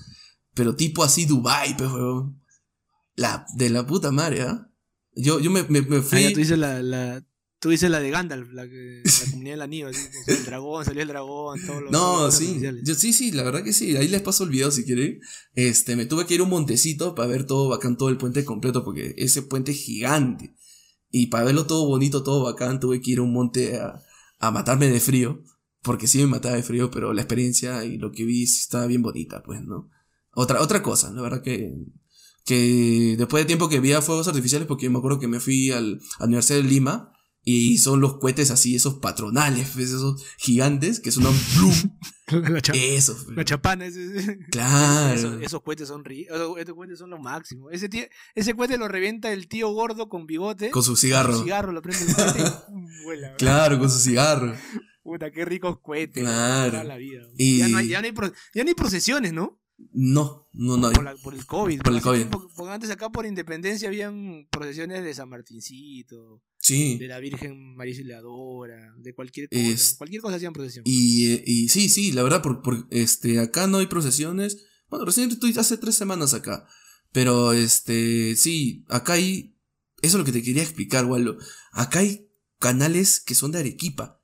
pero 0.53 0.75
tipo 0.75 1.03
así 1.03 1.25
Dubai, 1.25 1.77
pues, 1.77 1.89
weón. 1.91 2.41
La, 3.15 3.45
de 3.55 3.69
la 3.69 3.85
puta 3.87 4.11
madre, 4.11 4.41
¿ah? 4.41 4.69
Yo, 5.15 5.39
yo 5.39 5.49
me, 5.51 5.63
me, 5.63 5.81
me 5.81 5.97
Ah, 5.97 6.01
fui. 6.01 6.23
ya 6.23 6.31
tú 6.33 6.39
dices 6.39 6.57
la, 6.57 6.81
la, 6.83 7.25
tú 7.59 7.69
dices 7.69 7.89
la 7.89 7.99
de 8.01 8.09
Gandalf, 8.09 8.51
la, 8.51 8.67
que, 8.67 9.01
la 9.05 9.31
comunidad 9.31 9.53
de 9.53 9.57
la 9.57 9.67
nieve, 9.67 9.91
así, 9.91 10.01
el 10.27 10.45
dragón, 10.45 10.83
salía 10.83 11.03
el 11.03 11.07
dragón, 11.07 11.59
todos 11.65 11.83
los... 11.83 11.91
No, 11.91 12.29
sí. 12.31 12.59
Yo, 12.83 12.95
sí, 12.95 13.13
sí, 13.13 13.31
la 13.31 13.43
verdad 13.43 13.63
que 13.63 13.71
sí. 13.73 13.95
Ahí 13.95 14.07
les 14.09 14.21
paso 14.21 14.43
el 14.43 14.49
video 14.49 14.71
si 14.71 14.83
quieren. 14.83 15.21
Este, 15.55 15.95
me 15.95 16.05
tuve 16.05 16.25
que 16.25 16.33
ir 16.35 16.41
a 16.41 16.43
un 16.43 16.49
montecito 16.49 17.15
para 17.15 17.27
ver 17.29 17.45
todo 17.45 17.69
bacán, 17.69 17.95
todo 17.97 18.09
el 18.09 18.17
puente 18.17 18.43
completo, 18.43 18.83
porque 18.83 19.13
ese 19.17 19.41
puente 19.43 19.71
es 19.71 19.77
gigante. 19.77 20.53
Y 21.11 21.27
para 21.27 21.45
verlo 21.45 21.65
todo 21.65 21.85
bonito, 21.85 22.23
todo 22.23 22.43
bacán, 22.43 22.79
tuve 22.79 23.01
que 23.01 23.11
ir 23.11 23.19
a 23.19 23.23
un 23.23 23.33
monte 23.33 23.77
a, 23.79 24.01
a 24.39 24.51
matarme 24.51 24.87
de 24.87 24.99
frío. 24.99 25.43
Porque 25.83 26.07
sí 26.07 26.19
me 26.19 26.27
mataba 26.27 26.55
de 26.55 26.63
frío, 26.63 26.91
pero 26.91 27.11
la 27.13 27.21
experiencia 27.21 27.83
y 27.83 27.97
lo 27.97 28.11
que 28.11 28.23
vi 28.23 28.43
estaba 28.43 28.85
bien 28.85 29.01
bonita, 29.01 29.41
pues, 29.43 29.61
¿no? 29.63 29.89
Otra, 30.33 30.61
otra 30.61 30.83
cosa, 30.83 31.11
la 31.11 31.21
verdad 31.21 31.41
que, 31.41 31.73
que 32.45 33.15
después 33.17 33.43
de 33.43 33.47
tiempo 33.47 33.67
que 33.67 33.79
vi 33.79 33.91
a 33.93 34.01
fuegos 34.01 34.27
artificiales, 34.27 34.67
porque 34.67 34.89
me 34.89 34.99
acuerdo 34.99 35.19
que 35.19 35.27
me 35.27 35.39
fui 35.39 35.71
al, 35.71 35.99
a 36.17 36.21
la 36.21 36.27
Universidad 36.27 36.59
de 36.59 36.63
Lima, 36.63 37.10
y 37.43 37.77
son 37.79 38.01
los 38.01 38.17
cohetes 38.19 38.51
así, 38.51 38.75
esos 38.75 38.95
patronales, 38.95 39.69
pues, 39.73 39.87
esos 39.89 40.23
gigantes 40.37 40.99
que 40.99 41.11
suenan 41.11 41.33
blum. 41.57 41.73
la, 42.53 42.61
cha- 42.61 42.73
pues. 42.73 43.09
la 43.35 43.43
chapana, 43.45 43.85
ese- 43.87 44.37
Claro. 44.51 45.13
Esos, 45.17 45.41
esos 45.41 45.61
cohetes 45.61 45.87
son 45.87 46.03
esos, 46.09 46.57
esos 46.59 46.75
cohetes 46.75 46.99
son 46.99 47.09
lo 47.09 47.17
máximo. 47.19 47.69
Ese, 47.71 47.89
tío- 47.89 48.05
ese 48.35 48.53
cohete 48.53 48.77
lo 48.77 48.87
revienta 48.87 49.31
el 49.33 49.47
tío 49.47 49.69
gordo 49.71 50.07
con 50.07 50.27
bigote. 50.27 50.69
Con 50.69 50.83
su 50.83 50.91
Con 50.91 50.97
cigarro. 50.97 51.33
su 51.37 51.43
cigarro 51.43 51.71
lo 51.71 51.81
prende 51.81 52.05
el 52.05 52.15
cohete 52.15 52.39
y 52.41 53.03
vuela. 53.05 53.35
Claro, 53.37 53.79
con 53.79 53.89
su 53.89 53.99
cigarro. 53.99 54.53
Puta, 55.03 55.31
qué 55.31 55.43
ricos 55.45 55.79
cohetes. 55.81 56.23
Claro. 56.23 56.71
toda 56.71 56.83
la 56.83 56.97
vida. 56.97 57.23
Y- 57.37 57.57
Ya, 57.57 57.67
no 57.69 57.77
hay, 57.79 57.87
ya, 57.87 58.01
no 58.01 58.05
hay 58.05 58.11
pro- 58.13 58.31
ya 58.53 58.63
no 58.63 58.69
hay 58.69 58.75
procesiones, 58.75 59.33
¿no? 59.33 59.59
No, 59.93 60.47
no, 60.53 60.77
no. 60.77 60.91
Por, 60.91 61.03
la- 61.03 61.15
por 61.15 61.33
el 61.33 61.43
COVID. 61.47 61.81
Por 61.81 61.93
el 61.93 62.01
COVID. 62.01 62.17
tiempo- 62.19 62.47
porque 62.55 62.71
antes 62.71 62.91
acá 62.91 63.09
por 63.09 63.25
Independencia 63.25 63.87
habían 63.87 64.47
procesiones 64.51 65.03
de 65.03 65.11
San 65.15 65.27
Martincito, 65.27 66.43
Sí. 66.61 66.97
de 66.99 67.07
la 67.07 67.19
Virgen 67.19 67.75
María 67.75 67.91
Auxiliadora, 67.93 68.93
de 68.97 69.13
cualquier 69.15 69.49
cosa. 69.49 69.61
Es- 69.61 69.95
Cualquier 69.97 70.21
cosa 70.21 70.35
hacían 70.35 70.53
procesión. 70.53 70.83
Y, 70.85 71.31
eh, 71.31 71.43
y 71.45 71.69
sí, 71.69 71.89
sí, 71.89 72.11
la 72.11 72.23
verdad, 72.23 72.41
por, 72.41 72.61
por- 72.61 72.87
este, 72.91 73.39
acá 73.39 73.67
no 73.67 73.79
hay 73.79 73.87
procesiones. 73.87 74.65
Bueno, 74.89 75.05
recién 75.05 75.29
estoy 75.31 75.53
hace 75.57 75.77
tres 75.77 75.95
semanas 75.95 76.33
acá. 76.33 76.67
Pero 77.11 77.51
este, 77.53 78.35
sí, 78.35 78.85
acá 78.89 79.13
hay. 79.13 79.57
Eso 80.01 80.17
es 80.17 80.19
lo 80.19 80.25
que 80.25 80.31
te 80.31 80.41
quería 80.43 80.63
explicar, 80.63 81.05
Waldo. 81.05 81.37
Acá 81.71 81.99
hay 81.99 82.29
canales 82.59 83.19
que 83.19 83.35
son 83.35 83.51
de 83.51 83.59
Arequipa. 83.59 84.19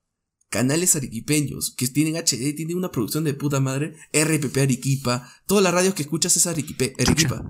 Canales 0.50 0.96
arequipeños, 0.96 1.76
que 1.76 1.88
tienen 1.90 2.16
HD, 2.16 2.54
tienen 2.56 2.78
una 2.78 2.90
producción 2.92 3.26
de 3.26 3.34
puta 3.34 3.60
madre. 3.60 3.96
RPP 4.14 4.58
Arequipa. 4.62 5.30
Todas 5.46 5.64
las 5.64 5.74
radios 5.74 5.94
que 5.94 6.04
escuchas 6.04 6.38
es 6.38 6.48
Arequipe, 6.48 6.94
Arequipa. 7.00 7.44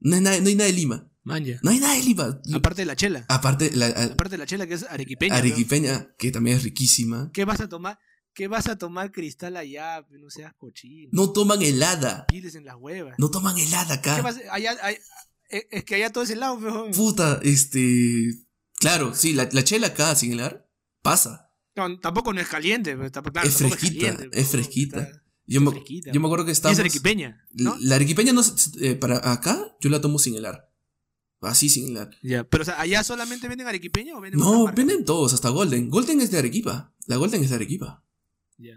No 0.00 0.16
hay, 0.16 0.20
nada, 0.20 0.38
no 0.40 0.48
hay 0.48 0.54
nada 0.56 0.68
de 0.68 0.76
Lima. 0.76 1.11
Manja. 1.24 1.58
No 1.62 1.70
hay 1.70 1.78
nada 1.78 1.94
de 1.94 2.02
Lima. 2.02 2.40
Aparte 2.54 2.82
de 2.82 2.86
la 2.86 2.96
chela. 2.96 3.24
Aparte, 3.28 3.70
la, 3.74 3.86
a- 3.86 4.04
Aparte 4.04 4.32
de 4.32 4.38
la 4.38 4.46
chela 4.46 4.66
que 4.66 4.74
es 4.74 4.82
arequipeña. 4.84 5.34
¿no? 5.34 5.38
arequipeña, 5.38 6.14
que 6.18 6.30
también 6.32 6.56
es 6.56 6.64
riquísima. 6.64 7.30
¿Qué 7.32 7.44
vas 7.44 7.60
a 7.60 7.68
tomar? 7.68 7.98
¿Qué 8.34 8.48
vas 8.48 8.66
a 8.68 8.76
tomar 8.76 9.12
cristal 9.12 9.56
allá? 9.56 10.04
No 10.10 10.30
seas 10.30 10.52
cochino. 10.56 11.10
No 11.12 11.32
toman 11.32 11.60
helada. 11.62 12.26
Pides 12.26 12.54
en 12.54 12.64
las 12.64 12.76
huevas. 12.76 13.14
No 13.18 13.30
toman 13.30 13.56
helada 13.58 13.94
acá. 13.94 14.16
¿Qué 14.16 14.22
vas 14.22 14.36
a- 14.48 14.54
allá, 14.54 14.74
hay- 14.82 14.96
eh, 15.50 15.68
es 15.70 15.84
que 15.84 15.96
allá 15.96 16.10
todo 16.10 16.24
es 16.24 16.30
helado, 16.30 16.58
pero 16.58 16.90
Puta, 16.90 17.40
este. 17.42 18.34
Claro, 18.80 19.14
sí, 19.14 19.32
la, 19.34 19.48
la 19.52 19.62
chela 19.62 19.88
acá 19.88 20.14
sin 20.16 20.32
helar 20.32 20.66
pasa. 21.02 21.50
no, 21.76 22.00
tampoco 22.00 22.32
no 22.32 22.40
es 22.40 22.48
caliente, 22.48 22.96
pero 22.96 23.10
tampoco, 23.12 23.34
claro, 23.34 23.48
Es 23.48 23.56
fresquita, 23.58 24.12
caliente, 24.14 24.40
es 24.40 24.48
fresquita. 24.48 25.02
está- 25.02 25.22
Yo 25.46 25.60
me, 25.60 25.70
fresquita, 25.70 26.10
yo 26.12 26.20
me 26.20 26.26
acuerdo 26.26 26.44
que 26.46 26.50
y 26.50 26.52
estábamos. 26.52 26.78
es 26.78 26.80
arequipeña, 26.80 27.46
¿no? 27.52 27.76
La 27.80 27.96
arequipeña 27.96 28.32
no. 28.32 28.42
se- 28.42 28.70
eh, 28.90 28.94
para 28.96 29.30
acá, 29.30 29.76
yo 29.80 29.90
la 29.90 30.00
tomo 30.00 30.18
sin 30.18 30.34
helar. 30.36 30.71
Así 31.42 31.68
sin 31.68 31.88
helar. 31.88 32.10
Ya, 32.22 32.44
pero 32.44 32.62
o 32.62 32.64
sea, 32.64 32.80
allá 32.80 33.02
solamente 33.04 33.48
venden 33.48 33.66
arequipeña 33.66 34.16
o 34.16 34.20
venden 34.20 34.40
No, 34.40 34.72
venden 34.72 35.04
todos, 35.04 35.32
hasta 35.34 35.48
Golden. 35.50 35.90
Golden 35.90 36.20
es 36.20 36.30
de 36.30 36.38
Arequipa. 36.38 36.94
La 37.06 37.16
Golden 37.16 37.42
es 37.42 37.50
de 37.50 37.56
Arequipa. 37.56 38.04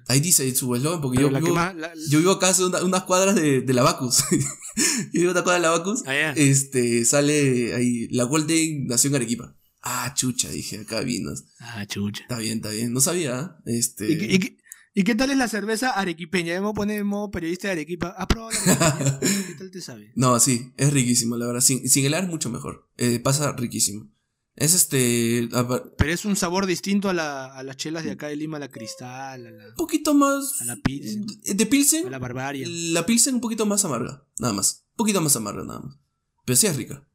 Ahí 0.07 0.19
dice 0.19 0.53
su 0.55 0.73
eslogan, 0.75 0.99
porque 0.99 1.21
yo 1.21 1.29
la 1.29 1.39
vivo, 1.39 1.53
más- 1.53 1.75
la- 1.75 1.93
yo 2.09 2.17
vivo 2.17 2.31
acá 2.31 2.49
hace 2.49 2.65
una- 2.65 2.83
unas 2.83 3.03
cuadras 3.03 3.35
de, 3.35 3.61
de 3.61 3.73
la 3.73 3.83
Bacus. 3.83 4.23
yo 5.13 5.19
vivo 5.21 5.31
una 5.31 5.43
cuadra 5.43 5.59
de 5.59 5.61
la 5.61 5.69
Bacus. 5.77 6.01
Ah, 6.07 6.13
ya. 6.13 6.31
Este, 6.31 7.05
sale 7.05 7.75
ahí, 7.75 8.07
la 8.07 8.23
Golden 8.23 8.87
nació 8.87 9.09
en 9.09 9.15
Arequipa. 9.17 9.55
Ah, 9.83 10.11
chucha, 10.15 10.49
dije, 10.49 10.79
acá 10.79 11.01
vinos. 11.01 11.43
Ah, 11.59 11.85
chucha. 11.85 12.23
Está 12.23 12.39
bien, 12.39 12.53
está 12.57 12.69
bien. 12.71 12.91
No 12.93 12.99
sabía, 12.99 13.57
¿eh? 13.67 13.77
este. 13.77 14.11
¿Y, 14.11 14.35
y 14.35 14.57
y 14.97 15.03
qué 15.03 15.13
tal 15.13 15.29
es 15.29 15.37
la 15.37 15.49
cerveza 15.49 15.91
arequipeña? 15.91 16.53
Debemos 16.53 16.73
poner 16.73 17.01
en 17.01 17.07
modo 17.07 17.29
periodista 17.29 17.67
de 17.67 17.73
Arequipa. 17.73 18.15
¿Has 18.17 18.27
probado 18.27 18.51
la? 18.65 19.19
¿Qué 19.47 19.53
tal 19.57 19.69
te 19.69 19.81
sabe? 19.81 20.13
No, 20.15 20.39
sí, 20.39 20.71
es 20.77 20.93
riquísimo, 20.93 21.35
la 21.35 21.47
verdad. 21.47 21.59
Sin, 21.61 21.87
sin 21.89 22.05
helar, 22.05 22.27
mucho 22.27 22.49
mejor. 22.49 22.89
Eh, 22.97 23.19
pasa 23.19 23.51
riquísimo. 23.51 24.09
Es 24.55 24.73
este. 24.73 25.49
Un 25.51 25.91
Pero 25.97 26.13
es 26.13 26.23
un 26.23 26.37
sabor 26.37 26.65
distinto 26.65 27.09
a, 27.09 27.13
la, 27.13 27.53
a 27.53 27.61
las 27.63 27.75
chelas 27.75 28.05
de 28.05 28.11
acá 28.11 28.29
de 28.29 28.37
Lima, 28.37 28.55
a 28.55 28.61
la 28.61 28.69
Cristal, 28.69 29.45
a 29.45 29.51
la, 29.51 29.75
poquito 29.75 30.13
más. 30.13 30.61
a 30.61 30.65
la 30.65 30.77
Pilsen, 30.77 31.25
De 31.43 31.65
Pilsen. 31.65 32.07
a 32.07 32.09
la 32.09 32.19
Barbaria. 32.19 32.65
La 32.65 33.05
Pilsen 33.05 33.35
un 33.35 33.41
poquito 33.41 33.65
más 33.65 33.83
amarga, 33.83 34.25
nada 34.39 34.53
más. 34.53 34.85
Un 34.91 34.95
poquito 34.95 35.19
más 35.19 35.35
amarga, 35.35 35.65
nada 35.65 35.81
más. 35.81 35.97
Pero 36.45 36.55
sí 36.55 36.67
es 36.67 36.75
rica. 36.77 37.05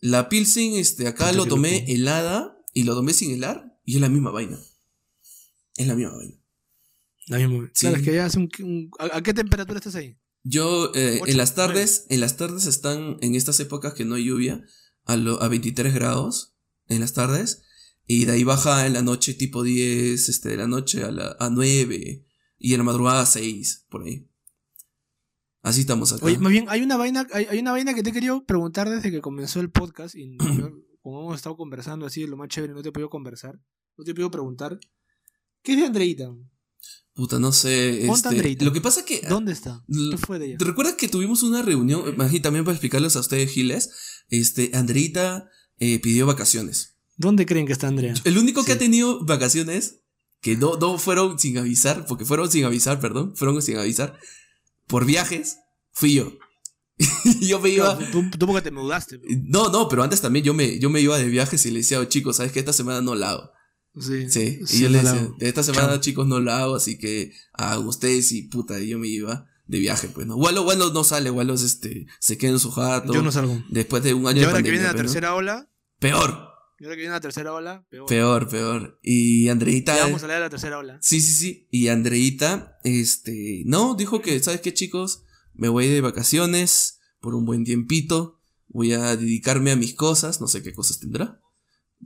La 0.00 0.30
Pilsen, 0.30 0.74
este, 0.76 1.08
acá 1.08 1.30
lo 1.32 1.44
tomé 1.44 1.84
helada 1.92 2.58
y 2.72 2.84
lo 2.84 2.94
tomé 2.94 3.12
sin 3.12 3.32
helar 3.32 3.78
y 3.84 3.96
es 3.96 4.00
la 4.00 4.08
misma 4.08 4.30
vaina. 4.30 4.58
Es 5.76 5.86
la 5.86 5.94
misma 5.94 6.16
vaina. 6.16 6.36
La 7.26 7.38
misma. 7.38 7.70
Sí. 7.74 7.80
Claro, 7.86 7.96
es 7.96 8.02
que 8.02 8.14
ya 8.14 8.26
hace 8.26 8.38
un, 8.38 8.48
un- 8.60 8.90
¿a, 8.98 9.16
a 9.18 9.22
qué 9.22 9.34
temperatura 9.34 9.78
estás 9.78 9.94
ahí? 9.96 10.16
Yo, 10.44 10.92
eh, 10.94 11.20
en 11.26 11.36
las 11.36 11.54
tardes, 11.56 12.06
en 12.08 12.20
las 12.20 12.36
tardes 12.36 12.66
están, 12.66 13.16
en 13.20 13.34
estas 13.34 13.58
épocas 13.60 13.94
que 13.94 14.04
no 14.04 14.14
hay 14.14 14.24
lluvia, 14.26 14.64
a, 15.04 15.16
lo- 15.16 15.42
a 15.42 15.48
23 15.48 15.92
grados 15.94 16.54
en 16.88 17.00
las 17.00 17.14
tardes. 17.14 17.62
Y 18.06 18.24
de 18.26 18.32
ahí 18.32 18.44
baja 18.44 18.86
en 18.86 18.92
la 18.92 19.02
noche, 19.02 19.34
tipo 19.34 19.64
10 19.64 20.28
este, 20.28 20.50
de 20.50 20.56
la 20.56 20.68
noche 20.68 21.02
a, 21.02 21.10
la, 21.10 21.36
a 21.40 21.50
9. 21.50 22.24
Y 22.58 22.72
en 22.72 22.78
la 22.78 22.84
madrugada 22.84 23.22
a 23.22 23.26
6, 23.26 23.86
por 23.90 24.04
ahí. 24.04 24.28
Así 25.62 25.80
estamos 25.80 26.12
acá. 26.12 26.24
Oye, 26.26 26.38
más 26.38 26.52
bien, 26.52 26.66
hay 26.68 26.82
una 26.82 26.96
vaina, 26.96 27.26
hay, 27.32 27.46
hay 27.50 27.58
una 27.58 27.72
vaina 27.72 27.92
que 27.94 28.04
te 28.04 28.10
he 28.10 28.12
querido 28.12 28.44
preguntar 28.46 28.88
desde 28.88 29.10
que 29.10 29.20
comenzó 29.20 29.58
el 29.58 29.70
podcast 29.70 30.14
y 30.14 30.36
como 31.02 31.22
hemos 31.22 31.34
estado 31.36 31.56
conversando 31.56 32.06
así 32.06 32.24
lo 32.24 32.36
más 32.36 32.48
chévere, 32.48 32.72
no 32.72 32.82
te 32.82 32.90
he 32.90 32.92
podido 32.92 33.10
conversar, 33.10 33.58
no 33.96 34.04
te 34.04 34.12
he 34.12 34.14
podido 34.14 34.30
preguntar. 34.30 34.78
¿Qué 35.62 35.72
es 35.72 35.78
de 35.80 35.86
Andreita? 35.86 36.30
Puta, 37.14 37.38
no 37.38 37.50
sé. 37.50 38.00
¿Dónde 38.00 38.04
está 38.04 38.14
este, 38.14 38.28
Andreita? 38.28 38.64
lo 38.66 38.72
que 38.74 38.80
pasa 38.82 39.00
es 39.00 39.06
que. 39.06 39.22
¿Dónde 39.26 39.52
está? 39.52 39.82
¿Qué 39.88 40.18
fue 40.18 40.38
de 40.38 40.46
ella? 40.46 40.58
¿Te 40.58 40.66
recuerdas 40.66 40.96
que 40.96 41.08
tuvimos 41.08 41.42
una 41.42 41.62
reunión? 41.62 42.02
Y 42.30 42.40
también 42.40 42.64
para 42.64 42.74
explicarles 42.74 43.16
a 43.16 43.20
ustedes, 43.20 43.50
Giles. 43.50 43.90
Este, 44.28 44.70
Andreita 44.74 45.48
eh, 45.78 45.98
pidió 45.98 46.26
vacaciones. 46.26 46.98
¿Dónde 47.16 47.46
creen 47.46 47.66
que 47.66 47.72
está 47.72 47.88
Andrea? 47.88 48.14
El 48.24 48.36
único 48.36 48.64
que 48.64 48.72
ha 48.72 48.78
tenido 48.78 49.24
vacaciones, 49.24 50.02
que 50.42 50.56
no, 50.56 50.76
no 50.76 50.98
fueron 50.98 51.38
sin 51.38 51.56
avisar, 51.56 52.04
porque 52.06 52.26
fueron 52.26 52.50
sin 52.50 52.64
avisar, 52.66 53.00
perdón, 53.00 53.34
fueron 53.34 53.62
sin 53.62 53.78
avisar, 53.78 54.18
por 54.86 55.06
viajes, 55.06 55.56
fui 55.92 56.14
yo. 56.14 56.36
Yo 57.40 57.60
me 57.60 57.70
iba. 57.70 57.94
No, 57.94 58.10
tú, 58.10 58.24
tú 58.38 58.46
porque 58.46 58.62
te 58.62 58.70
mudaste. 58.70 59.18
bro. 59.18 59.28
No, 59.44 59.68
no, 59.70 59.88
pero 59.88 60.02
antes 60.02 60.20
también 60.22 60.46
yo 60.46 60.54
me, 60.54 60.78
yo 60.78 60.88
me 60.88 61.02
iba 61.02 61.18
de 61.18 61.26
viajes 61.26 61.66
y 61.66 61.70
le 61.70 61.80
decía, 61.80 62.00
"Oh, 62.00 62.04
chicos, 62.06 62.36
¿sabes 62.36 62.52
que 62.52 62.58
Esta 62.58 62.72
semana 62.72 63.02
no 63.02 63.14
la 63.14 63.30
hago. 63.30 63.50
Sí, 63.98 64.28
Sí, 64.30 64.58
y 64.62 64.66
sí, 64.66 64.82
yo 64.82 64.90
no 64.90 64.98
decía, 64.98 65.28
esta 65.40 65.62
semana, 65.62 65.88
Chao. 65.88 66.00
chicos, 66.00 66.26
no 66.26 66.40
la 66.40 66.62
hago, 66.62 66.76
así 66.76 66.98
que 66.98 67.32
a 67.52 67.78
ustedes 67.78 68.32
y 68.32 68.42
puta, 68.42 68.78
y 68.78 68.88
yo 68.88 68.98
me 68.98 69.08
iba 69.08 69.46
de 69.66 69.78
viaje, 69.78 70.08
pues, 70.08 70.26
¿no? 70.26 70.36
Wallo, 70.36 70.62
Wallo 70.62 70.92
no 70.92 71.02
sale, 71.02 71.30
Wallo 71.30 71.54
es, 71.54 71.62
este, 71.62 72.06
se 72.20 72.38
queda 72.38 72.52
en 72.52 72.58
su 72.58 72.70
jato. 72.70 73.12
Yo 73.12 73.22
no 73.22 73.32
salgo. 73.32 73.62
Después 73.70 74.02
de 74.02 74.14
un 74.14 74.26
año 74.26 74.36
Y 74.36 74.40
de 74.40 74.46
ahora 74.46 74.58
que 74.58 74.64
pandemia, 74.64 74.72
viene 74.72 74.84
la 74.84 74.92
pues, 74.92 75.02
¿no? 75.02 75.08
tercera 75.08 75.34
ola, 75.34 75.68
Peor, 75.98 76.46
y 76.78 76.84
ahora 76.84 76.96
que 76.96 77.00
viene 77.00 77.14
la 77.14 77.20
tercera 77.20 77.52
ola, 77.54 77.86
peor. 77.88 78.06
peor, 78.06 78.48
peor. 78.48 78.98
Y 79.02 79.48
Andreita. 79.48 79.96
Ya 79.96 80.02
vamos 80.02 80.22
a 80.22 80.26
de 80.26 80.40
la 80.40 80.50
tercera 80.50 80.78
ola. 80.78 80.98
Sí, 81.00 81.20
sí, 81.22 81.32
sí. 81.32 81.68
Y 81.70 81.88
Andreita, 81.88 82.78
este, 82.84 83.62
no, 83.64 83.94
dijo 83.94 84.20
que, 84.20 84.38
¿sabes 84.40 84.60
qué, 84.60 84.74
chicos? 84.74 85.22
Me 85.54 85.68
voy 85.68 85.88
de 85.88 86.02
vacaciones 86.02 87.00
por 87.20 87.34
un 87.34 87.46
buen 87.46 87.64
tiempito. 87.64 88.42
Voy 88.68 88.92
a 88.92 89.16
dedicarme 89.16 89.70
a 89.70 89.76
mis 89.76 89.94
cosas. 89.94 90.42
No 90.42 90.48
sé 90.48 90.62
qué 90.62 90.74
cosas 90.74 91.00
tendrá. 91.00 91.40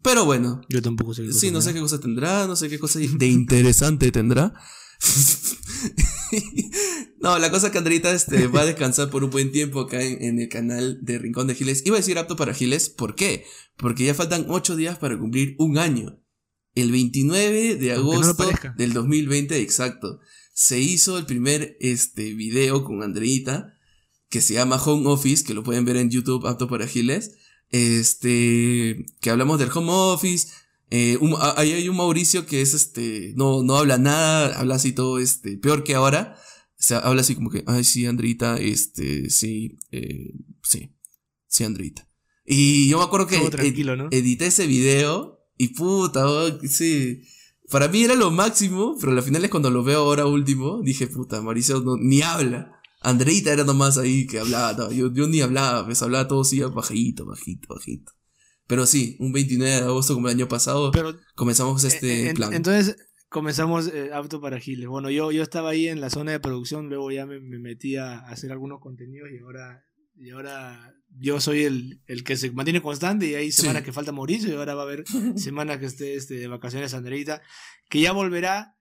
Pero 0.02 0.24
bueno, 0.24 0.62
Yo 0.68 0.82
tampoco 0.82 1.14
sé. 1.14 1.22
qué 1.22 1.32
sí, 1.32 1.48
cosa 1.48 1.52
no 1.52 1.60
sé 1.60 1.74
qué 1.74 1.80
cosas 1.80 2.00
tendrá, 2.00 2.46
no 2.46 2.56
sé 2.56 2.68
qué 2.68 2.78
cosa 2.78 2.98
de 2.98 3.26
interesante 3.26 4.10
tendrá. 4.10 4.54
no, 7.20 7.38
la 7.38 7.50
cosa 7.50 7.66
es 7.66 7.72
que 7.72 7.78
Andreita 7.78 8.12
este, 8.12 8.46
va 8.48 8.62
a 8.62 8.66
descansar 8.66 9.10
por 9.10 9.24
un 9.24 9.30
buen 9.30 9.52
tiempo 9.52 9.80
acá 9.80 10.02
en, 10.02 10.22
en 10.22 10.38
el 10.38 10.48
canal 10.48 10.98
de 11.02 11.18
Rincón 11.18 11.46
de 11.46 11.54
Giles. 11.54 11.82
Iba 11.86 11.96
a 11.96 12.00
decir 12.00 12.18
apto 12.18 12.36
para 12.36 12.54
Giles, 12.54 12.90
¿por 12.90 13.14
qué? 13.14 13.44
Porque 13.76 14.04
ya 14.04 14.14
faltan 14.14 14.46
8 14.48 14.76
días 14.76 14.98
para 14.98 15.18
cumplir 15.18 15.54
un 15.58 15.78
año. 15.78 16.18
El 16.74 16.92
29 16.92 17.76
de 17.76 17.88
no 17.88 17.94
agosto 17.94 18.48
del 18.76 18.92
2020, 18.92 19.60
exacto, 19.60 20.20
se 20.54 20.78
hizo 20.78 21.18
el 21.18 21.26
primer 21.26 21.76
este, 21.80 22.34
video 22.34 22.84
con 22.84 23.02
Andreita 23.02 23.74
que 24.28 24.40
se 24.40 24.54
llama 24.54 24.76
Home 24.76 25.08
Office, 25.08 25.44
que 25.44 25.54
lo 25.54 25.64
pueden 25.64 25.84
ver 25.84 25.96
en 25.96 26.08
YouTube 26.08 26.46
apto 26.46 26.68
para 26.68 26.86
Giles. 26.86 27.32
Este, 27.70 29.06
que 29.20 29.30
hablamos 29.30 29.58
del 29.58 29.70
home 29.74 29.90
office. 29.92 30.48
Eh, 30.90 31.16
un- 31.20 31.36
ahí 31.56 31.72
hay 31.72 31.88
un 31.88 31.96
Mauricio 31.96 32.46
que 32.46 32.60
es 32.62 32.74
este, 32.74 33.32
no, 33.36 33.62
no 33.62 33.76
habla 33.76 33.96
nada, 33.98 34.58
habla 34.58 34.74
así 34.76 34.92
todo 34.92 35.18
este, 35.18 35.56
peor 35.56 35.84
que 35.84 35.94
ahora. 35.94 36.36
se 36.76 36.94
habla 36.94 37.20
así 37.20 37.34
como 37.34 37.50
que, 37.50 37.62
ay, 37.66 37.84
sí, 37.84 38.06
Andrita, 38.06 38.58
este, 38.58 39.28
sí, 39.28 39.76
eh, 39.92 40.32
sí, 40.62 40.96
sí, 41.46 41.64
Andrita. 41.64 42.08
Y 42.46 42.88
yo 42.88 42.96
me 42.98 43.04
acuerdo 43.04 43.26
que 43.26 43.36
ed- 43.36 43.50
tranquilo, 43.50 43.96
¿no? 43.96 44.08
edité 44.10 44.46
ese 44.46 44.66
video 44.66 45.44
y 45.58 45.68
puta, 45.68 46.26
oh, 46.26 46.58
sí. 46.66 47.20
Para 47.70 47.86
mí 47.88 48.02
era 48.02 48.14
lo 48.14 48.30
máximo, 48.30 48.96
pero 48.98 49.12
al 49.12 49.22
final 49.22 49.44
es 49.44 49.50
cuando 49.50 49.70
lo 49.70 49.84
veo 49.84 50.00
ahora 50.00 50.24
último, 50.26 50.80
dije, 50.82 51.06
puta, 51.06 51.42
Mauricio 51.42 51.80
no, 51.80 51.96
ni 51.98 52.22
habla. 52.22 52.79
Andreita 53.00 53.52
era 53.52 53.64
nomás 53.64 53.96
ahí 53.98 54.26
que 54.26 54.38
hablaba, 54.40 54.72
no, 54.74 54.92
yo, 54.92 55.12
yo 55.12 55.26
ni 55.26 55.40
hablaba, 55.40 55.84
pues 55.86 56.02
hablaba 56.02 56.28
todo 56.28 56.42
así 56.42 56.60
bajito, 56.60 57.24
bajito, 57.26 57.74
bajito. 57.74 58.12
Pero 58.66 58.86
sí, 58.86 59.16
un 59.18 59.32
29 59.32 59.74
de 59.76 59.80
agosto 59.82 60.14
como 60.14 60.28
el 60.28 60.34
año 60.36 60.48
pasado, 60.48 60.90
Pero 60.92 61.16
comenzamos 61.34 61.82
este 61.84 62.28
en- 62.30 62.36
plan. 62.36 62.52
entonces 62.52 62.96
comenzamos 63.28 63.88
eh, 63.88 64.10
apto 64.12 64.40
para 64.40 64.60
Giles. 64.60 64.86
Bueno, 64.88 65.10
yo, 65.10 65.32
yo 65.32 65.42
estaba 65.42 65.70
ahí 65.70 65.88
en 65.88 66.00
la 66.00 66.10
zona 66.10 66.32
de 66.32 66.40
producción, 66.40 66.88
luego 66.88 67.10
ya 67.10 67.26
me, 67.26 67.40
me 67.40 67.58
metí 67.58 67.96
a 67.96 68.18
hacer 68.18 68.52
algunos 68.52 68.80
contenidos 68.80 69.28
y 69.32 69.38
ahora, 69.42 69.84
y 70.16 70.30
ahora 70.30 70.94
yo 71.18 71.40
soy 71.40 71.62
el, 71.64 72.02
el 72.06 72.22
que 72.22 72.36
se 72.36 72.50
mantiene 72.52 72.82
constante 72.82 73.26
y 73.28 73.34
hay 73.34 73.50
Sí. 73.50 73.62
semanas 73.62 73.82
que 73.82 73.92
falta 73.92 74.12
Mauricio 74.12 74.48
y 74.50 74.54
ahora 74.56 74.74
va 74.74 74.82
a 74.82 74.84
haber 74.84 75.04
semanas 75.36 75.78
que 75.78 75.86
esté 75.86 76.14
este, 76.16 76.34
de 76.34 76.46
vacaciones 76.48 76.92
Andreita, 76.94 77.40
que 77.88 78.00
ya 78.00 78.12
volverá. 78.12 78.76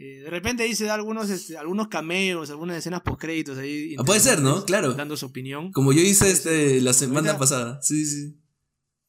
Eh, 0.00 0.20
de 0.22 0.30
repente 0.30 0.72
da 0.84 0.94
algunos, 0.94 1.28
este, 1.28 1.58
algunos 1.58 1.88
cameos, 1.88 2.50
algunas 2.50 2.76
escenas 2.78 3.02
post 3.02 3.20
créditos 3.20 3.58
ahí. 3.58 3.96
Ah, 3.98 4.04
puede 4.04 4.20
ser, 4.20 4.40
¿no? 4.40 4.64
Claro. 4.64 4.94
Dando 4.94 5.16
su 5.16 5.26
opinión. 5.26 5.72
Como 5.72 5.92
yo 5.92 6.00
hice 6.00 6.30
este 6.30 6.80
la 6.80 6.92
semana 6.92 7.30
Ahorita- 7.30 7.38
pasada. 7.38 7.82
Sí, 7.82 8.06
sí. 8.06 8.40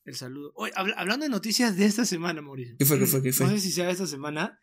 El 0.03 0.15
saludo. 0.15 0.51
Oye, 0.55 0.73
habla- 0.75 0.95
hablando 0.97 1.25
de 1.25 1.29
noticias 1.29 1.77
de 1.77 1.85
esta 1.85 2.05
semana, 2.05 2.41
Mauricio. 2.41 2.75
¿Qué 2.79 2.85
fue, 2.85 2.97
qué 2.97 3.05
fue, 3.05 3.21
qué 3.21 3.31
fue? 3.31 3.45
No 3.45 3.51
sé 3.51 3.59
si 3.59 3.71
sea 3.71 3.91
esta 3.91 4.07
semana. 4.07 4.59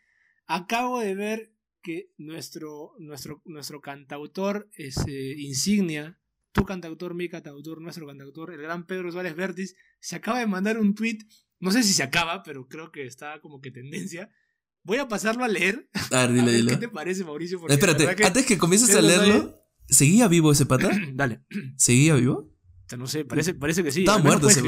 Acabo 0.47 0.99
de 0.99 1.15
ver 1.15 1.53
que 1.81 2.11
nuestro, 2.19 2.95
nuestro, 2.99 3.41
nuestro 3.45 3.81
cantautor 3.81 4.69
es, 4.73 4.97
eh, 5.07 5.35
insignia, 5.39 6.19
tu 6.51 6.65
cantautor, 6.65 7.15
mi 7.15 7.29
cantautor, 7.29 7.81
nuestro 7.81 8.05
cantautor, 8.09 8.53
el 8.53 8.61
gran 8.62 8.87
Pedro 8.87 9.12
Suárez 9.12 9.37
Vértiz, 9.37 9.77
se 10.01 10.17
acaba 10.17 10.41
de 10.41 10.49
mandar 10.49 10.79
un 10.81 10.97
tweet. 10.97 11.19
No 11.61 11.71
sé 11.71 11.85
si 11.85 11.93
se 11.93 12.03
acaba, 12.03 12.43
pero 12.43 12.67
creo 12.67 12.91
que 12.91 13.07
está 13.07 13.41
como 13.41 13.61
que 13.61 13.71
tendencia. 13.71 14.29
Voy 14.87 14.99
a 14.99 15.09
pasarlo 15.09 15.44
a 15.44 15.49
leer. 15.49 15.88
A 16.12 16.27
ver, 16.27 16.31
A 16.31 16.33
dile, 16.33 16.44
ver 16.46 16.55
dile. 16.57 16.70
¿Qué 16.72 16.77
te 16.79 16.88
parece, 16.88 17.25
Mauricio? 17.25 17.59
Porque 17.61 17.75
Espérate, 17.75 18.14
que- 18.16 18.25
antes 18.25 18.46
que 18.46 18.57
comiences 18.57 18.94
a 18.94 19.03
leerlo, 19.03 19.55
¿seguía 19.88 20.29
vivo 20.29 20.53
ese 20.53 20.64
pata? 20.64 20.90
Dale. 21.12 21.42
¿Seguía 21.77 22.14
vivo? 22.14 22.53
No 22.96 23.09
sé, 23.09 23.25
parece, 23.25 23.53
parece 23.55 23.83
que 23.83 23.90
sí. 23.90 24.01
estaba 24.01 24.18
muerto 24.18 24.49
ese 24.49 24.62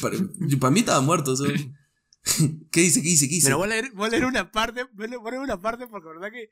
Para, 0.00 0.16
para 0.58 0.70
mí 0.70 0.80
estaba 0.80 1.00
muerto. 1.02 1.34
¿Qué 2.70 2.80
dice? 2.80 3.02
¿Qué 3.02 3.08
dice? 3.08 3.28
¿Qué 3.28 3.34
dice? 3.34 3.46
Pero 3.46 3.58
voy 3.58 3.66
a 3.66 3.68
leer, 3.70 3.92
voy 3.92 4.06
a 4.06 4.10
leer 4.10 4.24
una 4.24 4.50
parte, 4.50 4.84
voy 4.94 5.04
a 5.04 5.08
leer 5.08 5.18
voy 5.20 5.28
a 5.28 5.30
leer 5.32 5.42
una 5.42 5.60
parte 5.60 5.86
porque 5.86 6.06
la 6.08 6.14
verdad 6.14 6.30
que 6.32 6.48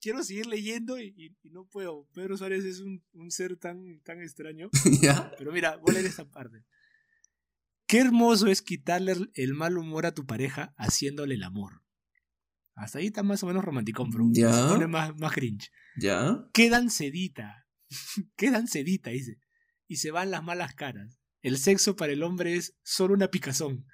quiero 0.00 0.24
seguir 0.24 0.46
leyendo 0.46 0.98
y, 0.98 1.14
y- 1.16 1.36
y 1.46 1.50
no 1.50 1.66
puedo. 1.68 2.08
Pedro 2.14 2.36
Suárez 2.36 2.64
es 2.64 2.80
un, 2.80 3.04
un 3.12 3.30
ser 3.30 3.56
tan, 3.58 4.00
tan 4.02 4.20
extraño. 4.20 4.70
¿Ya? 5.00 5.30
Pero 5.38 5.52
mira, 5.52 5.76
voy 5.76 5.90
a 5.90 5.94
leer 5.94 6.06
esta 6.06 6.28
parte. 6.28 6.64
Qué 7.86 7.98
hermoso 7.98 8.46
es 8.48 8.60
quitarle 8.62 9.14
el 9.34 9.54
mal 9.54 9.76
humor 9.78 10.06
a 10.06 10.14
tu 10.14 10.24
pareja 10.26 10.74
haciéndole 10.78 11.34
el 11.36 11.42
amor. 11.44 11.82
Hasta 12.80 12.98
ahí 12.98 13.06
está 13.06 13.22
más 13.22 13.42
o 13.42 13.46
menos 13.46 13.62
romántico, 13.62 14.06
bro. 14.06 14.28
Ya. 14.32 14.52
Se 14.52 14.68
pone 14.68 14.86
más, 14.86 15.14
más 15.18 15.32
cringe. 15.32 15.70
¿Ya? 15.96 16.46
Quedan 16.54 16.90
sedita. 16.90 17.66
Quedan 18.36 18.68
sedita, 18.68 19.10
dice. 19.10 19.38
Y 19.86 19.96
se 19.96 20.10
van 20.10 20.30
las 20.30 20.42
malas 20.42 20.74
caras. 20.74 21.18
El 21.42 21.58
sexo 21.58 21.94
para 21.94 22.12
el 22.12 22.22
hombre 22.22 22.56
es 22.56 22.74
solo 22.82 23.12
una 23.12 23.28
picazón, 23.28 23.86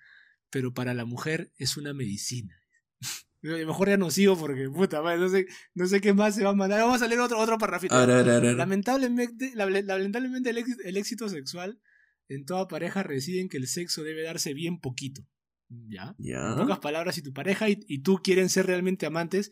pero 0.51 0.73
para 0.73 0.95
la 0.95 1.05
mujer 1.05 1.53
es 1.59 1.77
una 1.77 1.95
medicina. 1.95 2.55
A 3.43 3.49
lo 3.49 3.67
mejor 3.67 3.89
ya 3.89 3.97
no 3.97 4.11
sigo 4.11 4.37
porque, 4.37 4.69
puta 4.69 5.03
madre, 5.03 5.19
no 5.19 5.29
sé, 5.29 5.47
no 5.75 5.87
sé 5.87 6.01
qué 6.01 6.13
más 6.13 6.37
se 6.37 6.45
va 6.45 6.51
a 6.51 6.55
mandar. 6.55 6.81
Vamos 6.81 7.03
a 7.03 7.09
leer 7.09 7.21
otro, 7.21 7.39
otro 7.39 7.59
parrafito. 7.59 7.95
Lamentablemente, 8.07 9.53
lamentablemente 9.55 10.51
el, 10.51 10.59
éxito, 10.59 10.83
el 10.85 10.97
éxito 10.97 11.29
sexual 11.29 11.81
en 12.29 12.45
toda 12.45 12.69
pareja 12.69 13.03
reside 13.03 13.41
en 13.41 13.49
que 13.49 13.57
el 13.57 13.67
sexo 13.67 14.03
debe 14.03 14.23
darse 14.23 14.55
bien 14.55 14.81
poquito. 14.81 15.23
¿Ya? 15.69 16.15
Pocas 16.57 16.79
palabras, 16.79 17.15
si 17.15 17.23
tu 17.23 17.33
pareja 17.33 17.69
y, 17.69 17.81
y 17.89 17.99
tú 18.03 18.19
quieren 18.23 18.49
ser 18.49 18.67
realmente 18.67 19.07
amantes, 19.07 19.51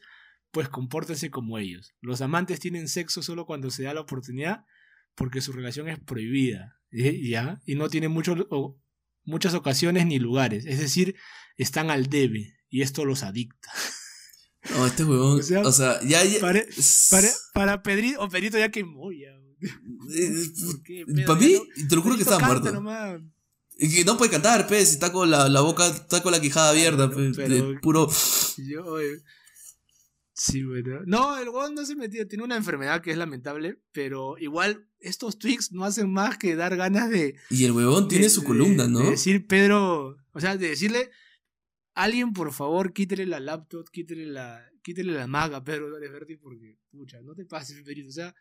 pues 0.50 0.68
compórtense 0.68 1.30
como 1.30 1.58
ellos. 1.58 1.94
Los 2.00 2.20
amantes 2.20 2.60
tienen 2.60 2.88
sexo 2.88 3.22
solo 3.22 3.46
cuando 3.46 3.70
se 3.70 3.82
da 3.82 3.94
la 3.94 4.00
oportunidad 4.02 4.64
porque 5.16 5.40
su 5.40 5.52
relación 5.52 5.88
es 5.88 5.98
prohibida. 5.98 6.78
¿eh? 6.92 7.20
¿Ya? 7.28 7.60
Y 7.66 7.74
no 7.74 7.88
tienen 7.88 8.12
mucho, 8.12 8.34
o- 8.50 8.80
muchas 9.24 9.54
ocasiones 9.54 10.06
ni 10.06 10.18
lugares. 10.18 10.64
Es 10.66 10.78
decir, 10.78 11.16
están 11.56 11.90
al 11.90 12.06
debe 12.08 12.56
y 12.68 12.82
esto 12.82 13.04
los 13.04 13.22
adicta. 13.24 13.70
No, 14.70 14.86
este 14.86 15.04
huevón. 15.04 15.38
O 15.40 15.42
sea, 15.42 15.60
o 15.62 15.72
sea, 15.72 16.00
ya. 16.02 16.24
ya 16.24 16.40
Para, 16.40 16.62
para, 17.10 17.28
para 17.52 17.82
Pedrito, 17.82 18.20
o 18.22 18.28
Pedrito 18.28 18.58
ya 18.58 18.70
quemó 18.70 19.10
ya. 19.12 19.30
eh, 20.14 20.32
¿Por 20.66 20.82
qué? 20.82 21.04
Para 21.26 21.38
mí, 21.40 21.56
te 21.88 21.96
lo 21.96 22.02
juro 22.02 22.16
que 22.16 22.24
Pedrito 22.24 22.30
canta 22.40 22.46
muerto. 22.46 22.72
nomás. 22.72 23.20
Y 23.76 23.92
que 23.92 24.04
no 24.04 24.16
puede 24.16 24.30
cantar, 24.30 24.66
pues, 24.68 24.92
está 24.92 25.10
con 25.12 25.30
la, 25.30 25.48
la 25.48 25.60
boca, 25.60 25.86
está 25.88 26.22
con 26.22 26.32
la 26.32 26.40
quijada 26.40 26.70
abierta, 26.70 27.10
pues, 27.10 27.36
Pero- 27.36 27.72
de 27.72 27.78
puro. 27.80 28.08
Yo, 28.58 29.00
eh, 29.00 29.20
sí, 30.32 30.62
bueno. 30.64 31.00
No, 31.06 31.38
el 31.38 31.48
weón 31.48 31.74
no 31.74 31.84
se 31.84 31.96
metió. 31.96 32.26
Tiene 32.28 32.44
una 32.44 32.56
enfermedad 32.56 33.02
que 33.02 33.10
es 33.10 33.16
lamentable, 33.16 33.80
pero 33.92 34.36
igual 34.38 34.88
estos 35.00 35.38
tweets 35.38 35.72
no 35.72 35.84
hacen 35.84 36.12
más 36.12 36.38
que 36.38 36.54
dar 36.56 36.76
ganas 36.76 37.10
de. 37.10 37.36
Y 37.50 37.64
el 37.64 37.72
huevón 37.72 38.08
tiene 38.08 38.24
de- 38.24 38.30
su 38.30 38.44
columna, 38.44 38.86
¿no? 38.88 39.00
De 39.00 39.10
decir, 39.10 39.46
Pedro. 39.46 40.16
O 40.32 40.40
sea, 40.40 40.56
de 40.56 40.68
decirle. 40.68 41.10
Alguien, 41.96 42.32
por 42.32 42.52
favor, 42.52 42.92
quítele 42.92 43.24
la 43.24 43.38
laptop, 43.38 43.88
quítele 43.88 44.26
la, 44.26 44.68
quítele 44.82 45.12
la 45.12 45.28
maga, 45.28 45.62
Pedro 45.62 45.88
Vértiz, 46.00 46.38
porque, 46.42 46.76
pucha, 46.90 47.20
no 47.22 47.36
te 47.36 47.44
pases, 47.44 47.80
Pedrito. 47.82 48.08
O 48.08 48.12
sea, 48.12 48.34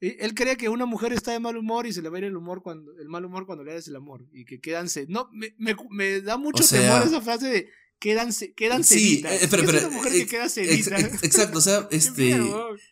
él 0.00 0.34
cree 0.34 0.56
que 0.56 0.68
una 0.68 0.86
mujer 0.86 1.12
está 1.12 1.32
de 1.32 1.40
mal 1.40 1.56
humor 1.56 1.86
y 1.86 1.92
se 1.92 2.02
le 2.02 2.08
va 2.08 2.16
a 2.16 2.18
ir 2.20 2.24
el 2.26 2.36
humor 2.36 2.62
cuando, 2.62 2.92
el 3.00 3.08
mal 3.08 3.24
humor 3.24 3.46
cuando 3.46 3.64
le 3.64 3.74
das 3.74 3.88
el 3.88 3.96
amor. 3.96 4.26
Y 4.32 4.44
que 4.44 4.60
quédanse. 4.60 5.06
No, 5.08 5.28
me, 5.32 5.54
me, 5.58 5.74
me 5.90 6.20
da 6.20 6.36
mucho 6.36 6.62
O 6.62 6.66
sea- 6.66 6.80
temor 6.80 7.06
esa 7.06 7.20
frase 7.20 7.48
de 7.48 7.68
quédanse, 7.98 8.52
quédanse. 8.54 8.96
Sí, 8.98 9.22
eh, 9.26 9.38
espera, 9.40 9.62
es 9.62 9.68
espera, 9.68 9.88
una 9.88 9.96
mujer 9.96 10.12
eh, 10.14 10.18
que 10.20 10.26
queda 10.26 10.44
Ex- 10.44 10.52
sedita. 10.54 10.98
ex- 10.98 11.24
exacto, 11.24 11.58
o 11.58 11.60
sea, 11.60 11.88
este. 11.90 12.40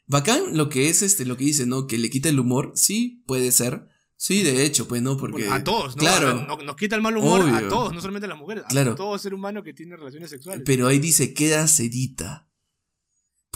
Bacán 0.07 0.57
lo 0.57 0.69
que 0.69 0.89
es 0.89 1.03
este, 1.03 1.25
lo 1.27 1.37
que 1.37 1.45
dice, 1.45 1.67
¿no? 1.67 1.87
Que 1.87 1.99
le 1.99 2.11
quita 2.11 2.29
el 2.29 2.41
humor, 2.41 2.73
sí, 2.75 3.23
puede 3.27 3.53
ser. 3.53 3.87
Sí, 4.19 4.43
de 4.43 4.65
hecho, 4.65 4.89
pues 4.89 5.03
no, 5.03 5.17
porque. 5.19 5.43
Bueno, 5.43 5.53
a 5.55 5.63
todos, 5.63 5.95
¿no? 5.95 6.01
Claro. 6.01 6.57
Nos 6.65 6.77
quita 6.77 6.97
el 6.97 7.03
mal 7.03 7.17
humor 7.17 7.43
a 7.51 7.69
todos, 7.69 7.93
no 7.93 8.01
solamente 8.01 8.25
a 8.27 8.31
las 8.31 8.39
mujeres, 8.39 8.65
Claro. 8.69 8.93
a 8.93 8.95
todo 8.95 9.17
ser 9.19 9.35
humano 9.35 9.63
que 9.63 9.75
tiene 9.75 9.95
relaciones 9.97 10.31
sexuales. 10.31 10.63
Pero 10.65 10.87
ahí 10.89 10.99
dice, 10.99 11.35
queda 11.35 11.67
sedita. 11.69 12.46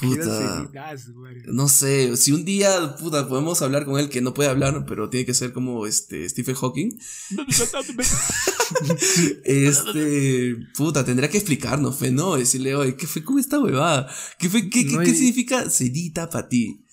Puta. 0.01 0.69
güey. 1.15 1.37
No 1.47 1.69
sé, 1.69 2.17
si 2.17 2.33
un 2.33 2.45
día, 2.45 2.97
puta, 2.97 3.29
podemos 3.29 3.61
hablar 3.63 3.85
con 3.85 3.99
él 4.01 4.09
que 4.09 4.21
no 4.21 4.35
puede 4.35 4.49
hablar, 4.49 4.85
pero 4.87 5.11
tiene 5.11 5.27
que 5.27 5.35
ser 5.35 5.53
como 5.53 5.87
este 5.87 6.29
Stephen 6.29 6.55
Hawking. 6.55 6.99
Este, 9.45 10.57
puta, 10.77 11.05
tendrá 11.05 11.29
que 11.29 11.39
explicarnos, 11.39 11.99
fe, 11.99 12.11
¿no? 12.11 12.37
Decirle, 12.37 12.75
oye, 12.75 12.97
¿qué 12.97 13.07
fue 13.07 13.23
con 13.25 13.39
esta 13.39 13.59
huevada? 13.59 14.09
¿Qué, 14.39 14.49
fue, 14.49 14.69
qué, 14.71 14.87
qué- 14.87 14.93
No, 14.95 15.01
qué 15.01 15.11
y- 15.11 15.15
significa 15.15 15.69
sedita 15.69 16.29
para 16.31 16.49
ti? 16.49 16.85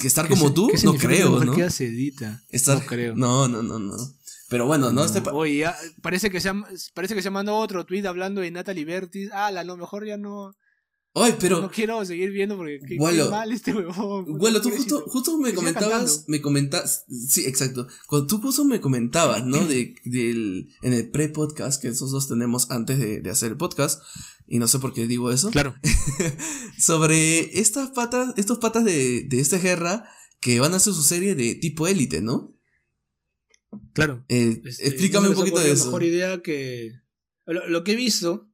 ¿Que 0.00 0.08
estar 0.08 0.28
¿Qué 0.28 0.34
como 0.34 0.48
se- 0.48 0.54
tú? 0.54 0.70
No 0.84 0.94
creo, 0.94 1.44
¿no? 1.44 1.70
sedita. 1.70 2.42
Estar- 2.50 2.78
No 2.80 2.86
creo. 2.86 3.16
No, 3.16 3.48
no, 3.48 3.62
no, 3.62 3.78
no. 3.78 3.96
Pero 4.48 4.66
bueno, 4.66 4.92
no, 4.92 5.04
este 5.04 5.20
Oye, 5.32 5.58
ya, 5.58 5.76
parece 6.02 6.30
que 6.30 6.40
se 6.40 6.50
ha, 6.50 6.54
parece 6.94 7.16
que 7.16 7.22
se 7.22 7.30
mandó 7.30 7.56
otro 7.56 7.84
tweet 7.84 8.06
hablando 8.06 8.40
de 8.40 8.50
Natalie 8.52 8.84
Bertis. 8.84 9.30
Ah, 9.32 9.46
a 9.48 9.64
lo 9.64 9.76
mejor 9.76 10.06
ya 10.06 10.16
no, 10.16 10.54
Oye, 11.18 11.34
pero, 11.40 11.62
no 11.62 11.70
quiero 11.70 12.04
seguir 12.04 12.30
viendo 12.30 12.58
porque 12.58 12.78
qué, 12.86 12.98
mal 12.98 13.50
este 13.50 13.72
huevón. 13.72 14.36
Bueno, 14.38 14.60
tú 14.60 14.68
justo, 14.70 15.02
justo 15.06 15.38
me 15.38 15.54
comentabas, 15.54 16.24
me 16.28 16.42
comentas, 16.42 17.06
sí, 17.08 17.46
exacto. 17.46 17.86
Cuando 18.06 18.26
tú 18.26 18.38
justo 18.38 18.66
me 18.66 18.82
comentabas, 18.82 19.42
¿no? 19.46 19.64
De, 19.66 19.94
del, 20.04 20.68
en 20.82 20.92
el 20.92 21.08
pre-podcast 21.10 21.80
que 21.80 21.88
nosotros 21.88 22.28
tenemos 22.28 22.70
antes 22.70 22.98
de, 22.98 23.22
de 23.22 23.30
hacer 23.30 23.52
el 23.52 23.56
podcast, 23.56 24.02
y 24.46 24.58
no 24.58 24.68
sé 24.68 24.78
por 24.78 24.92
qué 24.92 25.06
digo 25.06 25.30
eso, 25.32 25.50
Claro. 25.50 25.74
sobre 26.78 27.58
estas 27.58 27.92
patas, 27.92 28.34
estos 28.36 28.58
patas 28.58 28.84
de, 28.84 29.24
de 29.26 29.40
esta 29.40 29.56
guerra 29.56 30.06
que 30.40 30.60
van 30.60 30.74
a 30.74 30.76
hacer 30.76 30.92
su 30.92 31.02
serie 31.02 31.34
de 31.34 31.54
tipo 31.54 31.86
élite, 31.88 32.20
¿no? 32.20 32.54
Claro. 33.94 34.22
Eh, 34.28 34.60
Este, 34.66 34.88
explícame 34.88 35.28
no 35.28 35.30
un 35.30 35.36
poquito 35.38 35.60
de 35.60 35.70
eso. 35.72 35.86
mejor 35.86 36.02
idea 36.04 36.42
que. 36.42 36.92
Lo, 37.46 37.66
lo 37.68 37.84
que 37.84 37.92
he 37.92 37.96
visto. 37.96 38.50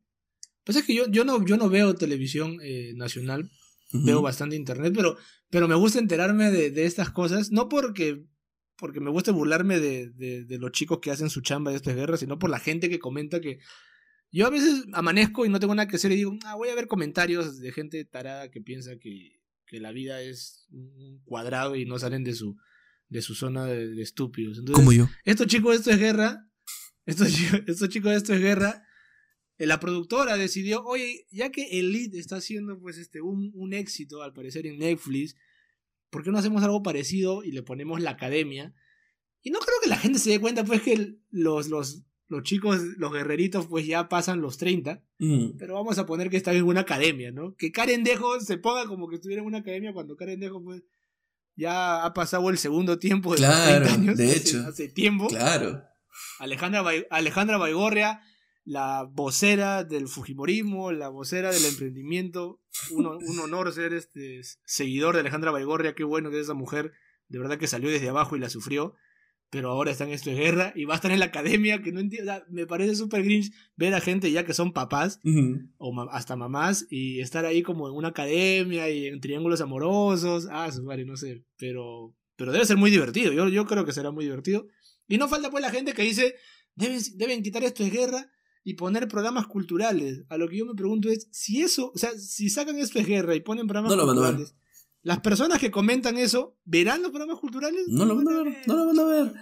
Pues 0.64 0.76
es 0.76 0.84
que 0.84 0.94
yo, 0.94 1.08
yo, 1.10 1.24
no, 1.24 1.44
yo 1.44 1.56
no 1.56 1.68
veo 1.68 1.94
televisión 1.94 2.58
eh, 2.62 2.92
nacional, 2.94 3.50
Ujú. 3.92 4.04
veo 4.06 4.22
bastante 4.22 4.56
internet, 4.56 4.92
pero, 4.96 5.16
pero 5.50 5.68
me 5.68 5.74
gusta 5.74 5.98
enterarme 5.98 6.50
de, 6.50 6.70
de 6.70 6.84
estas 6.86 7.10
cosas, 7.10 7.50
no 7.50 7.68
porque, 7.68 8.24
porque 8.76 9.00
me 9.00 9.10
guste 9.10 9.30
burlarme 9.32 9.80
de, 9.80 10.10
de, 10.10 10.44
de 10.44 10.58
los 10.58 10.72
chicos 10.72 10.98
que 11.02 11.10
hacen 11.10 11.30
su 11.30 11.40
chamba 11.40 11.70
de 11.70 11.76
estas 11.78 11.94
guerras, 11.96 12.20
sino 12.20 12.38
por 12.38 12.50
la 12.50 12.58
gente 12.58 12.88
que 12.88 12.98
comenta 12.98 13.40
que. 13.40 13.58
Yo 14.34 14.46
a 14.46 14.50
veces 14.50 14.84
amanezco 14.94 15.44
y 15.44 15.50
no 15.50 15.60
tengo 15.60 15.74
nada 15.74 15.86
que 15.88 15.96
hacer 15.96 16.10
y 16.10 16.16
digo, 16.16 16.34
ah, 16.46 16.54
voy 16.54 16.70
a 16.70 16.74
ver 16.74 16.86
comentarios 16.86 17.60
de 17.60 17.70
gente 17.70 18.02
tarada 18.06 18.50
que 18.50 18.62
piensa 18.62 18.96
que, 18.98 19.42
que 19.66 19.78
la 19.78 19.92
vida 19.92 20.22
es 20.22 20.64
un 20.70 21.20
cuadrado 21.24 21.76
y 21.76 21.84
no 21.84 21.98
salen 21.98 22.24
de 22.24 22.32
su, 22.32 22.56
de 23.10 23.20
su 23.20 23.34
zona 23.34 23.66
de, 23.66 24.00
estúpidos. 24.00 24.56
Entonces, 24.58 24.74
Como 24.76 24.94
yo. 24.94 25.06
estos 25.26 25.48
chicos, 25.48 25.76
esto 25.76 25.90
es 25.90 25.98
guerra. 25.98 26.48
Estos, 27.04 27.28
chicos- 27.30 27.62
estos 27.66 27.88
chicos, 27.90 28.12
esto 28.12 28.32
es 28.32 28.40
guerra. 28.40 28.82
Eh, 29.58 29.66
La 29.66 29.78
productora 29.80 30.36
decidió, 30.36 30.82
oye, 30.84 31.26
ya 31.30 31.50
que 31.50 31.78
Elite 31.78 32.18
está 32.18 32.36
haciendo 32.36 32.78
pues 32.78 32.98
este 32.98 33.20
un, 33.20 33.50
un 33.54 33.72
éxito 33.74 34.22
al 34.22 34.32
parecer 34.32 34.66
en 34.66 34.78
Netflix, 34.78 35.36
¿por 36.10 36.22
qué 36.24 36.30
no 36.30 36.38
hacemos 36.38 36.62
algo 36.62 36.82
parecido 36.82 37.42
y 37.44 37.52
le 37.52 37.62
ponemos 37.62 38.00
la 38.00 38.10
academia? 38.10 38.74
Y 39.42 39.50
no 39.50 39.58
creo 39.58 39.76
que 39.82 39.88
la 39.88 39.96
gente 39.98 40.18
se 40.18 40.30
dé 40.30 40.40
cuenta, 40.40 40.64
pues, 40.64 40.82
que 40.82 41.16
los, 41.30 41.68
los, 41.68 42.02
los 42.28 42.42
chicos, 42.44 42.78
los 42.96 43.12
guerreritos, 43.12 43.66
pues 43.66 43.86
ya 43.86 44.08
pasan 44.08 44.40
los 44.40 44.56
30. 44.56 45.02
Mm. 45.18 45.56
Pero 45.58 45.74
vamos 45.74 45.98
a 45.98 46.06
poner 46.06 46.30
que 46.30 46.36
está 46.36 46.52
en 46.52 46.62
una 46.64 46.82
academia, 46.82 47.32
¿no? 47.32 47.54
Que 47.56 47.72
Karen 47.72 48.04
Dejo 48.04 48.38
se 48.40 48.58
ponga 48.58 48.86
como 48.86 49.08
que 49.08 49.16
estuviera 49.16 49.42
en 49.42 49.48
una 49.48 49.58
academia 49.58 49.92
cuando 49.92 50.16
Karen 50.16 50.38
Dejo, 50.38 50.62
pues, 50.62 50.82
ya 51.56 52.04
ha 52.04 52.14
pasado 52.14 52.48
el 52.50 52.58
segundo 52.58 52.98
tiempo 52.98 53.34
de 53.34 53.40
los 53.40 53.50
Claro, 53.50 53.84
30 53.86 53.94
años. 53.94 54.16
de 54.16 54.24
hace- 54.26 54.36
hecho. 54.38 54.66
Hace 54.66 54.88
tiempo. 54.88 55.26
Claro. 55.28 55.82
Alejandra, 56.38 56.82
Bai- 56.82 57.06
Alejandra 57.10 57.56
Baigorria, 57.58 58.20
la 58.64 59.08
vocera 59.10 59.84
del 59.84 60.08
Fujimorismo, 60.08 60.92
la 60.92 61.08
vocera 61.08 61.50
del 61.50 61.64
emprendimiento. 61.64 62.60
Un, 62.90 63.06
ho- 63.06 63.18
un 63.18 63.38
honor 63.40 63.72
ser 63.72 63.92
este 63.92 64.40
seguidor 64.64 65.14
de 65.14 65.20
Alejandra 65.20 65.50
Baigorria. 65.50 65.94
Qué 65.94 66.04
bueno 66.04 66.30
que 66.30 66.36
es 66.38 66.44
esa 66.44 66.54
mujer. 66.54 66.92
De 67.28 67.38
verdad 67.38 67.58
que 67.58 67.66
salió 67.66 67.90
desde 67.90 68.08
abajo 68.08 68.36
y 68.36 68.40
la 68.40 68.50
sufrió. 68.50 68.94
Pero 69.50 69.68
ahora 69.70 69.90
está 69.90 70.04
en 70.04 70.10
esto 70.12 70.30
de 70.30 70.36
guerra 70.36 70.72
y 70.74 70.86
va 70.86 70.94
a 70.94 70.96
estar 70.96 71.10
en 71.10 71.18
la 71.18 71.26
academia. 71.26 71.82
Que 71.82 71.92
no 71.92 72.00
entiendo. 72.00 72.32
o 72.32 72.34
sea, 72.36 72.44
me 72.48 72.66
parece 72.66 72.94
súper 72.96 73.22
grinch 73.22 73.52
ver 73.76 73.92
a 73.94 74.00
gente 74.00 74.30
ya 74.32 74.46
que 74.46 74.54
son 74.54 74.72
papás 74.72 75.20
o 75.76 75.92
ma- 75.92 76.08
hasta 76.10 76.36
mamás 76.36 76.86
y 76.88 77.20
estar 77.20 77.44
ahí 77.44 77.62
como 77.62 77.88
en 77.88 77.94
una 77.94 78.08
academia 78.08 78.88
y 78.90 79.06
en 79.06 79.20
triángulos 79.20 79.60
amorosos. 79.60 80.48
Ah, 80.50 80.70
su 80.72 80.82
madre, 80.84 81.04
no 81.04 81.16
sé. 81.16 81.44
Pero, 81.58 82.14
pero 82.36 82.52
debe 82.52 82.64
ser 82.64 82.76
muy 82.78 82.90
divertido. 82.90 83.32
Yo, 83.32 83.48
yo 83.48 83.66
creo 83.66 83.84
que 83.84 83.92
será 83.92 84.10
muy 84.10 84.24
divertido. 84.24 84.66
Y 85.08 85.18
no 85.18 85.28
falta 85.28 85.50
pues 85.50 85.60
la 85.62 85.70
gente 85.70 85.92
que 85.92 86.02
dice, 86.02 86.36
deben, 86.74 87.00
deben 87.16 87.42
quitar 87.42 87.62
esto 87.64 87.82
de 87.84 87.90
guerra 87.90 88.30
y 88.64 88.74
poner 88.74 89.08
programas 89.08 89.46
culturales. 89.46 90.22
A 90.28 90.36
lo 90.36 90.48
que 90.48 90.58
yo 90.58 90.66
me 90.66 90.74
pregunto 90.74 91.08
es, 91.08 91.28
si 91.30 91.62
eso, 91.62 91.90
o 91.94 91.98
sea, 91.98 92.10
si 92.18 92.48
sacan 92.50 92.78
esto 92.78 92.98
de 92.98 93.04
guerra 93.04 93.34
y 93.34 93.40
ponen 93.40 93.66
programas 93.66 93.90
No 93.90 93.96
lo 93.96 94.06
van 94.06 94.18
a 94.18 94.20
ver. 94.20 94.30
culturales, 94.36 94.54
las 95.02 95.20
personas 95.20 95.58
que 95.58 95.70
comentan 95.70 96.16
eso, 96.16 96.56
¿verán 96.64 97.02
los 97.02 97.10
programas 97.10 97.38
culturales? 97.40 97.84
No 97.88 98.04
lo 98.04 98.14
van 98.16 98.28
a 98.28 98.42
ver, 98.42 98.56
no 98.66 98.76
lo 98.76 98.86
van 98.86 98.98
a 99.00 99.04
ver. 99.04 99.32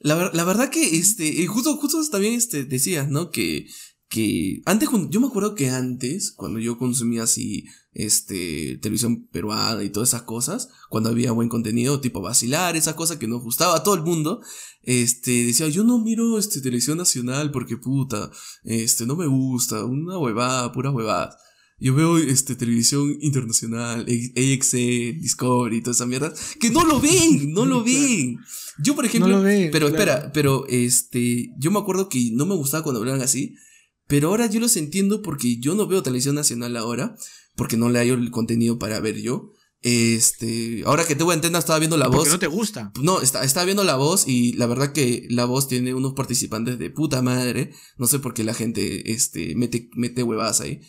La, 0.00 0.14
ver- 0.14 0.34
la 0.34 0.44
verdad 0.44 0.68
que, 0.68 0.96
este, 0.98 1.46
justo, 1.46 1.74
justo 1.78 1.98
también, 2.10 2.34
este, 2.34 2.64
decías, 2.64 3.08
¿no? 3.08 3.30
Que, 3.30 3.66
que 4.08 4.62
antes, 4.66 4.88
yo 5.10 5.20
me 5.20 5.26
acuerdo 5.26 5.54
que 5.54 5.70
antes, 5.70 6.32
cuando 6.32 6.60
yo 6.60 6.78
consumía 6.78 7.24
así, 7.24 7.64
este, 7.92 8.78
televisión 8.82 9.26
peruana 9.26 9.82
y 9.82 9.90
todas 9.90 10.10
esas 10.10 10.22
cosas, 10.22 10.68
cuando 10.90 11.10
había 11.10 11.32
buen 11.32 11.48
contenido, 11.48 12.00
tipo 12.00 12.20
vacilar, 12.20 12.76
esa 12.76 12.94
cosa 12.94 13.18
que 13.18 13.26
nos 13.26 13.42
gustaba 13.42 13.76
a 13.76 13.82
todo 13.82 13.94
el 13.94 14.02
mundo, 14.02 14.40
este, 14.82 15.46
decía, 15.46 15.68
yo 15.68 15.82
no 15.82 15.98
miro, 15.98 16.38
este, 16.38 16.60
televisión 16.60 16.98
nacional 16.98 17.50
porque 17.50 17.76
puta, 17.76 18.30
este, 18.64 19.06
no 19.06 19.16
me 19.16 19.26
gusta, 19.26 19.84
una 19.84 20.18
huevada, 20.18 20.72
puras 20.72 20.94
huevadas. 20.94 21.36
Yo 21.78 21.94
veo 21.94 22.16
este 22.16 22.54
televisión 22.54 23.18
internacional, 23.20 24.06
AXN, 24.06 25.20
Discovery 25.20 25.76
y 25.76 25.82
toda 25.82 25.92
esa 25.92 26.06
mierda, 26.06 26.32
que 26.58 26.70
no 26.70 26.84
lo 26.84 27.00
ven, 27.00 27.52
no 27.52 27.66
lo 27.66 27.84
ven. 27.84 28.38
Yo, 28.82 28.94
por 28.94 29.04
ejemplo, 29.04 29.28
lo 29.36 29.42
ven, 29.42 29.70
pero 29.70 29.88
claro. 29.88 30.02
espera, 30.02 30.32
pero 30.32 30.66
este, 30.68 31.50
yo 31.58 31.70
me 31.70 31.78
acuerdo 31.78 32.08
que 32.08 32.30
no 32.32 32.46
me 32.46 32.54
gustaba 32.54 32.82
cuando 32.82 33.00
hablaban 33.00 33.20
así, 33.20 33.56
pero 34.06 34.28
ahora 34.28 34.46
yo 34.46 34.60
los 34.60 34.76
entiendo 34.76 35.22
porque 35.22 35.58
yo 35.58 35.74
no 35.74 35.86
veo 35.86 36.02
televisión 36.02 36.34
nacional 36.34 36.76
ahora, 36.76 37.16
porque 37.54 37.76
no 37.76 37.88
le 37.88 37.98
hallo 37.98 38.14
el 38.14 38.30
contenido 38.30 38.78
para 38.78 39.00
ver 39.00 39.20
yo. 39.20 39.52
Este, 39.82 40.82
ahora 40.84 41.06
que 41.06 41.14
te 41.14 41.22
voy 41.22 41.32
a 41.32 41.36
entender, 41.36 41.58
estaba 41.58 41.78
viendo 41.78 41.96
la 41.96 42.06
Porque 42.06 42.18
voz. 42.18 42.28
no 42.30 42.38
te 42.38 42.46
gusta. 42.48 42.92
No, 43.00 43.20
está, 43.20 43.44
estaba 43.44 43.64
viendo 43.64 43.84
la 43.84 43.96
voz 43.96 44.26
y 44.26 44.52
la 44.54 44.66
verdad 44.66 44.92
que 44.92 45.26
la 45.30 45.44
voz 45.44 45.68
tiene 45.68 45.94
unos 45.94 46.14
participantes 46.14 46.78
de 46.78 46.90
puta 46.90 47.22
madre. 47.22 47.72
No 47.96 48.06
sé 48.06 48.18
por 48.18 48.34
qué 48.34 48.42
la 48.42 48.54
gente 48.54 49.12
este, 49.12 49.54
mete, 49.54 49.88
mete 49.94 50.22
huevadas 50.22 50.60
ahí. 50.60 50.80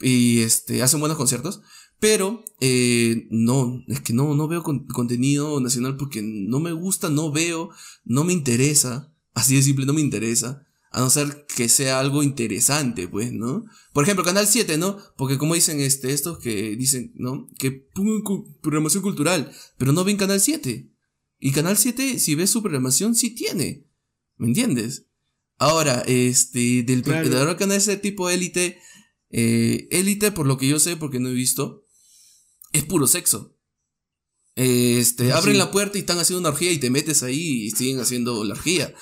Y 0.00 0.40
este, 0.40 0.82
hacen 0.82 1.00
buenos 1.00 1.18
conciertos. 1.18 1.60
Pero 2.00 2.44
eh, 2.60 3.26
no, 3.30 3.82
es 3.88 4.00
que 4.00 4.12
no, 4.12 4.34
no 4.34 4.48
veo 4.48 4.62
con- 4.62 4.86
contenido 4.86 5.60
nacional 5.60 5.96
porque 5.96 6.20
no 6.22 6.60
me 6.60 6.72
gusta, 6.72 7.08
no 7.10 7.32
veo, 7.32 7.70
no 8.04 8.24
me 8.24 8.32
interesa. 8.32 9.12
Así 9.34 9.54
de 9.56 9.62
simple, 9.62 9.86
no 9.86 9.92
me 9.92 10.00
interesa. 10.00 10.65
A 10.96 11.00
no 11.00 11.10
ser 11.10 11.44
que 11.54 11.68
sea 11.68 12.00
algo 12.00 12.22
interesante, 12.22 13.06
pues, 13.06 13.30
¿no? 13.30 13.66
Por 13.92 14.04
ejemplo, 14.04 14.24
Canal 14.24 14.46
7, 14.46 14.78
¿no? 14.78 14.96
Porque 15.18 15.36
como 15.36 15.54
dicen 15.54 15.78
este, 15.78 16.14
estos 16.14 16.38
que 16.38 16.74
dicen, 16.74 17.12
¿no? 17.16 17.50
Que 17.58 17.70
pongan 17.70 18.22
programación 18.62 19.02
cultural, 19.02 19.52
pero 19.76 19.92
no 19.92 20.04
ven 20.04 20.16
Canal 20.16 20.40
7. 20.40 20.90
Y 21.38 21.52
Canal 21.52 21.76
7, 21.76 22.18
si 22.18 22.34
ves 22.34 22.48
su 22.48 22.62
programación, 22.62 23.14
sí 23.14 23.28
tiene. 23.34 23.84
¿Me 24.38 24.46
entiendes? 24.46 25.04
Ahora, 25.58 26.02
este, 26.06 26.82
del 26.82 27.02
Claro. 27.02 27.58
canal 27.58 27.76
ese 27.76 27.98
tipo 27.98 28.30
élite, 28.30 28.78
eh, 29.28 29.88
élite, 29.90 30.32
por 30.32 30.46
lo 30.46 30.56
que 30.56 30.66
yo 30.66 30.78
sé, 30.78 30.96
porque 30.96 31.20
no 31.20 31.28
he 31.28 31.34
visto, 31.34 31.84
es 32.72 32.84
puro 32.84 33.06
sexo. 33.06 33.54
Este, 34.54 35.32
abren 35.32 35.56
sí. 35.56 35.58
la 35.58 35.70
puerta 35.70 35.98
y 35.98 36.00
están 36.00 36.18
haciendo 36.18 36.40
una 36.40 36.48
orgía 36.48 36.72
y 36.72 36.78
te 36.78 36.88
metes 36.88 37.22
ahí 37.22 37.66
y 37.66 37.70
siguen 37.72 38.00
haciendo 38.00 38.42
la 38.44 38.54
orgía. 38.54 38.94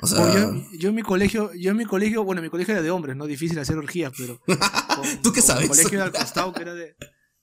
O 0.00 0.06
sea, 0.06 0.32
yo, 0.32 0.52
yo 0.78 0.88
en 0.90 0.94
mi 0.94 1.02
colegio, 1.02 1.52
yo 1.54 1.72
en 1.72 1.76
mi 1.76 1.84
colegio, 1.84 2.22
bueno, 2.24 2.40
mi 2.40 2.48
colegio 2.50 2.72
era 2.74 2.82
de 2.82 2.90
hombres, 2.90 3.16
¿no? 3.16 3.26
Difícil 3.26 3.58
hacer 3.58 3.76
orgías, 3.76 4.12
pero. 4.16 4.38
con- 4.46 5.22
¿Tú 5.22 5.32
qué 5.32 5.42
sabes? 5.42 5.62
Mi 5.64 5.68
colegio 5.68 6.02
al 6.04 6.12
costado 6.12 6.52
que 6.52 6.62
era 6.62 6.74
de. 6.74 6.96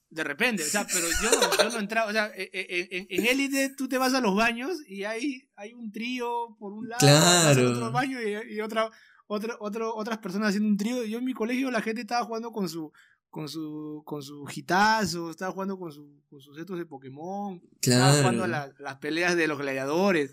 De 0.10 0.24
repente, 0.24 0.64
o 0.64 0.66
sea, 0.66 0.88
pero 0.88 1.06
yo, 1.22 1.58
yo 1.64 1.70
no 1.72 1.80
entraba, 1.80 2.10
o 2.10 2.14
sea, 2.14 2.28
e- 2.38 2.50
e- 2.54 2.88
en 2.92 3.08
en 3.10 3.26
élite 3.26 3.74
tú 3.76 3.90
te 3.90 3.98
vas 3.98 4.14
a 4.14 4.22
los 4.22 4.34
baños 4.34 4.78
y 4.88 5.04
hay, 5.04 5.50
hay 5.58 5.74
un 5.74 5.92
trío 5.92 6.56
por 6.58 6.72
un 6.72 6.88
lado, 6.88 7.00
Claro. 7.02 7.72
otro 7.72 7.92
baño 7.92 8.20
y, 8.22 8.54
y 8.56 8.62
otra, 8.62 8.90
otra, 9.28 9.58
otro- 9.60 9.94
otras 9.94 10.20
personas 10.20 10.50
haciendo 10.50 10.70
un 10.70 10.78
trío. 10.78 11.04
Yo 11.04 11.18
en 11.18 11.26
mi 11.26 11.34
colegio 11.34 11.70
la 11.70 11.82
gente 11.82 12.00
estaba 12.02 12.24
jugando 12.24 12.52
con 12.54 12.70
su, 12.70 12.94
con 13.30 13.50
su, 13.50 14.04
con 14.06 14.24
su 14.24 14.46
gitazo, 14.46 15.32
estaba 15.32 15.52
jugando 15.52 15.78
con, 15.78 15.92
su, 15.92 16.22
con 16.30 16.40
sus 16.40 16.56
setos 16.56 16.78
de 16.78 16.86
Pokémon, 16.86 17.62
estaba 17.82 18.14
jugando 18.14 18.44
a 18.46 18.48
claro. 18.48 18.74
la- 18.78 18.84
las 18.84 18.98
peleas 19.00 19.36
de 19.36 19.48
los 19.48 19.58
gladiadores. 19.60 20.32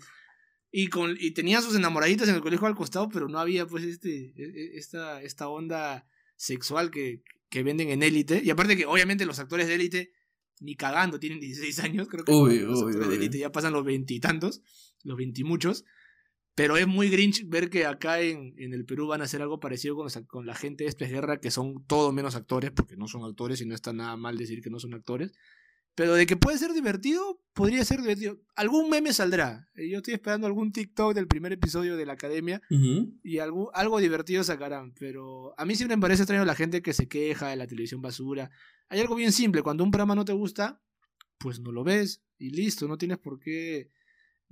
Y, 0.75 0.87
con, 0.87 1.15
y 1.19 1.31
tenía 1.31 1.61
sus 1.61 1.75
enamoraditas 1.75 2.27
en 2.27 2.33
el 2.33 2.41
colegio 2.41 2.65
al 2.65 2.73
costado, 2.73 3.07
pero 3.07 3.27
no 3.27 3.37
había 3.37 3.67
pues 3.67 3.83
este, 3.83 4.09
e- 4.09 4.33
e- 4.35 4.77
esta, 4.77 5.21
esta 5.21 5.47
onda 5.47 6.07
sexual 6.35 6.89
que, 6.89 7.21
que 7.49 7.61
venden 7.61 7.89
en 7.91 8.01
élite. 8.01 8.41
Y 8.43 8.49
aparte 8.49 8.75
que 8.75 8.87
obviamente 8.87 9.27
los 9.27 9.37
actores 9.37 9.67
de 9.67 9.75
élite 9.75 10.11
ni 10.59 10.75
cagando 10.75 11.19
tienen 11.19 11.39
16 11.39 11.79
años, 11.81 12.07
creo 12.09 12.25
que 12.25 12.31
Uy, 12.31 12.61
los 12.61 12.81
uy, 12.81 12.87
actores 12.87 13.09
de 13.09 13.15
élite 13.17 13.37
ya 13.37 13.51
pasan 13.51 13.71
los 13.71 13.85
veintitantos, 13.85 14.63
los 15.03 15.15
veintimuchos. 15.15 15.85
Pero 16.55 16.75
es 16.77 16.87
muy 16.87 17.09
grinch 17.09 17.47
ver 17.47 17.69
que 17.69 17.85
acá 17.85 18.21
en, 18.21 18.55
en 18.57 18.73
el 18.73 18.83
Perú 18.85 19.05
van 19.07 19.21
a 19.21 19.25
hacer 19.25 19.43
algo 19.43 19.59
parecido 19.59 19.95
con, 19.95 20.05
los 20.05 20.17
con 20.25 20.47
la 20.47 20.55
gente 20.55 20.85
de 20.85 20.89
Espes 20.89 21.11
Guerra, 21.11 21.39
que 21.39 21.51
son 21.51 21.85
todo 21.85 22.11
menos 22.11 22.35
actores, 22.35 22.71
porque 22.71 22.97
no 22.97 23.07
son 23.07 23.23
actores 23.23 23.61
y 23.61 23.67
no 23.67 23.75
está 23.75 23.93
nada 23.93 24.17
mal 24.17 24.37
decir 24.39 24.63
que 24.63 24.71
no 24.71 24.79
son 24.79 24.95
actores. 24.95 25.33
Pero 25.95 26.15
de 26.15 26.25
que 26.25 26.35
puede 26.37 26.57
ser 26.57 26.73
divertido, 26.73 27.39
podría 27.53 27.85
ser 27.85 28.01
divertido. 28.01 28.39
Algún 28.55 28.89
meme 28.89 29.13
saldrá. 29.13 29.69
Eh, 29.75 29.89
Yo 29.89 29.97
estoy 29.97 30.15
esperando 30.15 30.47
algún 30.47 30.71
TikTok 30.71 31.13
del 31.13 31.27
primer 31.27 31.53
episodio 31.53 31.95
de 31.97 32.05
la 32.05 32.13
academia 32.13 32.61
y 33.23 33.37
algo, 33.37 33.73
algo 33.75 33.99
divertido 33.99 34.43
sacarán. 34.43 34.93
Pero 34.99 35.53
a 35.57 35.65
mí 35.65 35.75
siempre 35.75 35.95
me 35.95 36.01
parece 36.01 36.23
extraño 36.23 36.45
la 36.45 36.55
gente 36.55 36.81
que 36.81 36.93
se 36.93 37.07
queja 37.07 37.49
de 37.49 37.55
la 37.57 37.67
televisión 37.67 38.01
basura. 38.01 38.49
Hay 38.89 38.99
algo 39.01 39.13
bien 39.15 39.31
simple. 39.31 39.61
Cuando 39.61 39.83
un 39.83 39.91
programa 39.91 40.15
no 40.15 40.25
te 40.25 40.33
gusta, 40.33 40.81
pues 41.37 41.59
no 41.59 41.71
lo 41.71 41.83
ves 41.83 42.23
y 42.39 42.49
listo. 42.49 42.87
No 42.87 42.97
tienes 42.97 43.19
por 43.19 43.39
qué 43.39 43.91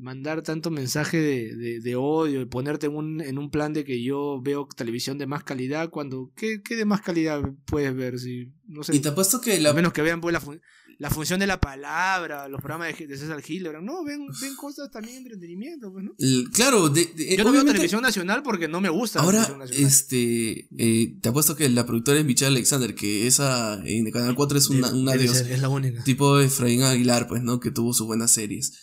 mandar 0.01 0.41
tanto 0.41 0.71
mensaje 0.71 1.17
de, 1.17 1.55
de- 1.55 1.79
de 1.79 1.95
odio 1.95 2.41
y 2.41 2.45
ponerte 2.45 2.87
en 2.87 2.95
un, 2.95 3.21
en 3.21 3.37
un 3.37 3.49
plan 3.51 3.71
de 3.73 3.85
que 3.85 4.01
yo 4.03 4.41
veo 4.41 4.67
televisión 4.75 5.17
de 5.17 5.27
más 5.27 5.43
calidad 5.43 5.89
cuando... 5.89 6.31
¿Qué, 6.35 6.61
qué 6.63 6.75
de 6.75 6.85
más 6.85 7.01
calidad 7.01 7.41
puedes 7.65 7.95
ver? 7.95 8.19
Si, 8.19 8.51
no 8.67 8.83
sé, 8.83 8.95
Y 8.95 8.99
te 8.99 9.09
apuesto 9.09 9.39
que 9.41 9.59
la, 9.59 9.73
menos 9.73 9.93
que 9.93 10.01
vean 10.01 10.19
pues, 10.19 10.33
la, 10.33 10.39
fun- 10.41 10.59
la 10.97 11.09
función 11.09 11.39
de 11.39 11.47
la 11.47 11.59
palabra, 11.59 12.47
los 12.47 12.61
programas 12.61 12.97
de, 12.97 13.07
de 13.07 13.17
César 13.17 13.41
Hildebrand. 13.47 13.85
No, 13.85 14.03
ven, 14.03 14.27
ven 14.41 14.55
cosas 14.55 14.89
también 14.91 15.15
de 15.15 15.21
entretenimiento, 15.29 15.91
pues, 15.91 16.03
¿no? 16.05 16.11
el- 16.19 16.49
claro, 16.51 16.89
de, 16.89 17.05
de- 17.05 17.37
Yo 17.37 17.43
no 17.43 17.51
veo 17.51 17.63
televisión 17.65 18.01
nacional 18.01 18.41
porque 18.43 18.67
no 18.67 18.81
me 18.81 18.89
gusta 18.89 19.19
Ahora, 19.19 19.47
este, 19.71 20.67
eh, 20.77 21.15
te 21.21 21.29
apuesto 21.29 21.55
que 21.55 21.69
la 21.69 21.85
productora 21.85 22.19
es 22.19 22.25
Michelle 22.25 22.49
Alexander, 22.51 22.95
que 22.95 23.27
esa 23.27 23.81
en 23.85 24.09
Canal 24.11 24.35
4 24.35 24.57
es 24.57 24.69
una, 24.69 24.91
una 24.93 25.11
ser, 25.13 25.51
es 25.51 25.61
la 25.61 25.69
única. 25.69 26.03
Tipo 26.03 26.39
Efraín 26.39 26.81
Aguilar, 26.83 27.27
pues, 27.27 27.43
¿no? 27.43 27.59
Que 27.59 27.71
tuvo 27.71 27.93
sus 27.93 28.07
buenas 28.07 28.31
series. 28.31 28.73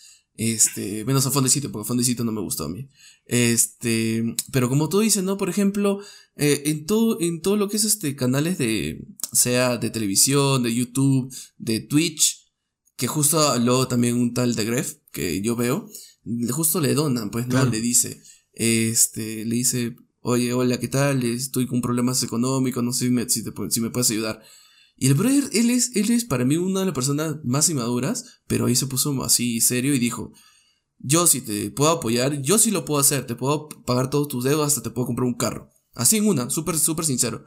Este, 0.41 1.03
menos 1.03 1.25
a 1.25 1.31
Fondecito, 1.31 1.69
porque 1.69 1.85
Fondecito 1.87 2.23
no 2.23 2.31
me 2.31 2.39
gustó 2.39 2.63
a 2.63 2.69
mí. 2.69 2.87
Este, 3.25 4.23
pero 4.53 4.69
como 4.69 4.87
tú 4.87 5.01
dices, 5.01 5.21
¿no? 5.21 5.37
Por 5.37 5.49
ejemplo, 5.49 5.99
eh, 6.37 6.61
en 6.67 6.85
todo, 6.85 7.19
en 7.19 7.41
todo 7.41 7.57
lo 7.57 7.67
que 7.67 7.75
es 7.75 7.83
este, 7.83 8.15
canales 8.15 8.57
de, 8.57 9.05
sea 9.33 9.77
de 9.77 9.89
televisión, 9.89 10.63
de 10.63 10.73
YouTube, 10.73 11.33
de 11.57 11.81
Twitch, 11.81 12.47
que 12.95 13.07
justo 13.07 13.57
luego 13.59 13.89
también 13.89 14.15
un 14.15 14.33
tal 14.33 14.55
de 14.55 14.63
Gref, 14.63 14.95
que 15.11 15.41
yo 15.41 15.57
veo, 15.57 15.89
justo 16.51 16.79
le 16.79 16.93
donan, 16.93 17.31
pues, 17.31 17.45
¿no? 17.47 17.51
Claro. 17.55 17.71
Le 17.71 17.81
dice, 17.81 18.21
este, 18.53 19.43
le 19.43 19.55
dice, 19.55 19.97
oye, 20.21 20.53
hola, 20.53 20.79
¿qué 20.79 20.87
tal? 20.87 21.21
Estoy 21.23 21.67
con 21.67 21.81
problemas 21.81 22.23
económicos, 22.23 22.81
no 22.81 22.93
sé 22.93 23.05
si 23.07 23.11
me, 23.11 23.29
si 23.29 23.43
te 23.43 23.51
pu- 23.51 23.69
si 23.69 23.81
me 23.81 23.89
puedes 23.89 24.09
ayudar. 24.11 24.41
Y 25.01 25.07
el 25.07 25.13
brother, 25.13 25.49
él 25.53 25.69
es, 25.69 25.95
él 25.95 26.11
es 26.11 26.25
para 26.25 26.43
mí 26.43 26.57
una 26.57 26.81
de 26.81 26.87
las 26.87 26.95
personas 26.95 27.37
más 27.45 27.69
inmaduras, 27.69 28.41
pero 28.47 28.65
ahí 28.65 28.75
se 28.75 28.85
puso 28.85 29.23
así 29.23 29.61
serio 29.61 29.95
y 29.95 29.99
dijo, 29.99 30.33
yo 30.97 31.25
si 31.25 31.39
te 31.39 31.71
puedo 31.71 31.91
apoyar, 31.91 32.41
yo 32.41 32.57
sí 32.57 32.69
lo 32.69 32.83
puedo 32.83 32.99
hacer, 32.99 33.25
te 33.25 33.35
puedo 33.35 33.69
pagar 33.85 34.09
todos 34.09 34.27
tus 34.27 34.43
deudas, 34.43 34.67
hasta 34.67 34.83
te 34.83 34.89
puedo 34.89 35.07
comprar 35.07 35.25
un 35.25 35.37
carro. 35.37 35.69
Así 35.93 36.17
en 36.17 36.27
una, 36.27 36.49
súper, 36.49 36.77
súper 36.77 37.05
sincero. 37.05 37.45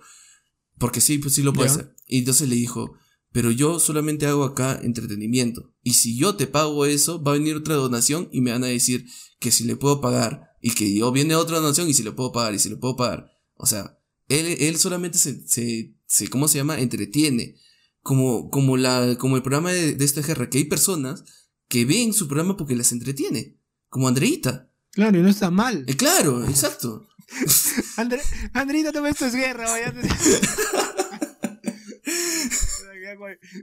Porque 0.79 1.03
sí, 1.03 1.19
pues 1.19 1.35
sí 1.35 1.43
lo 1.43 1.53
puedo 1.53 1.71
hacer. 1.71 1.95
Y 2.07 2.21
entonces 2.21 2.49
le 2.49 2.55
dijo, 2.55 2.95
pero 3.33 3.51
yo 3.51 3.79
solamente 3.79 4.27
hago 4.27 4.45
acá 4.45 4.81
entretenimiento. 4.83 5.75
Y 5.83 5.93
si 5.93 6.17
yo 6.17 6.37
te 6.37 6.47
pago 6.47 6.87
eso, 6.87 7.23
va 7.23 7.33
a 7.33 7.35
venir 7.35 7.55
otra 7.57 7.75
donación 7.75 8.31
y 8.33 8.41
me 8.41 8.53
van 8.53 8.65
a 8.65 8.69
decir 8.69 9.05
que 9.39 9.51
si 9.51 9.65
le 9.65 9.77
puedo 9.77 10.01
pagar. 10.01 10.49
Y 10.63 10.71
que 10.71 10.95
yo 10.95 11.13
viene 11.13 11.35
otra 11.35 11.59
donación 11.59 11.89
y 11.91 11.93
si 11.93 12.03
le 12.03 12.13
puedo 12.13 12.33
pagar 12.33 12.55
y 12.55 12.59
si 12.59 12.71
le 12.71 12.77
puedo 12.77 12.97
pagar. 12.97 13.31
O 13.57 13.67
sea, 13.67 13.99
él, 14.39 14.57
él 14.61 14.77
solamente 14.79 15.19
se, 15.19 15.47
se, 15.47 15.95
se, 16.07 16.29
¿cómo 16.29 16.49
se 16.49 16.59
llama? 16.59 16.79
Entretiene. 16.79 17.57
Como, 18.03 18.51
como, 18.51 18.77
la, 18.77 19.17
como 19.19 19.37
el 19.37 19.43
programa 19.43 19.71
de, 19.73 19.95
de 19.95 20.05
esta 20.05 20.23
guerra, 20.23 20.51
que 20.51 20.59
hay 20.59 20.65
personas 20.65 21.25
que 21.69 21.85
ven 21.85 22.13
su 22.13 22.27
programa 22.27 22.57
porque 22.57 22.75
las 22.75 22.91
entretiene. 22.93 23.59
Como 23.89 24.09
Andreita. 24.09 24.71
Claro, 24.93 25.19
y 25.19 25.23
no 25.23 25.29
está 25.29 25.51
mal. 25.51 25.85
Eh, 25.87 25.97
claro, 25.97 26.45
exacto. 26.49 27.09
Andre, 27.97 28.21
Andreita, 28.53 28.93
todo 28.93 29.07
esto 29.07 29.27
es 29.27 29.35
guerra, 29.35 29.71
vaya. 29.71 29.95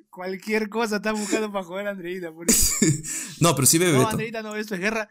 Cualquier 0.10 0.70
cosa 0.70 0.98
está 0.98 1.12
buscando 1.12 1.52
para 1.52 1.66
joder 1.66 1.88
a 1.88 1.92
Andreita. 1.92 2.32
Por 2.32 2.50
eso. 2.50 2.74
no, 3.40 3.56
pero 3.56 3.66
sí 3.66 3.78
bebe 3.78 3.94
No. 3.94 4.08
Andreita, 4.08 4.42
no, 4.42 4.56
esto 4.56 4.76
es 4.76 4.82
guerra. 4.82 5.10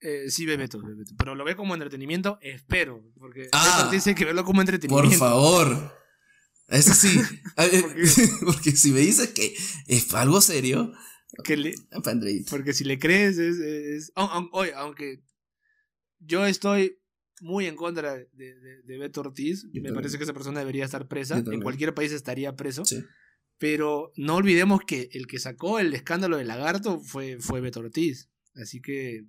Eh, 0.00 0.30
sí, 0.30 0.44
ve 0.46 0.56
Beto, 0.56 0.80
ve 0.82 0.94
Beto. 0.94 1.14
Pero 1.18 1.34
lo 1.34 1.44
ve 1.44 1.56
como 1.56 1.74
entretenimiento, 1.74 2.38
espero. 2.42 3.02
Porque 3.18 3.48
Ah, 3.52 3.88
dice 3.90 4.14
que 4.14 4.24
verlo 4.24 4.44
como 4.44 4.56
Por 4.58 4.62
entretenimiento. 4.64 5.18
favor. 5.18 5.92
Eso 6.68 6.94
sí. 6.94 7.08
¿Por 7.56 7.94
qué? 7.94 8.28
Porque 8.44 8.72
si 8.72 8.90
me 8.92 9.00
dices 9.00 9.28
que 9.30 9.54
es 9.86 10.12
algo 10.14 10.40
serio, 10.40 10.92
Que 11.44 11.56
le- 11.56 11.74
porque 12.50 12.72
si 12.72 12.84
le 12.84 12.98
crees, 12.98 13.36
es. 13.38 13.56
es- 13.58 14.12
aun- 14.14 14.48
oye, 14.52 14.72
aunque 14.74 15.22
yo 16.18 16.46
estoy 16.46 16.98
muy 17.40 17.66
en 17.66 17.76
contra 17.76 18.14
de, 18.14 18.28
de- 18.32 18.82
de 18.82 18.98
Beto 18.98 19.20
Ortiz, 19.20 19.62
Yo 19.64 19.68
me 19.68 19.74
también. 19.74 19.94
parece 19.96 20.16
que 20.18 20.24
esa 20.24 20.32
persona 20.32 20.60
debería 20.60 20.84
estar 20.84 21.06
presa. 21.08 21.38
En 21.38 21.60
cualquier 21.60 21.94
país 21.94 22.12
estaría 22.12 22.56
preso. 22.56 22.84
Sí. 22.84 23.02
Pero 23.58 24.12
no 24.16 24.36
olvidemos 24.36 24.80
que 24.86 25.08
el 25.12 25.26
que 25.26 25.38
sacó 25.38 25.78
el 25.78 25.92
escándalo 25.94 26.36
del 26.36 26.48
lagarto 26.48 27.00
fue, 27.00 27.38
fue 27.38 27.60
Beto 27.60 27.80
Ortiz. 27.80 28.28
Así 28.54 28.80
que. 28.80 29.24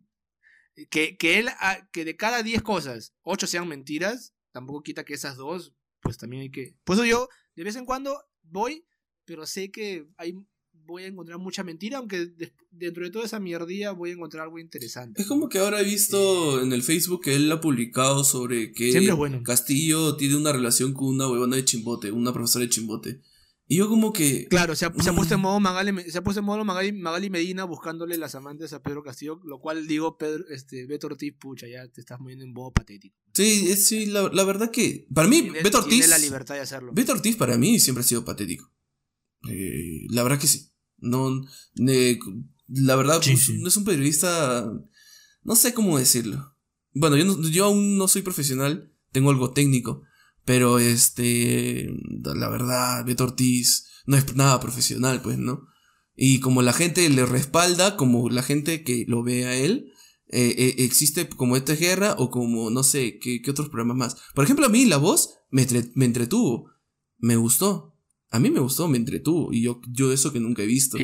Que, 0.89 1.17
que 1.17 1.39
él, 1.39 1.47
ah, 1.59 1.87
que 1.91 2.05
de 2.05 2.15
cada 2.15 2.43
10 2.43 2.61
cosas, 2.61 3.13
8 3.23 3.47
sean 3.47 3.67
mentiras, 3.67 4.33
tampoco 4.51 4.83
quita 4.83 5.03
que 5.03 5.13
esas 5.15 5.35
dos, 5.37 5.73
pues 6.01 6.17
también 6.17 6.43
hay 6.43 6.51
que. 6.51 6.75
Por 6.83 6.95
eso 6.95 7.05
yo, 7.05 7.29
de 7.55 7.63
vez 7.63 7.75
en 7.75 7.85
cuando, 7.85 8.19
voy, 8.43 8.85
pero 9.25 9.45
sé 9.47 9.71
que 9.71 10.05
hay, 10.17 10.33
voy 10.71 11.03
a 11.03 11.07
encontrar 11.07 11.39
mucha 11.39 11.63
mentira, 11.63 11.97
aunque 11.97 12.27
des- 12.27 12.53
dentro 12.69 13.03
de 13.03 13.09
toda 13.09 13.25
esa 13.25 13.39
mierdía 13.39 13.91
voy 13.91 14.11
a 14.11 14.13
encontrar 14.13 14.43
algo 14.43 14.59
interesante. 14.59 15.21
Es 15.21 15.27
como 15.27 15.49
que 15.49 15.57
ahora 15.57 15.81
he 15.81 15.83
visto 15.83 16.61
en 16.61 16.71
el 16.71 16.83
Facebook 16.83 17.23
que 17.23 17.35
él 17.35 17.51
ha 17.51 17.59
publicado 17.59 18.23
sobre 18.23 18.71
que 18.71 18.91
bueno. 19.15 19.41
Castillo 19.43 20.15
tiene 20.15 20.35
una 20.35 20.53
relación 20.53 20.93
con 20.93 21.07
una 21.07 21.27
huevona 21.27 21.55
de 21.55 21.65
chimbote, 21.65 22.11
una 22.11 22.31
profesora 22.31 22.63
de 22.65 22.69
chimbote. 22.69 23.21
Y 23.69 23.77
yo 23.77 23.89
como 23.89 24.13
que... 24.13 24.47
Claro, 24.47 24.75
se 24.77 24.85
ha, 24.85 24.93
se 24.93 25.09
ha 25.09 25.13
puesto 25.13 25.33
en 25.33 25.41
Mm. 25.41 25.43
modo 25.43 25.59
Magali, 25.59 26.09
se 26.09 26.17
ha 26.17 26.23
puesto 26.23 26.39
en 26.39 26.45
modo 26.45 26.63
Magali, 26.63 26.93
Magali 26.93 27.29
Medina 27.29 27.65
buscándole 27.65 28.17
las 28.17 28.33
amantes 28.33 28.71
a 28.71 28.81
Pedro 28.81 29.03
Castillo, 29.03 29.41
lo 29.43 29.59
cual 29.59 29.87
digo, 29.87 30.17
Pedro, 30.17 30.45
este, 30.49 30.85
Beto 30.85 31.07
Ortiz, 31.07 31.33
pucha, 31.37 31.67
ya 31.67 31.85
te 31.89 31.99
estás 31.99 32.17
moviendo 32.19 32.45
en 32.45 32.53
modo 32.53 32.71
patético. 32.71 33.17
Sí, 33.33 33.67
es- 33.69 33.85
sí, 33.85 34.05
la, 34.05 34.29
la 34.31 34.43
verdad 34.45 34.71
que... 34.71 35.05
Para 35.13 35.27
mí, 35.27 35.41
Tiene- 35.41 35.61
Beto 35.63 35.81
tiene 35.83 35.95
Ortiz... 36.05 36.09
la 36.09 36.17
libertad 36.17 36.55
de 36.55 36.61
hacerlo. 36.61 36.93
Beto 36.93 37.11
Ortiz 37.11 37.35
para 37.35 37.57
mí 37.57 37.77
siempre 37.81 38.01
ha 38.01 38.07
sido 38.07 38.23
patético. 38.23 38.71
Eh, 39.49 40.05
la 40.09 40.23
verdad 40.23 40.39
que 40.39 40.47
sí. 40.47 40.71
No, 40.99 41.29
ne- 41.75 42.19
la 42.67 42.95
verdad, 42.95 43.21
Sí, 43.21 43.31
pues, 43.31 43.43
sí. 43.43 43.57
no 43.61 43.67
es 43.67 43.77
un 43.77 43.83
periodista. 43.83 44.71
No 45.43 45.55
sé 45.55 45.73
cómo 45.73 45.97
decirlo. 45.99 46.55
Bueno, 46.93 47.17
yo, 47.17 47.25
no- 47.25 47.49
yo 47.49 47.65
aún 47.65 47.97
no 47.97 48.07
soy 48.07 48.21
profesional, 48.21 48.93
tengo 49.11 49.29
algo 49.29 49.51
técnico, 49.53 50.03
pero 50.47 50.79
este, 50.79 51.93
la 52.23 52.47
verdad, 52.47 53.03
Beto 53.05 53.25
Ortiz 53.25 53.85
no 54.05 54.15
es 54.15 54.33
nada 54.37 54.61
profesional, 54.61 55.21
pues, 55.21 55.37
¿no? 55.37 55.67
Y 56.15 56.39
como 56.39 56.61
la 56.61 56.71
gente 56.71 57.09
le 57.09 57.25
respalda, 57.25 57.97
como 57.97 58.29
la 58.29 58.41
gente 58.43 58.85
que 58.85 59.03
lo 59.09 59.23
ve 59.23 59.43
a 59.43 59.53
él, 59.53 59.91
eh, 60.29 60.55
eh, 60.57 60.75
existe 60.77 61.27
como 61.27 61.57
esta 61.57 61.75
guerra 61.75 62.15
o 62.17 62.31
como, 62.31 62.69
no 62.69 62.83
sé, 62.83 63.19
¿qué, 63.19 63.41
otros 63.49 63.67
programas 63.67 63.97
más. 63.97 64.17
Por 64.33 64.45
ejemplo, 64.45 64.65
a 64.65 64.69
mí 64.69 64.85
la 64.85 64.95
voz 64.95 65.31
me, 65.51 65.67
me 65.95 66.05
entretuvo, 66.05 66.71
me 67.17 67.35
gustó. 67.35 67.93
A 68.29 68.39
mí 68.39 68.49
me 68.49 68.61
gustó, 68.61 68.87
me 68.87 68.97
entretuvo. 68.97 69.51
Y 69.51 69.63
yo, 69.63 69.81
yo 69.91 70.13
eso 70.13 70.31
que 70.31 70.39
nunca 70.39 70.63
he 70.63 70.65
visto. 70.65 70.97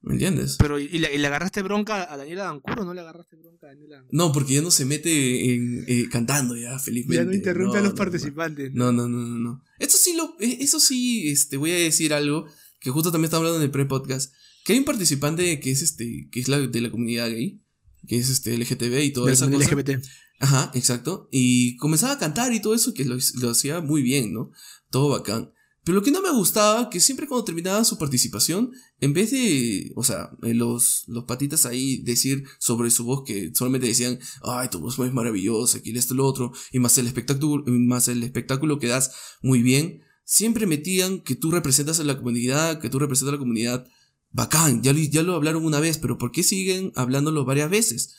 ¿Me 0.00 0.12
entiendes? 0.12 0.56
pero, 0.58 0.78
¿y 0.78 0.86
le, 0.86 1.12
y 1.12 1.18
le 1.18 1.26
agarraste 1.26 1.60
bronca 1.62 2.12
a 2.12 2.16
Daniela 2.16 2.44
Dancuro 2.44 2.82
o 2.82 2.84
no 2.84 2.94
le 2.94 3.00
agarraste 3.00 3.36
bronca 3.36 3.66
a 3.66 3.70
Daniela 3.70 3.96
Dancuro? 3.96 4.16
No, 4.16 4.32
porque 4.32 4.54
ya 4.54 4.62
no 4.62 4.70
se 4.70 4.84
mete 4.84 5.54
en, 5.54 5.84
eh, 5.88 6.08
cantando 6.10 6.56
ya, 6.56 6.78
felizmente. 6.78 7.16
Ya 7.16 7.24
no 7.24 7.34
interrumpe 7.34 7.74
No, 7.74 7.78
a 7.80 7.82
los 7.82 7.92
no, 7.92 7.96
participantes. 7.96 8.72
No, 8.72 8.92
no, 8.92 9.08
no, 9.08 9.18
no, 9.18 9.38
no. 9.38 9.64
Eso 9.78 9.98
sí, 9.98 10.14
lo, 10.16 10.36
eh, 10.40 10.58
eso 10.60 10.78
sí, 10.78 11.28
este, 11.28 11.56
voy 11.56 11.72
a 11.72 11.76
decir 11.76 12.14
algo 12.14 12.46
que 12.80 12.90
justo 12.90 13.10
también 13.10 13.26
estaba 13.26 13.40
hablando 13.40 13.58
en 13.58 13.64
el 13.64 13.70
pre-podcast. 13.72 14.32
Que 14.64 14.74
hay 14.74 14.78
un 14.78 14.84
participante 14.84 15.58
que 15.60 15.70
es 15.70 15.82
este, 15.82 16.28
que 16.30 16.40
es 16.40 16.48
la, 16.48 16.60
de 16.60 16.80
la 16.80 16.90
comunidad 16.90 17.28
gay, 17.30 17.60
que 18.06 18.18
es 18.18 18.30
este 18.30 18.56
LGTB 18.56 19.02
y 19.02 19.12
toda 19.12 19.32
esa 19.32 19.50
cosa. 19.50 19.74
LGBT. 19.74 20.04
Ajá, 20.40 20.70
exacto. 20.74 21.28
Y 21.32 21.76
comenzaba 21.78 22.12
a 22.12 22.18
cantar 22.18 22.52
y 22.52 22.60
todo 22.60 22.74
eso, 22.74 22.94
que 22.94 23.04
lo, 23.04 23.16
lo 23.40 23.50
hacía 23.50 23.80
muy 23.80 24.02
bien, 24.02 24.32
¿no? 24.32 24.52
Todo 24.90 25.08
bacán. 25.08 25.52
Pero 25.84 25.96
lo 25.96 26.02
que 26.04 26.10
no 26.10 26.20
me 26.20 26.30
gustaba, 26.32 26.90
que 26.90 27.00
siempre 27.00 27.26
cuando 27.26 27.44
terminaba 27.44 27.82
su 27.84 27.96
participación, 27.96 28.72
en 29.00 29.12
vez 29.14 29.30
de, 29.30 29.92
o 29.96 30.04
sea, 30.04 30.30
eh, 30.42 30.52
los, 30.52 31.04
los 31.06 31.24
patitas 31.24 31.64
ahí 31.64 32.02
decir 32.02 32.44
sobre 32.58 32.90
su 32.90 33.04
voz 33.04 33.22
que 33.24 33.52
solamente 33.54 33.86
decían, 33.86 34.18
ay, 34.42 34.68
tu 34.68 34.80
voz 34.80 34.98
es 34.98 35.12
maravillosa, 35.14 35.80
que 35.82 35.90
esto, 35.92 36.14
lo 36.14 36.26
otro, 36.26 36.52
y 36.72 36.78
más 36.78 36.98
el 36.98 37.06
espectáculo, 37.06 37.64
más 37.66 38.08
el 38.08 38.22
espectáculo 38.22 38.78
que 38.78 38.88
das 38.88 39.12
muy 39.40 39.62
bien, 39.62 40.02
siempre 40.24 40.66
metían 40.66 41.20
que 41.20 41.36
tú 41.36 41.50
representas 41.50 42.00
a 42.00 42.04
la 42.04 42.18
comunidad, 42.18 42.80
que 42.80 42.90
tú 42.90 42.98
representas 42.98 43.30
a 43.30 43.36
la 43.36 43.38
comunidad. 43.40 43.86
Bacán, 44.30 44.82
ya, 44.82 44.92
lo- 44.92 44.98
ya 44.98 45.22
lo 45.22 45.34
hablaron 45.36 45.64
una 45.64 45.80
vez, 45.80 45.96
pero 45.96 46.18
¿por 46.18 46.32
qué 46.32 46.42
siguen 46.42 46.92
hablándolo 46.96 47.46
varias 47.46 47.70
veces? 47.70 48.14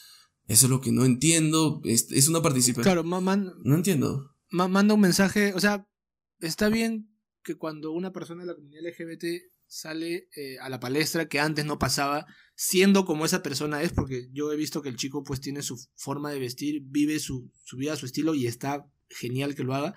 Eso 0.47 0.65
es 0.65 0.69
lo 0.71 0.81
que 0.81 0.91
no 0.91 1.05
entiendo. 1.05 1.81
Es, 1.83 2.07
es 2.09 2.27
una 2.29 2.41
participación. 2.41 2.81
Claro, 2.83 3.03
ma- 3.03 3.21
man- 3.21 3.53
No 3.63 3.75
entiendo. 3.75 4.31
ma- 4.49 4.67
manda 4.67 4.95
un 4.95 5.01
mensaje, 5.01 5.53
o 5.53 5.59
sea, 5.59 5.85
está 6.39 6.69
bien 6.69 7.08
que 7.43 7.55
cuando 7.55 7.91
una 7.91 8.11
persona 8.11 8.41
de 8.43 8.47
la 8.47 8.55
comunidad 8.55 8.83
LGBT 8.83 9.25
sale 9.67 10.29
eh, 10.35 10.57
a 10.59 10.69
la 10.69 10.79
palestra 10.79 11.27
que 11.27 11.39
antes 11.39 11.65
no 11.65 11.77
pasaba, 11.77 12.25
siendo 12.55 13.05
como 13.05 13.25
esa 13.25 13.43
persona 13.43 13.81
es, 13.83 13.93
porque 13.93 14.27
yo 14.31 14.51
he 14.51 14.55
visto 14.55 14.81
que 14.81 14.89
el 14.89 14.95
chico 14.95 15.23
pues 15.23 15.39
tiene 15.39 15.61
su 15.61 15.77
forma 15.95 16.31
de 16.31 16.39
vestir, 16.39 16.81
vive 16.85 17.19
su, 17.19 17.51
su 17.63 17.77
vida, 17.77 17.95
su 17.95 18.05
estilo 18.05 18.33
y 18.33 18.47
está 18.47 18.85
genial 19.09 19.55
que 19.55 19.63
lo 19.63 19.75
haga, 19.75 19.95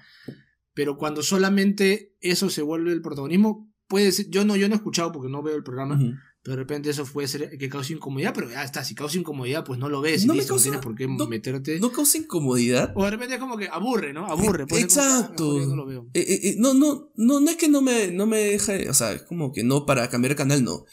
pero 0.74 0.97
cuando 0.97 1.22
solamente 1.22 2.14
eso 2.20 2.51
se 2.51 2.62
vuelve 2.62 2.93
el 2.93 3.03
protagonismo, 3.03 3.72
puede 3.88 4.12
ser, 4.12 4.28
yo 4.28 4.45
no, 4.45 4.57
yo 4.57 4.68
no 4.68 4.74
he 4.74 4.76
escuchado 4.76 5.12
porque 5.12 5.30
no 5.30 5.43
veo 5.43 5.57
el 5.57 5.62
programa. 5.62 5.99
Pero 6.43 6.57
de 6.57 6.62
repente 6.62 6.90
eso 6.90 7.05
puede 7.07 7.28
ser 7.28 7.57
que 7.57 7.68
cause 7.68 7.93
incomodidad, 7.93 8.32
pero 8.34 8.51
ya 8.51 8.64
está, 8.64 8.84
si 8.84 8.95
causa 8.95 9.16
incomodidad 9.16 9.64
pues 9.64 9.78
no 9.78 9.88
lo 9.88 10.01
ves, 10.01 10.24
y 10.24 10.26
No 10.26 10.34
me 10.34 10.38
listo, 10.40 10.55
no 10.55 10.57
causa- 10.57 10.64
tienes 10.64 10.80
por 10.80 10.95
qué 10.97 11.07
no- 11.07 11.26
meterte. 11.28 11.78
No 11.78 11.93
causa 11.93 12.18
incomodidad. 12.18 12.93
O 12.97 13.05
de 13.05 13.11
repente 13.12 13.34
es 13.34 13.40
como 13.40 13.57
que 13.57 13.68
aburre, 13.68 14.12
¿no? 14.12 14.26
Aburre. 14.26 14.66
Pues, 14.66 14.86
como 14.86 15.03
ah, 15.07 15.18
exacto. 15.20 15.59
no 15.66 15.76
lo 15.76 15.86
veo. 15.86 16.09
Eh, 16.14 16.20
eh, 16.20 16.40
eh, 16.51 16.55
no, 16.59 16.74
no, 16.74 17.12
no, 17.16 17.40
no 17.40 17.51
es 17.51 17.57
que 17.57 17.68
no 17.68 17.80
me, 17.80 18.11
no 18.11 18.26
me 18.26 18.38
deja, 18.38 18.72
o 18.90 18.95
sea, 18.95 19.12
es 19.12 19.22
como 19.22 19.53
que 19.53 19.62
no 19.62 19.86
para 19.86 20.09
cambiar 20.11 20.30
de 20.32 20.36
canal, 20.36 20.64
no. 20.64 20.84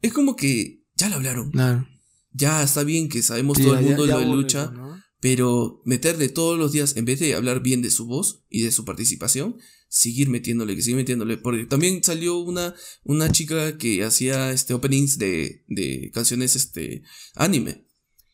Es 0.00 0.12
como 0.12 0.36
que 0.36 0.82
ya 0.94 1.08
lo 1.08 1.16
hablaron. 1.16 1.50
Claro. 1.50 1.86
Ya 2.32 2.62
está 2.62 2.82
bien 2.84 3.08
que 3.08 3.22
sabemos 3.22 3.58
Sí, 3.58 3.64
todo 3.64 3.74
el 3.74 3.80
ya- 3.80 3.86
mundo 3.88 4.06
ya 4.06 4.12
lo 4.14 4.18
de 4.20 4.24
aburre, 4.24 4.40
lucha, 4.42 4.70
¿no? 4.70 5.02
Pero 5.22 5.80
meterle 5.84 6.28
todos 6.28 6.58
los 6.58 6.72
días, 6.72 6.96
en 6.96 7.04
vez 7.04 7.20
de 7.20 7.34
hablar 7.36 7.62
bien 7.62 7.80
de 7.80 7.92
su 7.92 8.06
voz 8.06 8.42
y 8.50 8.62
de 8.62 8.72
su 8.72 8.84
participación, 8.84 9.56
seguir 9.88 10.28
metiéndole, 10.28 10.74
que 10.74 10.82
seguir 10.82 10.96
metiéndole. 10.96 11.36
Porque 11.38 11.64
también 11.64 12.02
salió 12.02 12.38
una, 12.40 12.74
una 13.04 13.30
chica 13.30 13.78
que 13.78 14.02
hacía 14.02 14.50
este 14.50 14.74
openings 14.74 15.18
de, 15.18 15.64
de 15.68 16.10
canciones 16.12 16.56
este 16.56 17.04
anime. 17.36 17.86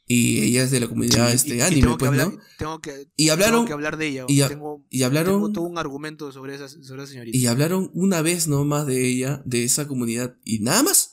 Y 0.07 0.41
ella 0.41 0.63
es 0.63 0.71
de 0.71 0.81
la 0.81 0.89
comunidad 0.89 1.29
Sí, 1.29 1.37
este 1.37 1.55
y- 1.57 1.59
y 1.59 1.61
anime, 1.61 1.81
tengo 1.83 1.99
que 1.99 2.07
pues, 2.07 2.09
hablar, 2.09 2.33
¿no? 2.33 2.41
Tengo 2.59 2.81
que, 2.81 3.07
Y 3.17 3.29
hablaron, 3.29 3.57
tengo 3.57 3.67
que 3.67 3.73
hablar 3.75 3.99
de 3.99 4.07
ella. 4.07 4.25
y 4.27 4.41
a- 4.41 4.49
tengo, 4.49 4.87
y 4.89 5.03
hablaron, 5.03 5.35
tengo 5.35 5.53
todo 5.53 5.65
un 5.65 5.77
argumento 5.77 6.33
sobre 6.33 6.55
esa, 6.55 6.71
sobre 6.71 7.03
esa 7.03 7.13
señorita. 7.13 7.37
y 7.37 7.45
hablaron 7.47 7.91
una 7.93 8.23
vez 8.23 8.49
nomás 8.49 8.87
de 8.87 9.07
ella, 9.07 9.43
de 9.45 9.65
esa 9.65 9.87
comunidad, 9.87 10.39
y 10.43 10.61
nada 10.61 10.83
más. 10.83 11.11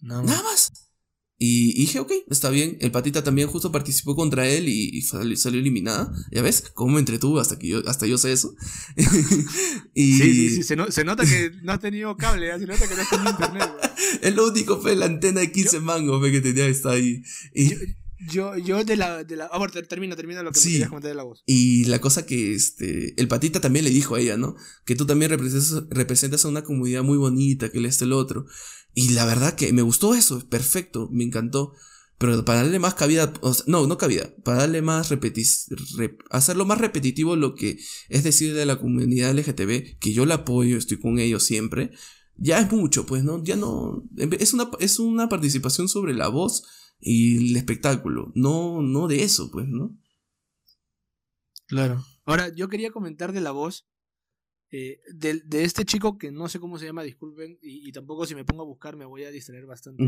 No, 0.00 0.22
Nada 0.22 0.44
más. 0.44 0.70
Y, 1.40 1.70
y 1.76 1.82
dije, 1.82 2.00
ok, 2.00 2.10
está 2.30 2.50
bien. 2.50 2.76
El 2.80 2.90
patita 2.90 3.22
también 3.22 3.46
justo 3.48 3.70
participó 3.70 4.16
contra 4.16 4.48
él 4.48 4.68
y, 4.68 4.90
y 4.92 5.02
salió, 5.02 5.36
salió 5.36 5.60
eliminada. 5.60 6.12
¿Ya 6.32 6.42
ves? 6.42 6.64
¿Cómo 6.74 6.94
me 6.94 6.98
entretuvo 6.98 7.38
hasta 7.38 7.58
que 7.58 7.68
yo, 7.68 7.88
hasta 7.88 8.06
yo 8.06 8.18
sé 8.18 8.32
eso? 8.32 8.54
y 9.94 10.12
Sí, 10.14 10.22
sí, 10.34 10.50
sí. 10.56 10.62
Se, 10.62 10.76
no- 10.76 10.90
se 10.90 11.04
nota 11.04 11.24
que 11.24 11.52
no 11.62 11.72
has 11.72 11.80
tenido 11.80 12.16
cable, 12.16 12.48
¿eh? 12.50 12.58
se 12.58 12.66
nota 12.66 12.88
que 12.88 12.94
no 12.94 13.02
has 13.02 13.10
tenido 13.10 13.30
internet. 13.30 13.70
el 14.22 14.34
lo 14.36 14.48
único 14.48 14.80
fue 14.80 14.96
la 14.96 15.06
antena 15.06 15.40
de 15.40 15.52
15 15.52 15.80
mangos 15.80 16.20
ve, 16.20 16.32
que 16.32 16.40
tenía 16.40 16.66
está 16.66 16.90
ahí. 16.90 17.22
Y, 17.54 17.72
Yo, 18.32 18.56
yo 18.58 18.82
de 18.82 18.96
la. 18.96 19.22
De 19.22 19.36
la 19.36 19.44
ah, 19.52 19.58
bueno, 19.58 19.72
termina, 19.88 20.16
termina 20.16 20.42
lo 20.42 20.50
que 20.50 20.58
Sí. 20.58 20.66
me 20.68 20.72
querías 20.72 20.88
comentar 20.88 21.10
de 21.10 21.14
la 21.14 21.22
voz. 21.22 21.44
y 21.46 21.84
la 21.84 22.00
cosa 22.00 22.26
que 22.26 22.52
este, 22.52 23.14
el 23.20 23.28
patita 23.28 23.60
también 23.60 23.84
le 23.84 23.92
dijo 23.92 24.16
a 24.16 24.20
ella, 24.20 24.36
¿no? 24.36 24.56
Que 24.84 24.96
tú 24.96 25.06
también 25.06 25.30
representas, 25.30 25.84
representas 25.88 26.44
a 26.44 26.48
una 26.48 26.64
comunidad 26.64 27.04
muy 27.04 27.16
bonita, 27.16 27.70
que 27.70 27.78
el 27.78 27.86
este 27.86 28.06
el 28.06 28.12
otro. 28.12 28.46
Y 29.00 29.10
la 29.10 29.24
verdad 29.26 29.54
que 29.54 29.72
me 29.72 29.82
gustó 29.82 30.14
eso, 30.14 30.48
perfecto, 30.48 31.08
me 31.12 31.22
encantó. 31.24 31.72
Pero 32.18 32.44
para 32.44 32.62
darle 32.62 32.80
más 32.80 32.94
cabida, 32.94 33.32
no, 33.68 33.86
no 33.86 33.96
cabida, 33.96 34.34
para 34.42 34.58
darle 34.58 34.82
más 34.82 35.12
rep- 35.12 36.18
hacerlo 36.30 36.64
más 36.64 36.78
repetitivo 36.78 37.36
lo 37.36 37.54
que 37.54 37.78
es 38.08 38.24
decir 38.24 38.54
de 38.54 38.66
la 38.66 38.80
comunidad 38.80 39.30
LGTB, 39.30 39.98
que 40.00 40.12
yo 40.12 40.26
la 40.26 40.34
apoyo, 40.42 40.76
estoy 40.76 40.98
con 40.98 41.20
ellos 41.20 41.44
siempre, 41.44 41.92
ya 42.36 42.58
es 42.58 42.72
mucho, 42.72 43.06
pues, 43.06 43.22
¿no? 43.22 43.40
Ya 43.44 43.54
no. 43.54 44.02
Es 44.16 44.52
una, 44.52 44.68
es 44.80 44.98
una 44.98 45.28
participación 45.28 45.88
sobre 45.88 46.12
la 46.12 46.26
voz 46.26 46.64
y 46.98 47.50
el 47.50 47.56
espectáculo. 47.56 48.32
No, 48.34 48.82
no 48.82 49.06
de 49.06 49.22
eso, 49.22 49.50
pues, 49.52 49.68
¿no? 49.68 49.96
Claro. 51.66 52.04
Ahora, 52.24 52.52
yo 52.54 52.68
quería 52.68 52.90
comentar 52.90 53.32
de 53.32 53.40
la 53.42 53.52
voz. 53.52 53.86
Eh, 54.70 55.00
de, 55.14 55.40
de, 55.46 55.64
este 55.64 55.86
chico 55.86 56.18
que 56.18 56.30
no 56.30 56.48
sé 56.48 56.60
cómo 56.60 56.78
se 56.78 56.84
llama, 56.84 57.02
disculpen, 57.02 57.58
y, 57.62 57.90
tampoco 57.92 58.26
si 58.26 58.34
me 58.34 58.44
pongo 58.44 58.62
a 58.62 58.66
buscar 58.66 58.96
me 58.96 59.06
voy 59.06 59.24
a 59.24 59.30
distraer 59.30 59.64
bastante. 59.64 60.04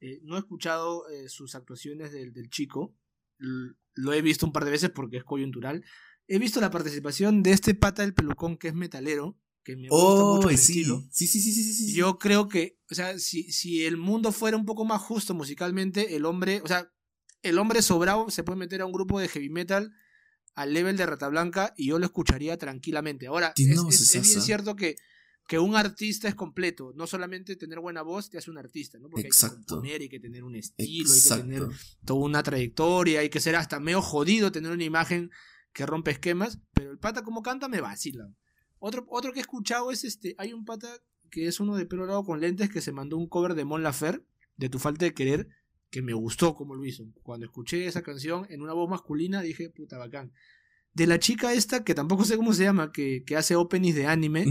Eh, 0.00 0.20
no 0.22 0.36
he 0.36 0.40
escuchado 0.40 1.08
eh, 1.08 1.28
sus 1.28 1.54
actuaciones 1.54 2.12
del, 2.12 2.32
del 2.32 2.50
chico. 2.50 2.96
lo 3.38 4.12
he 4.12 4.22
visto 4.22 4.46
un 4.46 4.52
par 4.52 4.64
de 4.64 4.72
veces 4.72 4.90
porque 4.90 5.18
es 5.18 5.24
coyuntural. 5.24 5.84
He 6.26 6.38
visto 6.38 6.60
la 6.60 6.70
participación 6.70 7.42
de 7.42 7.52
este 7.52 7.74
pata 7.74 8.02
del 8.02 8.14
pelucón 8.14 8.56
que 8.56 8.68
es 8.68 8.74
metalero 8.74 9.38
que 9.64 9.76
me 9.76 9.88
gusta 9.88 10.24
mucho 10.24 10.50
el 10.50 10.58
sí. 10.58 10.84
Sí, 11.10 11.26
sí, 11.26 11.40
sí, 11.40 11.52
sí, 11.52 11.72
sí, 11.72 11.94
Yo 11.94 12.18
creo 12.18 12.48
que, 12.48 12.78
o 12.90 12.94
sea, 12.94 13.18
si, 13.18 13.50
si 13.50 13.84
el 13.84 13.96
mundo 13.96 14.30
fuera 14.30 14.56
un 14.56 14.66
poco 14.66 14.84
más 14.84 15.00
justo 15.00 15.34
musicalmente, 15.34 16.16
el 16.16 16.26
hombre, 16.26 16.60
o 16.62 16.68
sea, 16.68 16.92
el 17.42 17.58
hombre 17.58 17.80
sobrado 17.82 18.30
se 18.30 18.44
puede 18.44 18.58
meter 18.58 18.82
a 18.82 18.86
un 18.86 18.92
grupo 18.92 19.18
de 19.18 19.28
heavy 19.28 19.48
metal 19.48 19.92
al 20.54 20.72
level 20.72 20.96
de 20.96 21.06
Rata 21.06 21.28
Blanca 21.28 21.74
y 21.76 21.88
yo 21.88 21.98
lo 21.98 22.06
escucharía 22.06 22.56
tranquilamente. 22.56 23.26
Ahora, 23.26 23.52
es, 23.56 24.12
bien 24.12 24.24
cierto 24.24 24.76
que, 24.76 24.96
que 25.46 25.58
un 25.58 25.76
artista 25.76 26.28
es 26.28 26.34
completo. 26.34 26.92
No 26.94 27.06
solamente 27.06 27.56
tener 27.56 27.80
buena 27.80 28.02
voz 28.02 28.30
te 28.30 28.38
hace 28.38 28.50
un 28.50 28.58
artista, 28.58 28.98
¿no? 28.98 29.08
Porque 29.08 29.26
Exacto. 29.26 29.56
hay 29.56 29.60
que 29.60 29.66
componer, 29.66 30.00
hay 30.02 30.08
que 30.08 30.20
tener 30.20 30.44
un 30.44 30.56
estilo, 30.56 31.12
hay 31.12 31.20
que 31.20 31.42
tener 31.42 31.68
toda 32.04 32.20
una 32.20 32.42
trayectoria, 32.42 33.20
hay 33.20 33.30
que 33.30 33.40
ser 33.40 33.56
hasta 33.56 33.80
medio 33.80 34.00
jodido, 34.00 34.52
tener 34.52 34.70
una 34.70 34.84
imagen 34.84 35.30
que 35.72 35.86
rompe 35.86 36.12
esquemas. 36.12 36.60
Pero 36.72 36.92
el 36.92 36.98
pata 36.98 37.22
como 37.22 37.42
canta 37.42 37.68
me 37.68 37.80
vacila. 37.80 38.28
Otro, 38.78 39.06
otro 39.08 39.32
que 39.32 39.40
he 39.40 39.42
escuchado 39.42 39.90
es 39.90 40.04
este. 40.04 40.34
Hay 40.38 40.52
un 40.52 40.64
pata 40.64 40.88
que 41.30 41.48
es 41.48 41.58
uno 41.58 41.76
de 41.76 41.86
pelo 41.86 42.06
largo 42.06 42.24
con 42.24 42.40
lentes 42.40 42.70
que 42.70 42.80
se 42.80 42.92
mandó 42.92 43.16
un 43.16 43.28
cover 43.28 43.54
de 43.54 43.64
Mon 43.64 43.82
Lafer, 43.82 44.24
de 44.56 44.68
Tu 44.68 44.78
Falta 44.78 45.04
de 45.04 45.14
Querer, 45.14 45.48
que 45.94 46.02
me 46.02 46.12
gustó 46.12 46.56
como 46.56 46.74
lo 46.74 46.84
hizo. 46.84 47.06
Cuando 47.22 47.46
escuché 47.46 47.86
esa 47.86 48.02
canción 48.02 48.48
en 48.50 48.62
una 48.62 48.72
voz 48.72 48.90
masculina 48.90 49.42
dije, 49.42 49.70
puta 49.70 49.96
bacán. 49.96 50.32
De 50.92 51.06
la 51.06 51.20
chica 51.20 51.52
esta, 51.52 51.84
que 51.84 51.94
tampoco 51.94 52.24
sé 52.24 52.36
cómo 52.36 52.52
se 52.52 52.64
llama, 52.64 52.90
que, 52.90 53.22
que 53.24 53.36
hace 53.36 53.54
openings 53.54 53.94
de 53.94 54.08
anime. 54.08 54.44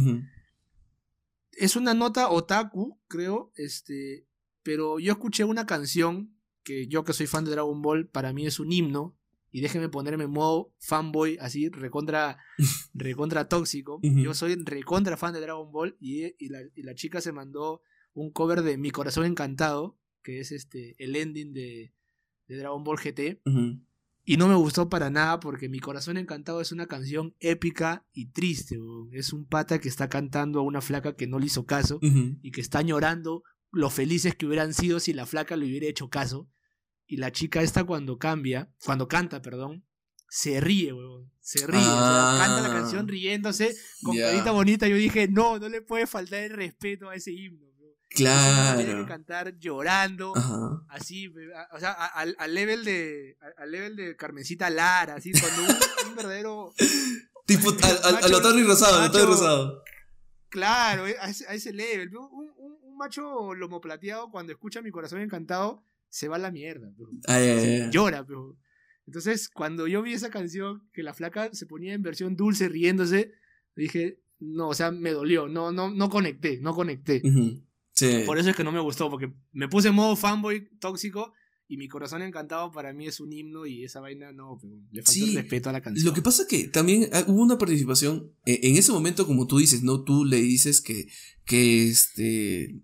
Es 1.51 1.75
una 1.75 1.93
nota 1.93 2.29
otaku, 2.29 2.97
creo, 3.09 3.51
este, 3.57 4.25
pero 4.61 4.99
yo 4.99 5.11
escuché 5.11 5.43
una 5.43 5.65
canción 5.65 6.33
que 6.63 6.87
yo 6.87 7.03
que 7.03 7.11
soy 7.11 7.27
fan 7.27 7.43
de 7.43 7.51
Dragon 7.51 7.81
Ball, 7.81 8.07
para 8.07 8.31
mí 8.31 8.45
es 8.45 8.61
un 8.61 8.71
himno, 8.71 9.17
y 9.51 9.59
déjeme 9.59 9.89
ponerme 9.89 10.23
en 10.23 10.31
modo 10.31 10.73
fanboy, 10.79 11.37
así, 11.41 11.67
recontra, 11.67 12.37
recontra 12.93 13.49
tóxico. 13.49 13.99
Yo 14.01 14.33
soy 14.33 14.55
recontra 14.63 15.17
fan 15.17 15.33
de 15.33 15.41
Dragon 15.41 15.69
Ball 15.73 15.97
y, 15.99 16.23
y, 16.39 16.47
la, 16.47 16.95
chica 16.95 17.19
se 17.19 17.33
mandó 17.33 17.81
un 18.13 18.31
cover 18.31 18.61
de 18.61 18.77
Mi 18.77 18.91
Corazón 18.91 19.25
Encantado, 19.25 19.97
que 20.23 20.39
es 20.39 20.51
este 20.51 20.95
el 20.97 21.15
ending 21.15 21.53
de, 21.53 21.93
de 22.47 22.57
Dragon 22.57 22.83
Ball 22.83 22.97
GT. 22.97 23.41
Y 24.25 24.37
no 24.37 24.47
me 24.47 24.55
gustó 24.55 24.87
para 24.89 25.09
nada 25.09 25.41
porque 25.41 25.67
Mi 25.67 25.79
Corazón 25.79 26.17
Encantado 26.17 26.61
es 26.61 26.71
una 26.71 26.87
canción 26.87 27.35
épica 27.41 28.05
y 28.13 28.27
triste. 28.27 28.79
Es 29.11 29.33
un 29.33 29.45
pata 29.45 29.79
que 29.79 29.89
está 29.89 30.07
cantando 30.07 30.59
a 30.59 30.63
una 30.63 30.81
flaca 30.81 31.15
que 31.15 31.27
no 31.27 31.39
le 31.39 31.47
hizo 31.47 31.65
caso 31.65 31.99
y 32.01 32.51
que 32.51 32.61
está 32.61 32.81
llorando 32.81 33.43
lo 33.71 33.89
felices 33.89 34.35
que 34.35 34.45
hubieran 34.45 34.73
sido 34.73 34.99
si 34.99 35.13
la 35.13 35.25
flaca 35.25 35.57
le 35.57 35.65
hubiera 35.65 35.87
hecho 35.87 36.09
caso. 36.09 36.49
Y 37.05 37.17
la 37.17 37.31
chica 37.31 37.61
esta 37.61 37.83
cuando 37.83 38.17
cambia, 38.17 38.71
cuando 38.85 39.07
canta, 39.09 39.41
perdón, 39.41 39.83
se 40.29 40.61
ríe, 40.61 40.93
weón. 40.93 41.31
Se 41.41 41.67
ríe. 41.67 41.79
canta 41.79 42.61
la 42.61 42.69
canción 42.69 43.05
ah. 43.05 43.11
riéndose 43.11 43.75
con 44.01 44.17
carita 44.17 44.51
bonita. 44.51 44.87
Yo 44.87 44.95
dije, 44.95 45.27
no, 45.27 45.59
no 45.59 45.67
le 45.67 45.81
puede 45.81 46.07
faltar 46.07 46.43
el 46.43 46.53
respeto 46.53 47.09
a 47.09 47.15
ese 47.15 47.33
himno. 47.33 47.72
Claro. 48.13 48.77
Tiene 48.79 49.01
que 49.01 49.07
cantar 49.07 49.57
llorando, 49.57 50.33
así, 50.89 51.33
o 51.71 51.79
sea, 51.79 51.91
al, 51.91 52.53
level 52.53 52.85
de 52.85 53.37
al 53.57 53.71
level 53.71 53.95
de 53.95 54.15
Carmencita 54.15 54.69
Lara, 54.69 55.15
así, 55.15 55.31
cuando 55.31 55.63
un, 56.07 56.15
verdadero 56.15 56.73
tipo 57.47 57.69
al, 57.71 58.23
al, 58.23 58.65
Rosado, 58.65 59.25
Rosado. 59.25 59.83
Claro, 60.49 61.05
a 61.05 61.29
ese, 61.29 61.47
a 61.47 61.55
ese 61.55 61.73
level. 61.73 62.15
Un, 62.15 62.29
un, 62.31 62.77
un, 62.83 62.97
macho 62.97 63.55
lomo 63.55 63.81
plateado 63.81 64.29
cuando 64.29 64.51
escucha 64.51 64.83
mi 64.83 64.91
corazón 64.91 65.19
encantado 65.19 65.83
se 66.09 66.27
va 66.27 66.35
a 66.35 66.39
la 66.39 66.51
mierda, 66.51 66.93
llora, 67.89 68.23
pero. 68.25 68.55
Entonces, 69.07 69.49
cuando 69.49 69.87
yo 69.87 70.01
vi 70.03 70.13
esa 70.13 70.29
canción, 70.29 70.87
que 70.93 71.03
la 71.03 71.13
flaca 71.13 71.49
se 71.53 71.65
ponía 71.65 71.93
en 71.93 72.03
versión 72.03 72.35
dulce, 72.35 72.69
riéndose, 72.69 73.33
dije, 73.75 74.21
no, 74.39 74.69
o 74.69 74.73
sea, 74.73 74.91
me 74.91 75.11
dolió, 75.11 75.47
no, 75.47 75.71
no, 75.71 75.89
no 75.89 76.09
conecté, 76.09 76.59
no 76.61 76.73
conecté. 76.73 77.21
Por 78.25 78.37
eso 78.37 78.49
es 78.49 78.55
que 78.55 78.63
no 78.63 78.71
me 78.71 78.79
gustó, 78.79 79.09
porque 79.09 79.31
me 79.51 79.67
puse 79.67 79.89
en 79.89 79.95
modo 79.95 80.15
fanboy 80.15 80.67
tóxico 80.79 81.33
y 81.67 81.77
mi 81.77 81.87
corazón 81.87 82.21
encantado 82.21 82.71
para 82.71 82.93
mí 82.93 83.07
es 83.07 83.19
un 83.19 83.31
himno 83.31 83.65
y 83.65 83.83
esa 83.83 83.99
vaina 83.99 84.31
no, 84.31 84.59
le 84.91 85.01
falta 85.01 85.19
el 85.19 85.35
respeto 85.35 85.69
a 85.69 85.73
la 85.73 85.81
canción. 85.81 86.05
Lo 86.05 86.13
que 86.13 86.21
pasa 86.21 86.43
es 86.43 86.47
que 86.47 86.67
también 86.67 87.09
ah, 87.13 87.23
hubo 87.27 87.41
una 87.41 87.57
participación, 87.57 88.31
e, 88.45 88.59
en 88.63 88.77
ese 88.77 88.91
momento 88.91 89.25
como 89.25 89.47
tú 89.47 89.57
dices, 89.57 89.83
¿no? 89.83 90.03
Tú 90.03 90.25
le 90.25 90.41
dices 90.41 90.81
que, 90.81 91.07
que 91.45 91.87
este, 91.87 92.81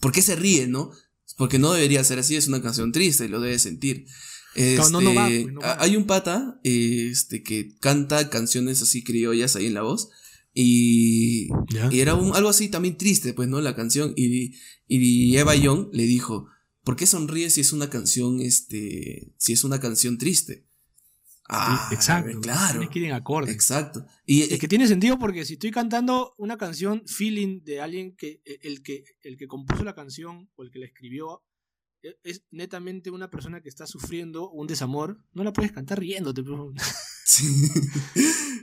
¿por 0.00 0.12
qué 0.12 0.22
se 0.22 0.36
ríe, 0.36 0.66
no? 0.66 0.90
Porque 1.36 1.58
no 1.58 1.72
debería 1.72 2.04
ser 2.04 2.18
así, 2.18 2.36
es 2.36 2.48
una 2.48 2.62
canción 2.62 2.92
triste 2.92 3.24
y 3.24 3.28
lo 3.28 3.40
debe 3.40 3.58
sentir. 3.58 4.06
Este, 4.54 4.90
no, 4.90 5.00
no, 5.00 5.14
va, 5.14 5.28
pues, 5.28 5.46
Hay 5.78 5.96
un 5.96 6.06
pata 6.06 6.60
este, 6.64 7.42
que 7.42 7.76
canta 7.78 8.30
canciones 8.30 8.82
así 8.82 9.04
criollas 9.04 9.56
ahí 9.56 9.66
en 9.66 9.74
la 9.74 9.82
voz. 9.82 10.10
Y, 10.52 11.48
y 11.90 12.00
era 12.00 12.14
un, 12.14 12.34
algo 12.34 12.48
así 12.48 12.68
también 12.68 12.96
triste, 12.96 13.34
pues, 13.34 13.48
¿no? 13.48 13.60
La 13.60 13.76
canción. 13.76 14.12
Y, 14.16 14.56
y 14.86 15.36
Eva 15.36 15.54
Young 15.54 15.88
le 15.92 16.04
dijo, 16.04 16.48
¿por 16.82 16.96
qué 16.96 17.06
sonríes 17.06 17.54
si 17.54 17.60
es 17.60 17.72
una 17.72 17.88
canción, 17.90 18.40
este, 18.40 19.32
si 19.36 19.52
es 19.52 19.64
una 19.64 19.80
canción 19.80 20.18
triste? 20.18 20.66
Ah, 21.52 21.88
exacto. 21.92 22.40
Claro. 22.40 22.82
Es 22.82 22.88
que 22.90 23.12
acorde. 23.12 23.50
Exacto. 23.50 24.06
Y 24.24 24.42
es 24.42 24.58
que 24.60 24.68
tiene 24.68 24.86
sentido 24.86 25.18
porque 25.18 25.44
si 25.44 25.54
estoy 25.54 25.72
cantando 25.72 26.34
una 26.38 26.56
canción 26.56 27.02
feeling 27.06 27.64
de 27.64 27.80
alguien 27.80 28.14
que 28.14 28.40
e, 28.44 28.60
el 28.62 28.82
que 28.82 29.02
el 29.22 29.36
que 29.36 29.48
compuso 29.48 29.82
la 29.82 29.96
canción 29.96 30.48
o 30.54 30.62
el 30.62 30.70
que 30.70 30.78
la 30.78 30.86
escribió 30.86 31.42
es 32.22 32.44
netamente 32.50 33.10
una 33.10 33.30
persona 33.30 33.60
que 33.60 33.68
está 33.68 33.86
sufriendo 33.86 34.50
un 34.50 34.66
desamor, 34.66 35.22
no 35.32 35.44
la 35.44 35.52
puedes 35.52 35.72
cantar 35.72 36.00
riéndote. 36.00 36.42
Sí. 37.22 37.46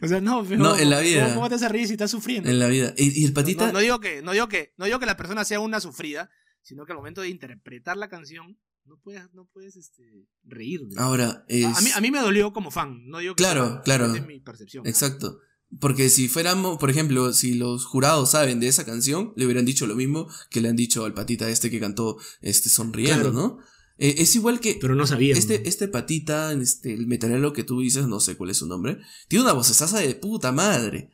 o 0.01 0.07
sea, 0.09 0.19
no, 0.19 0.43
pero 0.43 0.61
no, 0.61 0.77
en 0.77 0.89
la 0.89 0.99
vida. 0.99 1.33
¿cómo, 1.33 1.47
te 1.47 1.55
vas 1.55 1.63
a 1.63 1.69
reír 1.69 1.88
si 1.88 1.93
estás 1.93 2.11
sufriendo? 2.11 2.49
En 2.49 2.59
la 2.59 2.67
vida. 2.67 2.93
Y, 2.97 3.23
el 3.23 3.31
patita. 3.31 3.71
No, 3.71 3.79
digo 3.79 4.01
que, 4.01 4.21
no 4.21 4.33
digo 4.33 4.49
que, 4.49 4.73
no 4.75 4.83
digo 4.83 4.99
que 4.99 5.05
la 5.05 5.15
persona 5.15 5.45
sea 5.45 5.61
una 5.61 5.79
sufrida, 5.79 6.29
sino 6.61 6.85
que 6.85 6.91
al 6.91 6.97
momento 6.97 7.21
de 7.21 7.29
interpretar 7.29 7.95
la 7.95 8.09
canción 8.09 8.59
no 8.83 8.99
puedes, 8.99 9.33
no 9.33 9.45
puedes 9.45 9.77
este, 9.77 10.27
reír. 10.43 10.81
Ahora, 10.97 11.45
a, 11.47 11.81
mí, 11.81 11.89
a 11.95 12.01
mí 12.01 12.11
me 12.11 12.19
dolió 12.19 12.51
como 12.51 12.69
fan, 12.69 13.07
no 13.07 13.19
digo 13.19 13.35
que 13.35 13.43
claro, 13.43 13.81
claro. 13.85 14.09
mi 14.09 14.41
percepción. 14.41 14.85
Exacto. 14.85 15.39
Porque 15.80 16.09
si 16.09 16.30
fuéramos, 16.30 16.78
por 16.78 16.89
ejemplo, 16.89 17.34
si 17.34 17.55
los 17.55 17.86
jurados 17.86 18.32
saben 18.32 18.59
de 18.59 18.68
esa 18.68 18.86
canción, 18.86 19.34
le 19.36 19.45
hubieran 19.45 19.65
dicho 19.65 19.86
lo 19.86 19.95
mismo 19.95 20.28
que 20.49 20.61
le 20.61 20.70
han 20.70 20.78
dicho 20.78 21.03
al 21.03 21.13
patita 21.13 21.49
este 21.49 21.70
que 21.70 21.80
cantó 21.80 22.18
este 22.41 22.70
sonriendo, 22.70 23.34
¿no? 23.34 23.59
Eh, 23.97 24.15
es 24.20 24.36
igual 24.36 24.59
que. 24.59 24.78
Pero 24.80 24.95
no 24.95 25.05
sabía. 25.05 25.36
Este, 25.36 25.68
este 25.68 25.88
patita, 25.88 26.53
este, 26.53 26.93
el 26.93 27.07
metalero 27.07 27.51
que 27.51 27.63
tú 27.63 27.82
dices, 27.82 28.07
no 28.07 28.20
sé 28.20 28.38
cuál 28.38 28.51
es 28.51 28.57
su 28.57 28.68
nombre, 28.68 28.99
tiene 29.28 29.43
una 29.43 29.53
vocesaza 29.53 29.99
de 29.99 30.15
puta 30.15 30.51
madre. 30.51 31.11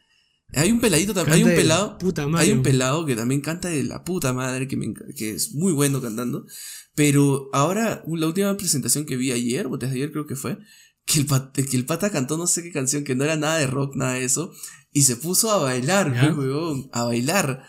Hay 0.56 0.72
un 0.72 0.80
peladito 0.80 1.14
también. 1.14 1.36
Hay 1.36 1.44
un 1.44 1.56
pelado. 1.56 1.98
Hay 2.38 2.52
un 2.52 2.62
pelado 2.62 3.06
que 3.06 3.16
también 3.16 3.42
canta 3.42 3.70
de 3.70 3.84
la 3.84 4.04
puta 4.04 4.34
madre, 4.34 4.68
que, 4.68 4.78
me, 4.78 4.94
que 5.16 5.32
es 5.32 5.54
muy 5.56 5.74
bueno 5.74 6.02
cantando. 6.02 6.46
Pero 6.94 7.50
ahora, 7.54 8.04
la 8.06 8.28
última 8.28 8.56
presentación 8.56 9.06
que 9.06 9.18
vi 9.18 9.32
ayer, 9.32 9.66
o 9.66 9.78
desde 9.78 9.96
ayer 9.96 10.12
creo 10.12 10.28
que 10.28 10.36
fue, 10.36 10.60
que 11.06 11.20
el, 11.20 11.26
pata, 11.26 11.64
que 11.64 11.78
el 11.78 11.86
pata 11.86 12.12
cantó 12.12 12.38
no 12.38 12.48
sé 12.48 12.64
qué 12.64 12.72
canción, 12.72 13.04
que 13.04 13.16
no 13.16 13.24
era 13.24 13.36
nada 13.36 13.58
de 13.58 13.68
rock, 13.68 13.96
nada 13.96 14.14
de 14.14 14.24
eso, 14.24 14.52
y 14.92 15.04
se 15.04 15.16
puso 15.16 15.52
a 15.52 15.58
bailar, 15.58 16.12
weón, 16.38 16.90
a 16.94 17.04
bailar. 17.04 17.64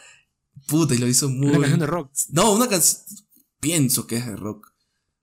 Puta, 0.66 0.95
y 0.95 0.99
lo 0.99 1.07
hizo 1.07 1.28
muy. 1.28 1.49
Una 1.49 1.59
canción 1.61 1.80
de 1.80 1.87
rock. 1.87 2.12
No, 2.30 2.53
una 2.53 2.68
canción. 2.68 3.03
Pienso 3.61 4.07
que 4.07 4.16
es 4.16 4.26
de 4.26 4.37
rock. 4.37 4.72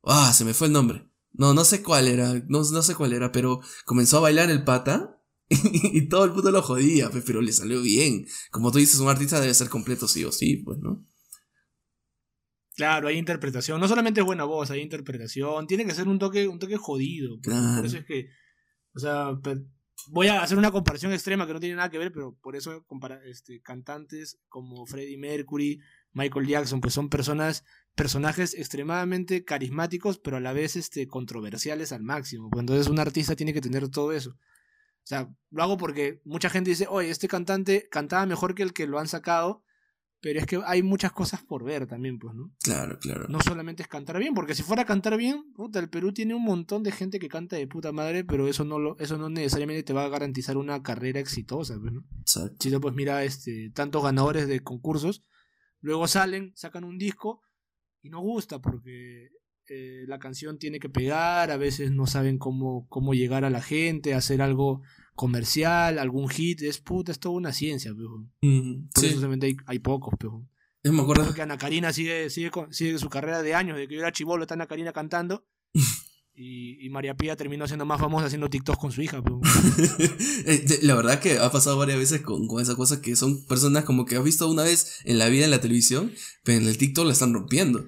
Ah, 0.03 0.33
se 0.33 0.45
me 0.45 0.53
fue 0.53 0.67
el 0.67 0.73
nombre. 0.73 1.07
No, 1.33 1.53
no 1.53 1.63
sé 1.63 1.81
cuál 1.81 2.07
era, 2.07 2.33
no, 2.47 2.63
no 2.63 2.81
sé 2.83 2.95
cuál 2.95 3.13
era, 3.13 3.31
pero 3.31 3.61
comenzó 3.85 4.17
a 4.17 4.21
bailar 4.21 4.49
el 4.49 4.63
pata 4.63 5.21
y 5.49 6.07
todo 6.07 6.25
el 6.25 6.33
puto 6.33 6.51
lo 6.51 6.61
jodía, 6.61 7.09
pues, 7.09 7.23
pero 7.25 7.41
le 7.41 7.53
salió 7.53 7.81
bien. 7.81 8.27
Como 8.51 8.71
tú 8.71 8.79
dices, 8.79 8.99
un 8.99 9.09
artista 9.09 9.39
debe 9.39 9.53
ser 9.53 9.69
completo 9.69 10.07
sí 10.07 10.25
o 10.25 10.31
sí, 10.31 10.57
pues, 10.57 10.79
¿no? 10.79 11.05
Claro, 12.81 13.09
hay 13.09 13.17
interpretación. 13.17 13.79
No 13.79 13.87
solamente 13.87 14.21
es 14.21 14.25
buena 14.25 14.43
voz, 14.43 14.71
hay 14.71 14.81
interpretación. 14.81 15.67
Tiene 15.67 15.85
que 15.85 15.93
ser 15.93 16.07
un 16.07 16.17
toque, 16.17 16.47
un 16.47 16.57
toque 16.57 16.77
jodido. 16.77 17.39
Por 17.39 17.85
eso 17.85 17.99
es 17.99 18.05
que. 18.05 18.29
O 18.95 18.99
sea, 18.99 19.39
voy 20.07 20.29
a 20.29 20.41
hacer 20.41 20.57
una 20.57 20.71
comparación 20.71 21.13
extrema 21.13 21.45
que 21.45 21.53
no 21.53 21.59
tiene 21.59 21.75
nada 21.75 21.91
que 21.91 21.99
ver, 21.99 22.11
pero 22.11 22.35
por 22.41 22.55
eso 22.55 22.83
compara, 22.87 23.21
este, 23.23 23.61
cantantes 23.61 24.39
como 24.49 24.87
Freddie 24.87 25.19
Mercury, 25.19 25.79
Michael 26.13 26.47
Jackson, 26.47 26.81
pues 26.81 26.95
son 26.95 27.09
personas, 27.09 27.65
personajes 27.93 28.55
extremadamente 28.55 29.45
carismáticos, 29.45 30.17
pero 30.17 30.37
a 30.37 30.39
la 30.39 30.51
vez 30.51 30.75
este, 30.75 31.05
controversiales 31.05 31.91
al 31.91 32.01
máximo. 32.01 32.49
Pues 32.49 32.61
entonces 32.61 32.87
un 32.87 32.97
artista 32.97 33.35
tiene 33.35 33.53
que 33.53 33.61
tener 33.61 33.89
todo 33.89 34.11
eso. 34.11 34.31
O 34.31 35.05
sea, 35.07 35.29
lo 35.51 35.61
hago 35.61 35.77
porque 35.77 36.19
mucha 36.25 36.49
gente 36.49 36.71
dice, 36.71 36.87
oye, 36.89 37.11
este 37.11 37.27
cantante 37.27 37.87
cantaba 37.91 38.25
mejor 38.25 38.55
que 38.55 38.63
el 38.63 38.73
que 38.73 38.87
lo 38.87 38.97
han 38.97 39.07
sacado, 39.07 39.63
pero 40.21 40.39
es 40.39 40.45
que 40.45 40.61
hay 40.65 40.83
muchas 40.83 41.11
cosas 41.11 41.41
por 41.43 41.63
ver 41.63 41.87
también, 41.87 42.19
pues, 42.19 42.35
¿no? 42.35 42.53
Claro, 42.63 42.99
claro. 42.99 43.27
No 43.27 43.41
solamente 43.41 43.81
es 43.81 43.89
cantar 43.89 44.19
bien, 44.19 44.35
porque 44.35 44.53
si 44.53 44.61
fuera 44.61 44.83
a 44.83 44.85
cantar 44.85 45.17
bien, 45.17 45.51
puta, 45.53 45.79
el 45.79 45.89
Perú 45.89 46.13
tiene 46.13 46.35
un 46.35 46.43
montón 46.43 46.83
de 46.83 46.91
gente 46.91 47.17
que 47.17 47.27
canta 47.27 47.55
de 47.55 47.67
puta 47.67 47.91
madre, 47.91 48.23
pero 48.23 48.47
eso 48.47 48.63
no 48.63 48.77
lo, 48.77 48.97
eso 48.99 49.17
no 49.17 49.29
necesariamente 49.29 49.81
te 49.81 49.93
va 49.93 50.05
a 50.05 50.09
garantizar 50.09 50.57
una 50.57 50.83
carrera 50.83 51.19
exitosa, 51.19 51.79
pues, 51.79 51.91
¿no? 51.91 52.03
Exacto. 52.19 52.55
Si 52.59 52.69
no, 52.69 52.79
pues 52.79 52.93
mira, 52.93 53.23
este, 53.23 53.71
tantos 53.73 54.03
ganadores 54.03 54.47
de 54.47 54.59
concursos, 54.59 55.23
luego 55.79 56.07
salen, 56.07 56.53
sacan 56.55 56.83
un 56.83 56.99
disco 56.99 57.41
y 58.03 58.09
no 58.09 58.19
gusta 58.21 58.59
porque 58.59 59.29
eh, 59.67 60.03
la 60.05 60.19
canción 60.19 60.59
tiene 60.59 60.79
que 60.79 60.89
pegar, 60.89 61.49
a 61.49 61.57
veces 61.57 61.91
no 61.91 62.05
saben 62.05 62.37
cómo, 62.37 62.87
cómo 62.89 63.15
llegar 63.15 63.43
a 63.43 63.49
la 63.49 63.61
gente, 63.61 64.13
hacer 64.13 64.43
algo 64.43 64.83
comercial, 65.15 65.99
algún 65.99 66.29
hit, 66.29 66.61
es 66.61 66.79
puta, 66.79 67.11
es 67.11 67.19
toda 67.19 67.35
una 67.35 67.53
ciencia, 67.53 67.91
pejo. 67.93 68.25
Mm, 68.41 68.87
Por 68.93 69.01
sí. 69.01 69.07
eso 69.07 69.15
solamente 69.15 69.47
hay, 69.47 69.55
hay 69.65 69.79
pocos, 69.79 70.13
pejo. 70.19 70.47
Yo 70.83 70.91
me 70.93 71.01
acuerdo. 71.03 71.25
Porque 71.25 71.41
Ana 71.43 71.57
Karina 71.57 71.93
sigue, 71.93 72.29
sigue, 72.29 72.49
con- 72.49 72.73
sigue 72.73 72.97
su 72.97 73.09
carrera 73.09 73.41
de 73.43 73.53
años, 73.53 73.77
de 73.77 73.87
que 73.87 73.93
yo 73.95 73.99
era 74.01 74.11
chivolo, 74.11 74.43
está 74.43 74.55
Ana 74.55 74.67
Karina 74.67 74.93
cantando. 74.93 75.45
Y, 76.33 76.83
y 76.85 76.89
María 76.89 77.13
Pía 77.17 77.35
terminó 77.35 77.67
siendo 77.67 77.85
más 77.85 77.99
famosa 77.99 78.27
haciendo 78.27 78.49
TikToks 78.49 78.79
con 78.79 78.91
su 78.93 79.01
hija. 79.01 79.21
Eh, 80.45 80.79
La 80.83 80.95
verdad 80.95 81.19
que 81.19 81.37
ha 81.37 81.51
pasado 81.51 81.77
varias 81.77 81.99
veces 81.99 82.21
con, 82.21 82.47
con 82.47 82.61
esa 82.61 82.75
cosa 82.75 83.01
que 83.01 83.17
son 83.17 83.45
personas 83.45 83.83
como 83.83 84.05
que 84.05 84.15
has 84.15 84.23
visto 84.23 84.49
una 84.49 84.63
vez 84.63 85.01
en 85.03 85.19
la 85.19 85.27
vida 85.27 85.43
en 85.43 85.51
la 85.51 85.59
televisión, 85.59 86.11
pero 86.43 86.59
en 86.61 86.67
el 86.69 86.77
TikTok 86.77 87.05
la 87.05 87.11
están 87.11 87.33
rompiendo. 87.33 87.85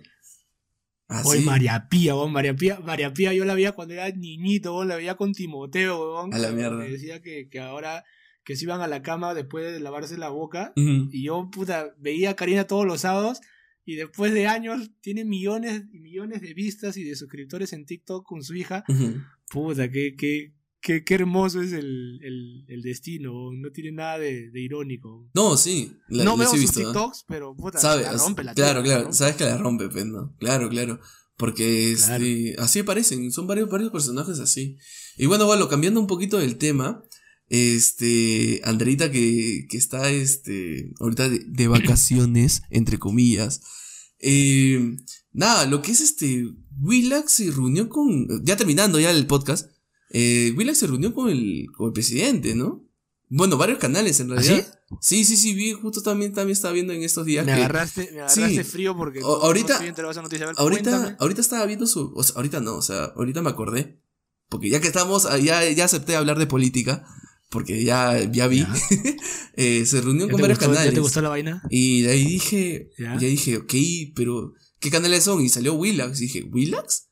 Oye, 1.25 1.41
María 1.41 1.87
Pía, 1.89 2.15
María 2.15 2.55
Pía, 2.55 2.79
María 2.79 3.13
Pía 3.13 3.33
yo 3.33 3.45
la 3.45 3.53
veía 3.53 3.73
cuando 3.73 3.93
era 3.93 4.09
niñito, 4.09 4.83
la 4.83 4.95
veía 4.95 5.15
con 5.15 5.33
Timoteo. 5.33 6.19
A 6.19 6.37
la 6.37 6.51
mierda. 6.51 6.77
Me 6.77 6.89
decía 6.89 7.21
que, 7.21 7.49
que 7.49 7.59
ahora 7.59 8.03
que 8.43 8.55
se 8.55 8.65
iban 8.65 8.81
a 8.81 8.87
la 8.87 9.01
cama 9.01 9.33
después 9.33 9.71
de 9.71 9.79
lavarse 9.79 10.17
la 10.17 10.29
boca. 10.29 10.73
Y 10.75 11.23
yo, 11.23 11.49
puta, 11.51 11.93
veía 11.97 12.31
a 12.31 12.35
Karina 12.35 12.65
todos 12.65 12.85
los 12.85 13.01
sábados. 13.01 13.39
Y 13.85 13.95
después 13.95 14.33
de 14.33 14.47
años 14.47 14.91
tiene 15.01 15.25
millones 15.25 15.83
y 15.91 15.99
millones 15.99 16.41
de 16.41 16.53
vistas 16.53 16.95
y 16.97 17.03
de 17.03 17.15
suscriptores 17.15 17.73
en 17.73 17.85
TikTok 17.85 18.25
con 18.25 18.43
su 18.43 18.55
hija. 18.55 18.83
Puta, 19.49 19.89
qué, 19.91 20.15
qué, 20.17 20.53
qué, 20.83 21.03
qué 21.03 21.15
hermoso 21.15 21.61
es 21.61 21.71
el, 21.73 22.19
el, 22.21 22.65
el 22.67 22.81
destino. 22.83 23.31
No 23.53 23.71
tiene 23.71 23.93
nada 23.93 24.19
de, 24.19 24.51
de 24.51 24.61
irónico. 24.61 25.27
No, 25.33 25.57
sí. 25.57 25.93
La, 26.09 26.23
no 26.25 26.37
veo 26.37 26.53
he 26.53 26.59
visto, 26.59 27.11
pero 27.27 27.55
puta, 27.55 27.79
Sabe, 27.79 28.03
la 28.03 28.13
rompe 28.13 28.43
la 28.43 28.53
claro, 28.53 28.83
claro, 28.83 29.05
¿no? 29.05 29.13
sabes 29.13 29.35
que 29.37 29.45
la 29.45 29.57
rompe, 29.57 29.89
pues, 29.89 30.05
¿no? 30.05 30.35
Claro, 30.37 30.69
claro. 30.69 30.99
Porque 31.37 31.95
Claro. 31.97 32.23
este, 32.23 32.55
así 32.59 32.79
aparecen, 32.79 33.31
son 33.31 33.47
varios, 33.47 33.67
varios 33.69 33.91
personajes 33.91 34.37
así. 34.39 34.77
Y 35.17 35.25
bueno, 35.25 35.47
bueno, 35.47 35.67
cambiando 35.67 35.99
un 35.99 36.05
poquito 36.07 36.37
del 36.37 36.57
tema, 36.57 37.03
este, 37.49 38.61
Andreita 38.63 39.11
que, 39.11 39.65
que 39.69 39.77
está, 39.77 40.11
este, 40.11 40.91
ahorita 40.99 41.29
de, 41.29 41.39
de 41.47 41.67
vacaciones, 41.67 42.61
entre 42.69 42.99
comillas. 42.99 43.61
eh, 44.19 44.95
nada, 45.31 45.65
lo 45.65 45.81
que 45.81 45.91
es 45.91 46.01
este, 46.01 46.45
Willax 46.79 47.31
se 47.31 47.51
reunió 47.51 47.89
con, 47.89 48.27
ya 48.45 48.55
terminando 48.55 48.99
ya 48.99 49.09
el 49.11 49.25
podcast, 49.27 49.69
eh, 50.13 50.53
Willax 50.55 50.77
se 50.77 50.87
reunió 50.87 51.13
con 51.13 51.29
el, 51.29 51.67
con 51.75 51.87
el 51.87 51.93
presidente, 51.93 52.55
¿no? 52.55 52.87
Bueno, 53.29 53.57
varios 53.57 53.79
canales 53.79 54.19
en 54.19 54.31
¿Ah, 54.31 54.35
realidad. 54.35 54.79
Sí, 55.01 55.25
sí, 55.25 55.35
sí, 55.37 55.53
vi, 55.55 55.71
justo 55.73 56.01
también, 56.03 56.33
también 56.33 56.53
estaba 56.53 56.71
viendo 56.73 56.93
en 56.93 57.01
estos 57.01 57.25
días 57.25 57.45
Me 57.45 57.51
que 57.53 57.59
agarraste, 57.59 58.09
me 58.13 58.19
agarraste 58.21 58.63
Sí. 58.63 58.63
frío 58.63 58.95
porque 58.95 59.23
O- 59.23 59.41
ahorita- 59.43 59.83
esa 59.83 60.21
noticia. 60.21 60.45
A 60.45 60.49
ver, 60.49 60.55
ahorita, 60.59 60.91
cuéntame. 60.91 61.15
ahorita 61.19 61.41
estaba 61.41 61.65
viendo 61.65 61.87
su, 61.87 62.13
o 62.15 62.21
sea, 62.23 62.35
ahorita 62.35 62.59
no, 62.59 62.75
o 62.75 62.81
sea, 62.83 63.05
ahorita 63.15 63.41
me 63.41 63.49
acordé, 63.49 63.99
porque 64.49 64.69
ya 64.69 64.79
que 64.79 64.87
estamos, 64.87 65.25
ah, 65.25 65.39
ya, 65.39 65.67
ya 65.71 65.85
acepté 65.85 66.15
hablar 66.15 66.37
de 66.37 66.45
política, 66.45 67.03
porque 67.49 67.83
ya, 67.83 68.19
ya 68.31 68.45
vi, 68.47 68.59
Ya. 68.59 68.73
eh, 69.55 69.85
se 69.87 70.01
reunió 70.01 70.27
¿Ya 70.27 70.31
con 70.31 70.41
varios 70.41 70.59
gustó- 70.59 70.71
¿Ya 70.71 70.75
canales. 70.77 70.93
te 70.93 70.99
gustó 70.99 71.21
la 71.21 71.29
vaina? 71.29 71.63
Y 71.71 72.01
de 72.03 72.11
ahí 72.11 72.25
dije, 72.25 72.91
¿Ya? 72.99 73.13
ya 73.17 73.27
dije, 73.27 73.57
ok, 73.57 73.73
pero, 74.15 74.53
¿qué 74.79 74.91
canales 74.91 75.23
son? 75.23 75.41
Y 75.41 75.49
salió 75.49 75.73
Willax, 75.73 76.19
y 76.19 76.23
dije, 76.25 76.43
¿Willax? 76.43 77.07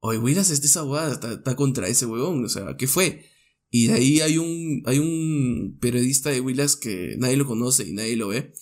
Oye, 0.00 0.18
Willax 0.18 0.50
es 0.50 0.60
de 0.60 0.66
esa 0.68 0.84
está, 1.12 1.32
está 1.32 1.56
contra 1.56 1.88
ese 1.88 2.06
huevón, 2.06 2.44
o 2.44 2.48
sea, 2.48 2.76
¿qué 2.76 2.86
fue? 2.86 3.24
Y 3.70 3.88
de 3.88 3.94
ahí 3.94 4.20
hay 4.20 4.38
un, 4.38 4.82
hay 4.86 4.98
un 4.98 5.76
periodista 5.80 6.30
de 6.30 6.40
Willax 6.40 6.76
que 6.76 7.16
nadie 7.18 7.36
lo 7.36 7.46
conoce 7.46 7.84
y 7.84 7.92
nadie 7.92 8.16
lo 8.16 8.28
ve, 8.28 8.52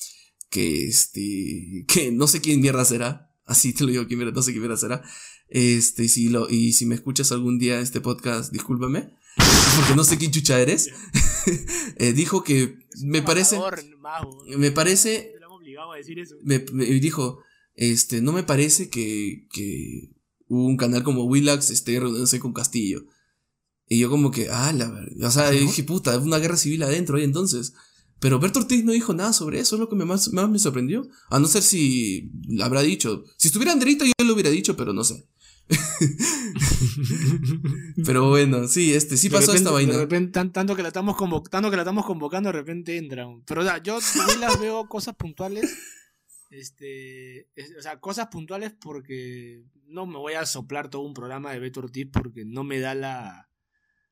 que 0.50 0.86
este, 0.86 1.84
que 1.86 2.10
no 2.10 2.26
sé 2.26 2.40
quién 2.40 2.60
mierda 2.60 2.84
será, 2.84 3.30
así 3.44 3.72
te 3.72 3.84
lo 3.84 3.90
digo, 3.90 4.06
quién 4.06 4.18
mierda, 4.18 4.34
no 4.34 4.42
sé 4.42 4.52
quién 4.52 4.62
mierda 4.62 4.76
será, 4.76 5.02
este, 5.48 6.08
si 6.08 6.28
lo, 6.28 6.48
y 6.50 6.72
si 6.72 6.86
me 6.86 6.94
escuchas 6.94 7.32
algún 7.32 7.58
día 7.58 7.80
este 7.80 8.00
podcast, 8.00 8.52
discúlpame, 8.52 9.10
porque 9.76 9.94
no 9.94 10.04
sé 10.04 10.16
quién 10.18 10.32
chucha 10.32 10.60
eres, 10.60 10.90
Eh, 11.98 12.12
dijo 12.12 12.42
que 12.42 12.76
me 13.02 13.22
parece, 13.22 13.58
me 14.56 14.70
parece, 14.72 15.32
me, 16.42 16.64
me 16.72 16.84
dijo, 16.84 17.38
este, 17.74 18.20
no 18.20 18.32
me 18.32 18.42
parece 18.42 18.90
que, 18.90 19.46
que 19.52 20.15
un 20.48 20.76
canal 20.76 21.02
como 21.02 21.24
Willax 21.24 21.70
esté 21.70 21.98
reuniéndose 21.98 22.38
con 22.40 22.52
Castillo. 22.52 23.04
Y 23.88 23.98
yo 23.98 24.10
como 24.10 24.30
que, 24.30 24.48
ah, 24.50 24.72
la 24.72 24.90
verdad, 24.90 25.28
o 25.28 25.30
sea, 25.30 25.48
¿Ah, 25.48 25.52
no? 25.52 25.58
dije, 25.58 25.84
puta, 25.84 26.18
una 26.18 26.38
guerra 26.38 26.56
civil 26.56 26.82
adentro 26.82 27.16
ahí 27.16 27.24
entonces. 27.24 27.72
Pero 28.18 28.38
Berto 28.40 28.60
Ortiz 28.60 28.82
no 28.84 28.92
dijo 28.92 29.12
nada 29.14 29.32
sobre 29.34 29.60
eso, 29.60 29.76
es 29.76 29.80
lo 29.80 29.88
que 29.90 29.94
me 29.96 30.04
más, 30.06 30.32
más 30.32 30.48
me 30.48 30.58
sorprendió. 30.58 31.06
A 31.30 31.38
no 31.38 31.46
ser 31.46 31.62
si 31.62 32.30
habrá 32.62 32.80
dicho. 32.82 33.24
Si 33.36 33.48
estuviera 33.48 33.72
Andrito 33.72 34.04
yo 34.06 34.12
lo 34.24 34.32
hubiera 34.34 34.48
dicho, 34.50 34.76
pero 34.76 34.92
no 34.94 35.04
sé. 35.04 35.26
Pero 38.04 38.28
bueno, 38.28 38.68
sí, 38.68 38.94
este, 38.94 39.16
sí 39.16 39.28
De 39.28 39.32
pasó 39.32 39.46
repente- 39.52 39.58
esta 39.58 39.70
vaina. 39.72 39.92
De 39.94 39.98
repente, 39.98 40.32
tan- 40.32 40.52
tanto, 40.52 40.76
que 40.76 40.82
la 40.82 40.88
estamos 40.88 41.16
tanto 41.50 41.70
que 41.70 41.76
la 41.76 41.82
estamos 41.82 42.06
convocando, 42.06 42.48
de 42.48 42.52
repente 42.52 42.96
entran. 42.96 43.42
Pero 43.46 43.62
o 43.62 43.64
sea, 43.64 43.82
yo 43.82 44.00
sí 44.00 44.18
las 44.40 44.60
veo 44.60 44.86
cosas 44.88 45.14
puntuales. 45.16 45.70
Este, 46.50 47.48
es- 47.54 47.74
o 47.78 47.82
sea, 47.82 47.98
cosas 48.00 48.28
puntuales 48.28 48.72
porque 48.80 49.62
no 49.86 50.06
me 50.06 50.18
voy 50.18 50.34
a 50.34 50.46
soplar 50.46 50.88
todo 50.90 51.02
un 51.02 51.14
programa 51.14 51.52
de 51.52 51.58
Beto 51.60 51.80
Ortiz 51.80 52.08
porque 52.12 52.44
no 52.44 52.64
me 52.64 52.80
da 52.80 52.94
la. 52.94 53.48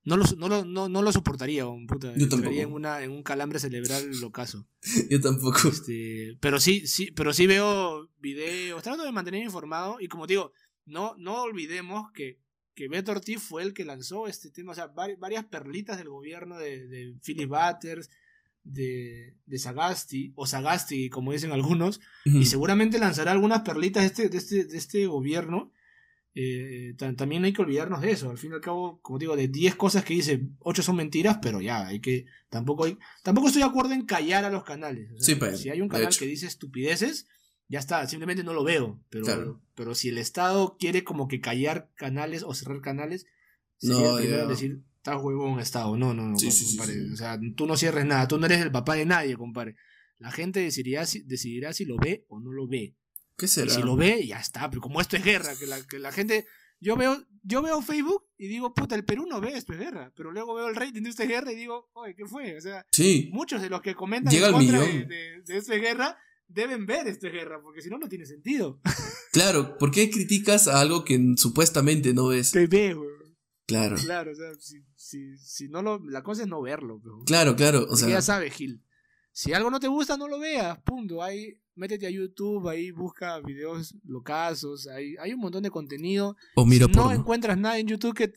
No 0.06 0.18
lo, 0.18 0.24
no 0.36 0.48
lo, 0.48 0.64
no, 0.66 0.88
no 0.90 1.00
lo 1.00 1.12
soportaría, 1.12 1.66
un 1.66 1.86
puta. 1.86 2.12
Yo 2.14 2.28
tampoco. 2.28 2.52
en, 2.54 2.70
una, 2.72 3.02
en 3.02 3.10
un 3.10 3.22
calambre 3.22 3.58
cerebral 3.58 4.10
locazo. 4.20 4.68
Yo 5.10 5.18
tampoco. 5.20 5.68
Este, 5.68 6.36
pero 6.40 6.60
sí, 6.60 6.86
sí, 6.86 7.10
pero 7.12 7.32
sí 7.32 7.46
veo 7.46 8.10
videos, 8.18 8.82
trato 8.82 9.02
de 9.04 9.12
mantener 9.12 9.42
informado 9.42 9.96
y 10.00 10.08
como 10.08 10.26
digo, 10.26 10.52
no, 10.84 11.14
no 11.16 11.40
olvidemos 11.44 12.12
que, 12.12 12.38
que 12.74 12.88
Beto 12.88 13.12
Ortiz 13.12 13.40
fue 13.42 13.62
el 13.62 13.72
que 13.72 13.86
lanzó 13.86 14.26
este 14.26 14.50
tema, 14.50 14.72
o 14.72 14.74
sea, 14.74 14.92
vari- 14.92 15.18
varias 15.18 15.46
perlitas 15.46 15.96
del 15.96 16.10
gobierno 16.10 16.58
de, 16.58 16.86
de 16.86 17.14
Philip 17.24 17.48
Butters, 17.48 18.10
de, 18.64 19.36
de 19.46 19.58
Sagasti, 19.58 20.32
o 20.36 20.46
Sagasti, 20.46 21.08
como 21.10 21.32
dicen 21.32 21.52
algunos, 21.52 22.00
y 22.24 22.46
seguramente 22.46 22.98
lanzará 22.98 23.30
algunas 23.32 23.60
perlitas 23.60 24.02
de 24.02 24.06
este, 24.08 24.28
de 24.28 24.38
este, 24.38 24.64
de 24.64 24.76
este 24.78 25.06
gobierno. 25.06 25.70
Eh, 26.36 26.94
ta- 26.98 27.14
también 27.14 27.44
hay 27.44 27.52
que 27.52 27.62
olvidarnos 27.62 28.00
de 28.00 28.10
eso. 28.10 28.28
Al 28.30 28.38
fin 28.38 28.50
y 28.50 28.54
al 28.54 28.60
cabo, 28.60 28.98
como 29.02 29.18
digo, 29.20 29.36
de 29.36 29.46
10 29.48 29.76
cosas 29.76 30.04
que 30.04 30.14
dice, 30.14 30.48
8 30.60 30.82
son 30.82 30.96
mentiras, 30.96 31.38
pero 31.40 31.60
ya, 31.60 31.86
hay 31.86 32.00
que. 32.00 32.26
Tampoco 32.48 32.84
hay, 32.86 32.98
tampoco 33.22 33.46
estoy 33.48 33.62
de 33.62 33.68
acuerdo 33.68 33.92
en 33.92 34.04
callar 34.04 34.44
a 34.44 34.50
los 34.50 34.64
canales. 34.64 35.10
O 35.12 35.18
sea, 35.18 35.26
Sí, 35.26 35.34
pues, 35.36 35.60
si 35.60 35.70
hay 35.70 35.80
un 35.80 35.88
canal 35.88 36.14
que 36.16 36.26
dice 36.26 36.46
estupideces, 36.46 37.28
ya 37.68 37.78
está, 37.78 38.06
simplemente 38.08 38.42
no 38.42 38.52
lo 38.52 38.64
veo. 38.64 39.00
Pero, 39.10 39.24
Claro. 39.24 39.60
pero 39.76 39.94
si 39.94 40.08
el 40.08 40.18
Estado 40.18 40.76
quiere 40.78 41.04
como 41.04 41.28
que 41.28 41.40
callar 41.40 41.90
canales 41.94 42.42
o 42.42 42.52
cerrar 42.54 42.80
canales, 42.80 43.26
No, 43.82 43.94
sería 43.96 44.10
el 44.10 44.16
primero 44.18 44.48
decir, 44.48 44.80
estás 45.04 45.22
huevón 45.22 45.60
Estado. 45.60 45.96
No, 45.98 46.14
no, 46.14 46.28
no, 46.28 46.38
Sí, 46.38 46.48
compadre. 46.76 46.94
sí. 46.94 47.12
O 47.12 47.16
sea, 47.16 47.38
tú 47.54 47.66
no 47.66 47.76
cierres 47.76 48.06
nada, 48.06 48.26
tú 48.26 48.38
no 48.38 48.46
eres 48.46 48.60
el 48.62 48.72
papá 48.72 48.94
de 48.94 49.04
nadie, 49.04 49.36
compadre. 49.36 49.76
La 50.18 50.30
gente 50.32 50.60
decidirá 50.60 51.04
si, 51.04 51.20
decidirá 51.20 51.74
si 51.74 51.84
lo 51.84 51.96
ve 51.98 52.24
o 52.28 52.40
no 52.40 52.52
lo 52.52 52.66
ve. 52.66 52.96
¿Qué 53.36 53.44
Y 53.44 53.48
será? 53.48 53.70
si 53.74 53.82
lo 53.82 53.96
ve, 53.96 54.26
ya 54.26 54.38
está. 54.40 54.70
Pero 54.70 54.80
como 54.80 55.00
esto 55.02 55.16
es 55.16 55.24
guerra, 55.24 55.54
que 55.58 55.66
la, 55.66 55.82
que 55.86 55.98
la 55.98 56.10
gente. 56.10 56.46
Yo 56.80 56.96
veo, 56.96 57.22
yo 57.42 57.62
veo 57.62 57.80
Facebook 57.82 58.24
y 58.38 58.46
digo, 58.48 58.72
puta, 58.74 58.94
el 58.94 59.04
Perú 59.04 59.26
no 59.28 59.40
ve 59.40 59.56
esto 59.56 59.72
es 59.74 59.78
guerra. 59.78 60.12
Pero 60.16 60.32
luego 60.32 60.54
veo 60.54 60.68
el 60.68 60.74
rating 60.76 61.02
de 61.02 61.10
esto 61.10 61.22
es 61.22 61.28
guerra 61.28 61.52
y 61.52 61.56
digo, 61.56 61.90
oye, 61.94 62.14
¿qué 62.14 62.24
fue? 62.26 62.56
O 62.56 62.60
sea, 62.60 62.84
Sí, 62.92 63.30
muchos 63.32 63.60
de 63.62 63.68
los 63.70 63.80
que 63.82 63.94
comentan 63.94 64.32
Llega 64.32 64.48
en 64.48 64.52
contra 64.54 64.80
de, 64.80 64.86
millón. 64.92 65.08
de, 65.08 65.42
de 65.44 65.56
esto 65.58 65.72
es 65.74 65.80
guerra 65.80 66.16
deben 66.46 66.84
ver 66.86 67.06
esto 67.08 67.26
es 67.26 67.32
guerra, 67.32 67.60
porque 67.62 67.80
si 67.80 67.88
no, 67.88 67.96
no 67.98 68.06
tiene 68.08 68.26
sentido. 68.26 68.80
claro. 69.32 69.76
¿Por 69.78 69.90
qué 69.90 70.10
criticas 70.10 70.68
a 70.68 70.80
algo 70.80 71.04
que 71.04 71.18
supuestamente 71.36 72.12
no 72.14 72.32
es? 72.32 72.50
Te 72.52 72.66
ve, 72.66 72.94
güey. 72.94 73.08
Claro. 73.66 73.96
Claro, 73.96 74.32
o 74.32 74.34
sea, 74.34 74.52
si, 74.60 74.84
si, 74.94 75.36
si 75.38 75.68
no 75.68 75.80
lo. 75.82 75.98
La 76.04 76.22
cosa 76.22 76.42
es 76.42 76.48
no 76.48 76.60
verlo. 76.62 77.00
Claro, 77.26 77.56
claro. 77.56 77.86
O 77.88 77.96
sea, 77.96 78.08
ya 78.08 78.22
sabes, 78.22 78.52
Gil. 78.54 78.82
Si 79.32 79.52
algo 79.52 79.70
no 79.70 79.80
te 79.80 79.88
gusta, 79.88 80.16
no 80.16 80.28
lo 80.28 80.38
veas. 80.38 80.78
Punto. 80.84 81.22
Ahí, 81.22 81.60
métete 81.74 82.06
a 82.06 82.10
YouTube, 82.10 82.68
ahí 82.68 82.90
busca 82.90 83.40
videos 83.40 83.94
locazos. 84.04 84.86
Hay, 84.88 85.16
hay 85.18 85.32
un 85.32 85.40
montón 85.40 85.62
de 85.62 85.70
contenido. 85.70 86.36
o 86.56 86.64
mira 86.66 86.86
si 86.86 86.92
no 86.92 87.02
porno. 87.04 87.18
encuentras 87.18 87.58
nada 87.58 87.78
en 87.78 87.88
YouTube 87.88 88.14
que. 88.14 88.32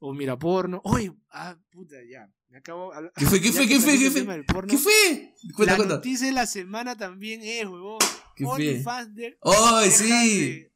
O 0.00 0.12
mira 0.12 0.38
porno. 0.38 0.80
Oye, 0.84 1.12
ah, 1.30 1.56
puta, 1.70 1.96
ya. 2.10 2.28
Me 2.48 2.58
acabo. 2.58 2.90
¿Qué 3.16 3.26
fue? 3.26 3.40
¿Qué 3.40 3.52
fue? 3.52 3.68
¿Qué 3.68 3.80
fue? 3.80 3.98
¿Qué 3.98 4.10
fue? 4.10 4.44
¿Qué 4.66 4.78
fue? 4.78 5.34
Cuenta, 5.54 5.72
la 5.72 5.76
cuenta. 5.76 5.94
noticia 5.96 6.26
de 6.26 6.32
la 6.32 6.46
semana 6.46 6.96
también 6.96 7.40
es, 7.42 7.66
huevón. 7.66 7.98
¿Qué 8.34 8.44
fue? 8.44 8.54
OnlyFans 8.54 9.14
de- 9.14 9.38
¡Ay, 9.42 9.84
deja 9.90 9.96
sí! 9.96 10.40
de- 10.40 10.73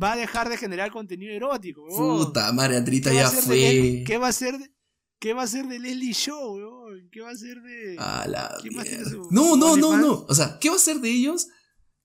va 0.00 0.12
a 0.12 0.16
dejar 0.16 0.48
de 0.48 0.56
generar 0.56 0.90
contenido 0.90 1.32
erótico. 1.32 1.86
Puta 1.88 2.52
madre, 2.52 2.76
Andrita 2.76 3.10
¿Qué 3.10 3.16
va 3.16 3.22
ya 3.22 3.30
de 3.30 3.42
fue. 3.42 4.04
¿Qué 4.06 4.18
va 4.18 4.28
a 4.28 4.32
ser 4.32 4.58
de, 4.58 4.70
¿Qué 5.18 5.32
va 5.32 5.42
a 5.42 5.46
ser 5.46 5.66
de 5.66 5.78
Leslie 5.78 6.12
Show, 6.12 6.56
weón? 6.56 7.08
¿Qué 7.10 7.20
va 7.22 7.30
a 7.30 7.36
ser 7.36 7.60
de.? 7.62 7.96
A 7.98 8.26
la 8.28 8.54
¿Quién 8.60 8.74
más 8.76 8.84
tiene 8.84 8.98
mierda. 9.04 9.10
su- 9.12 9.28
No, 9.30 9.56
no, 9.56 9.76
no, 9.76 9.96
no. 9.96 10.26
O 10.28 10.34
sea, 10.34 10.58
¿qué 10.60 10.68
va 10.70 10.76
a 10.76 10.78
ser 10.78 11.00
de 11.00 11.10
ellos? 11.10 11.48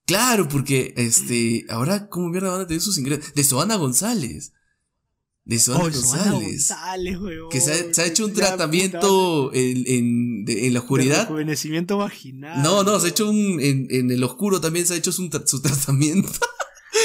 Claro, 0.06 0.48
porque 0.48 0.94
este, 0.96 1.64
ahora, 1.68 2.08
¿cómo 2.08 2.28
mierda 2.28 2.50
van 2.50 2.62
a 2.62 2.66
tener 2.66 2.80
sus 2.80 2.98
ingresos? 2.98 3.32
De 3.34 3.44
Soana 3.44 3.76
González. 3.76 4.52
De 5.44 5.58
Soana 5.58 5.80
Oh, 5.80 5.90
González. 5.90 6.68
González, 6.68 7.18
weón. 7.20 7.48
Que 7.50 7.60
se 7.60 7.72
ha, 7.72 7.94
se 7.94 8.02
ha 8.02 8.06
hecho 8.06 8.24
un 8.24 8.32
puta, 8.32 8.46
tratamiento 8.48 9.52
en, 9.54 9.82
en, 9.86 10.44
de- 10.44 10.66
en 10.66 10.72
la 10.74 10.80
oscuridad. 10.80 11.22
Rejuvenecimiento 11.22 11.98
vaginal. 11.98 12.62
No, 12.62 12.82
no, 12.82 12.98
se 12.98 13.06
ha 13.06 13.10
hecho 13.10 13.28
un. 13.28 13.60
En, 13.60 13.86
en 13.90 14.10
el 14.10 14.22
oscuro 14.24 14.60
también 14.60 14.86
se 14.86 14.94
ha 14.94 14.96
hecho 14.96 15.12
su, 15.12 15.28
su 15.46 15.60
tratamiento. 15.62 16.30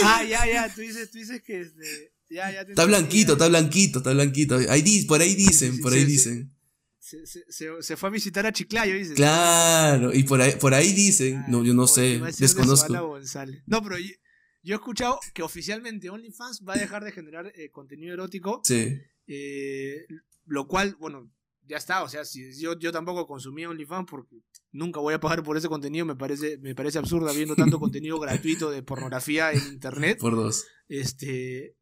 Ah, 0.03 0.23
ya, 0.29 0.45
ya. 0.45 0.73
Tú 0.73 0.81
dices, 0.81 1.09
tú 1.11 1.17
dices 1.17 1.41
que 1.41 1.61
este. 1.61 2.13
Ya, 2.29 2.51
ya 2.51 2.65
te 2.65 2.71
Está 2.71 2.85
blanquito, 2.85 3.33
está 3.33 3.47
blanquito, 3.47 3.99
está 3.99 4.11
blanquito. 4.11 4.57
Ahí, 4.69 5.05
por 5.05 5.21
ahí 5.21 5.33
dicen, 5.35 5.79
por 5.79 5.93
ahí 5.93 6.03
dicen. 6.03 6.53
Se, 6.99 7.25
se, 7.25 7.45
se, 7.49 7.69
se 7.79 7.95
fue 7.95 8.09
a 8.09 8.11
visitar 8.11 8.45
a 8.45 8.51
Chiclayo, 8.51 8.95
dices. 8.95 9.15
Claro, 9.15 10.13
y 10.13 10.23
por 10.23 10.41
ahí, 10.41 10.53
por 10.59 10.73
ahí 10.73 10.91
dicen. 10.91 11.45
No, 11.47 11.63
yo 11.63 11.73
no 11.73 11.87
sé, 11.87 12.19
de 12.19 12.31
desconozco. 12.37 12.93
González. 13.07 13.63
No, 13.65 13.81
pero 13.81 13.97
yo, 13.97 14.13
yo 14.61 14.75
he 14.75 14.77
escuchado 14.77 15.19
que 15.33 15.41
oficialmente 15.41 16.09
OnlyFans 16.09 16.63
va 16.67 16.73
a 16.73 16.77
dejar 16.77 17.05
de 17.05 17.13
generar 17.13 17.53
eh, 17.55 17.69
contenido 17.71 18.13
erótico. 18.13 18.59
Sí. 18.65 18.99
eh, 19.27 20.05
lo 20.45 20.67
cual, 20.67 20.95
bueno, 20.99 21.31
ya 21.65 21.77
está. 21.77 22.03
O 22.03 22.09
sea, 22.09 22.25
si 22.25 22.59
yo, 22.59 22.77
yo 22.77 22.91
tampoco 22.91 23.25
consumí 23.25 23.65
OnlyFans 23.65 24.07
porque 24.09 24.35
nunca 24.71 24.99
voy 24.99 25.13
a 25.13 25.19
pagar 25.19 25.43
por 25.43 25.57
ese 25.57 25.67
contenido. 25.67 26.05
Me 26.05 26.15
parece, 26.15 26.57
me 26.59 26.75
parece 26.75 26.99
absurdo 26.99 27.29
habiendo 27.29 27.55
tanto 27.55 27.79
contenido 27.79 28.19
gratuito 28.19 28.71
de 28.71 28.83
pornografía 28.83 29.51
en 29.51 29.65
internet. 29.67 30.19
Por 30.19 30.35
dos. 30.35 30.65
Este. 30.87 31.75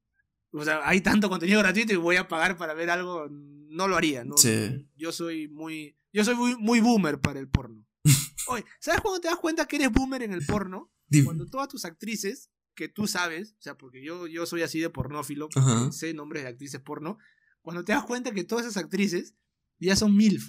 O 0.51 0.63
sea, 0.63 0.88
hay 0.88 1.01
tanto 1.01 1.29
contenido 1.29 1.59
gratuito 1.59 1.93
y 1.93 1.97
voy 1.97 2.15
a 2.15 2.27
pagar 2.27 2.57
para 2.57 2.73
ver 2.73 2.89
algo. 2.89 3.27
No 3.29 3.88
lo 3.88 3.97
haría, 3.97 4.23
¿no? 4.23 4.38
Sí. 4.38 4.88
Yo 4.95 5.11
soy 5.11 5.47
muy. 5.49 5.97
Yo 6.13 6.23
soy 6.23 6.36
muy, 6.36 6.55
muy 6.55 6.79
boomer 6.79 7.19
para 7.19 7.39
el 7.39 7.49
porno. 7.49 7.86
Oye, 8.47 8.63
¿sabes 8.79 9.01
cuando 9.01 9.19
te 9.19 9.27
das 9.27 9.38
cuenta 9.38 9.67
que 9.67 9.75
eres 9.75 9.91
boomer 9.91 10.23
en 10.23 10.31
el 10.31 10.45
porno? 10.45 10.91
Dime. 11.07 11.25
Cuando 11.25 11.45
todas 11.45 11.67
tus 11.67 11.83
actrices, 11.83 12.51
que 12.75 12.89
tú 12.89 13.07
sabes, 13.07 13.55
o 13.57 13.61
sea, 13.61 13.77
porque 13.77 14.03
yo, 14.03 14.27
yo 14.27 14.45
soy 14.45 14.61
así 14.61 14.79
de 14.79 14.89
pornófilo, 14.89 15.49
sé 15.91 16.13
nombres 16.13 16.43
de 16.43 16.49
actrices 16.49 16.81
porno, 16.81 17.17
cuando 17.61 17.83
te 17.83 17.93
das 17.93 18.03
cuenta 18.03 18.31
que 18.31 18.43
todas 18.43 18.65
esas 18.65 18.83
actrices 18.83 19.33
ya 19.79 19.95
son 19.95 20.15
mil, 20.15 20.39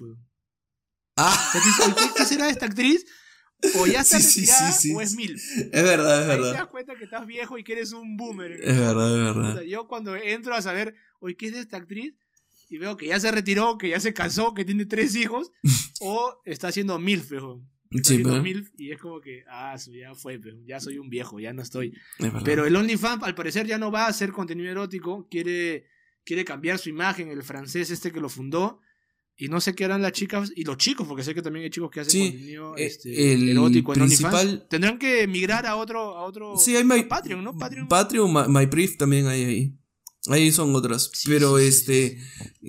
O 1.19 1.23
Ah, 1.23 1.49
sea, 1.53 1.61
tú 1.63 1.67
dices, 1.69 1.87
"Oye, 1.87 2.11
¿qué, 2.17 2.25
será 2.25 2.49
esta 2.51 2.67
actriz? 2.67 3.07
O 3.77 3.87
ya 3.87 4.03
está 4.03 4.21
Sí, 4.21 4.41
retirada 4.41 4.73
sí, 4.73 4.89
sí, 4.89 4.95
o 4.95 5.01
es 5.01 5.15
mil. 5.17 5.35
es 5.35 5.73
verdad, 5.73 6.23
es 6.25 6.29
Ahí 6.31 6.37
te 6.37 6.43
das 6.43 6.53
verdad. 6.53 6.71
cuenta 6.71 6.95
que 6.95 7.05
estás 7.05 7.27
viejo 7.27 7.57
y 7.57 7.65
que 7.65 7.73
eres 7.73 7.93
un 7.93 8.17
boomer. 8.19 8.53
Es 8.53 8.79
verdad, 8.79 9.15
es 9.17 9.31
o 9.31 9.35
verdad. 9.35 9.55
sea, 9.55 9.63
yo 9.65 9.89
cuando 9.89 10.15
entro 10.15 10.55
a 10.55 10.61
saber, 10.61 10.95
oye, 11.21 11.37
¿qué 11.37 11.47
es 11.47 11.53
de 11.55 11.61
esta 11.61 11.79
actriz? 11.79 12.15
Y 12.69 12.77
veo 12.79 12.97
que 12.99 13.07
ya 13.07 13.19
se 13.19 13.31
retiró, 13.31 13.79
que 13.79 13.89
ya 13.89 14.01
se 14.01 14.13
casó, 14.13 14.53
que 14.53 14.65
tiene 14.67 14.85
tres 14.85 15.17
hijos, 15.17 15.53
o 16.01 16.39
está 16.45 16.69
haciendo 16.69 16.99
MILF, 16.99 17.31
pejo. 17.31 17.63
Está 17.91 18.11
Sí, 18.11 18.23
MILF 18.23 18.71
y 18.77 18.91
es 18.93 19.01
como 19.01 19.21
que, 19.23 19.45
ah, 19.49 19.75
ya 19.91 20.15
fue, 20.15 20.39
ya 20.67 20.81
soy 20.81 20.99
un 20.99 21.09
viejo, 21.09 21.41
ya 21.41 21.55
no 21.55 21.63
estoy. 21.63 21.95
es 22.19 22.25
verdad. 22.27 22.43
Pero 22.45 22.67
el 22.67 22.77
OnlyFans, 22.77 23.23
al 23.23 23.35
parecer, 23.35 23.67
ya 23.67 23.79
no 23.79 23.91
va 23.91 24.05
a 24.05 24.09
hacer 24.09 24.33
contenido 24.33 24.71
erótico, 24.71 25.27
quiere, 25.31 25.87
quiere 26.25 26.45
cambiar 26.45 26.79
su 26.79 26.91
imagen, 26.91 27.31
el 27.31 27.43
francés 27.43 27.91
este 27.91 28.13
que 28.13 28.21
lo 28.21 28.29
fundó, 28.29 28.81
y 29.37 29.49
no 29.49 29.61
sé 29.61 29.75
qué 29.75 29.85
harán 29.85 30.03
las 30.03 30.13
chicas 30.13 30.51
y 30.57 30.65
los 30.65 30.77
chicos, 30.79 31.07
porque 31.07 31.23
sé 31.23 31.35
que 31.35 31.43
también 31.43 31.65
hay 31.65 31.71
chicos 31.71 31.91
que 31.91 32.01
hacen 32.01 32.11
Sí, 32.13 32.31
contenido 32.31 32.77
eh, 32.77 32.87
este, 32.87 33.33
el 33.35 33.49
erótico 33.51 33.93
en 33.95 34.01
principal- 34.01 34.35
OnlyFans. 34.35 34.69
Tendrán 34.69 34.99
que 34.99 35.27
migrar 35.27 35.67
a 35.67 35.77
otro, 35.77 36.17
a 36.17 36.25
otro 36.25 36.57
Sí, 36.57 36.75
hay 36.77 36.85
My, 36.85 37.01
a 37.01 37.09
Patreon, 37.09 37.45
¿no? 37.45 37.57
Patreon. 37.57 37.89
Patreon, 37.89 38.33
My, 38.33 38.43
MyPriv 38.49 38.97
también 38.97 39.27
hay 39.27 39.45
ahí. 39.45 39.79
Ahí 40.29 40.51
son 40.51 40.75
otras. 40.75 41.11
Sí, 41.13 41.29
Pero 41.29 41.57
sí, 41.59 41.65
este. 41.67 42.19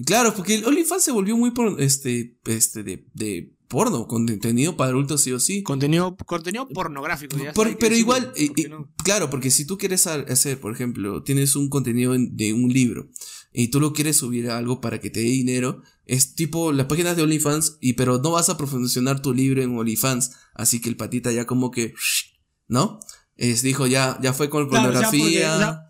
Claro, 0.05 0.34
porque 0.36 0.55
el 0.55 0.65
OnlyFans 0.65 1.03
se 1.03 1.11
volvió 1.11 1.36
muy 1.36 1.51
por, 1.51 1.82
este, 1.82 2.38
este, 2.45 2.84
de, 2.84 3.07
de 3.13 3.57
porno, 3.68 4.07
contenido 4.07 4.76
para 4.78 4.91
adultos 4.91 5.22
sí 5.22 5.32
o 5.32 5.39
sí. 5.39 5.63
Contenido, 5.63 6.15
contenido 6.26 6.68
pornográfico. 6.68 7.38
ya 7.38 7.53
Por- 7.53 7.78
pero 7.78 7.95
igual, 7.95 8.32
eh, 8.36 8.47
¿por 8.47 8.55
qué 8.55 8.70
no? 8.70 8.93
claro, 9.03 9.30
porque 9.30 9.51
si 9.51 9.65
tú 9.65 9.78
quieres 9.78 10.07
ha- 10.07 10.15
hacer, 10.15 10.59
por 10.59 10.72
ejemplo, 10.74 11.24
tienes 11.24 11.55
un 11.55 11.70
contenido 11.70 12.15
en- 12.15 12.36
de 12.36 12.53
un 12.53 12.70
libro 12.72 13.09
y 13.53 13.68
tú 13.70 13.80
lo 13.80 13.93
quieres 13.93 14.18
subir 14.18 14.49
a 14.49 14.57
algo 14.57 14.82
para 14.82 14.99
que 14.99 15.09
te 15.09 15.20
dé 15.20 15.26
dinero, 15.28 15.82
es 16.05 16.36
tipo 16.36 16.72
las 16.72 16.86
páginas 16.88 17.15
de 17.18 17.24
OnlyFans, 17.24 17.78
y 17.82 17.93
pero 17.93 18.20
no 18.20 18.32
vas 18.32 18.49
a 18.49 18.57
promocionar 18.57 19.22
tu 19.22 19.34
libro 19.34 19.61
en 19.61 19.78
OnlyFans, 19.78 20.32
así 20.53 20.80
que 20.80 20.89
el 20.89 20.95
patita 20.97 21.32
ya 21.32 21.45
como 21.45 21.72
que, 21.72 21.93
¿no? 22.68 22.99
Es, 23.36 23.61
dijo, 23.61 23.86
ya, 23.88 24.18
ya 24.22 24.34
fue 24.34 24.49
con 24.49 24.68
Claro, 24.70 24.91
porque, 24.91 24.99
pornografía. 25.07 25.84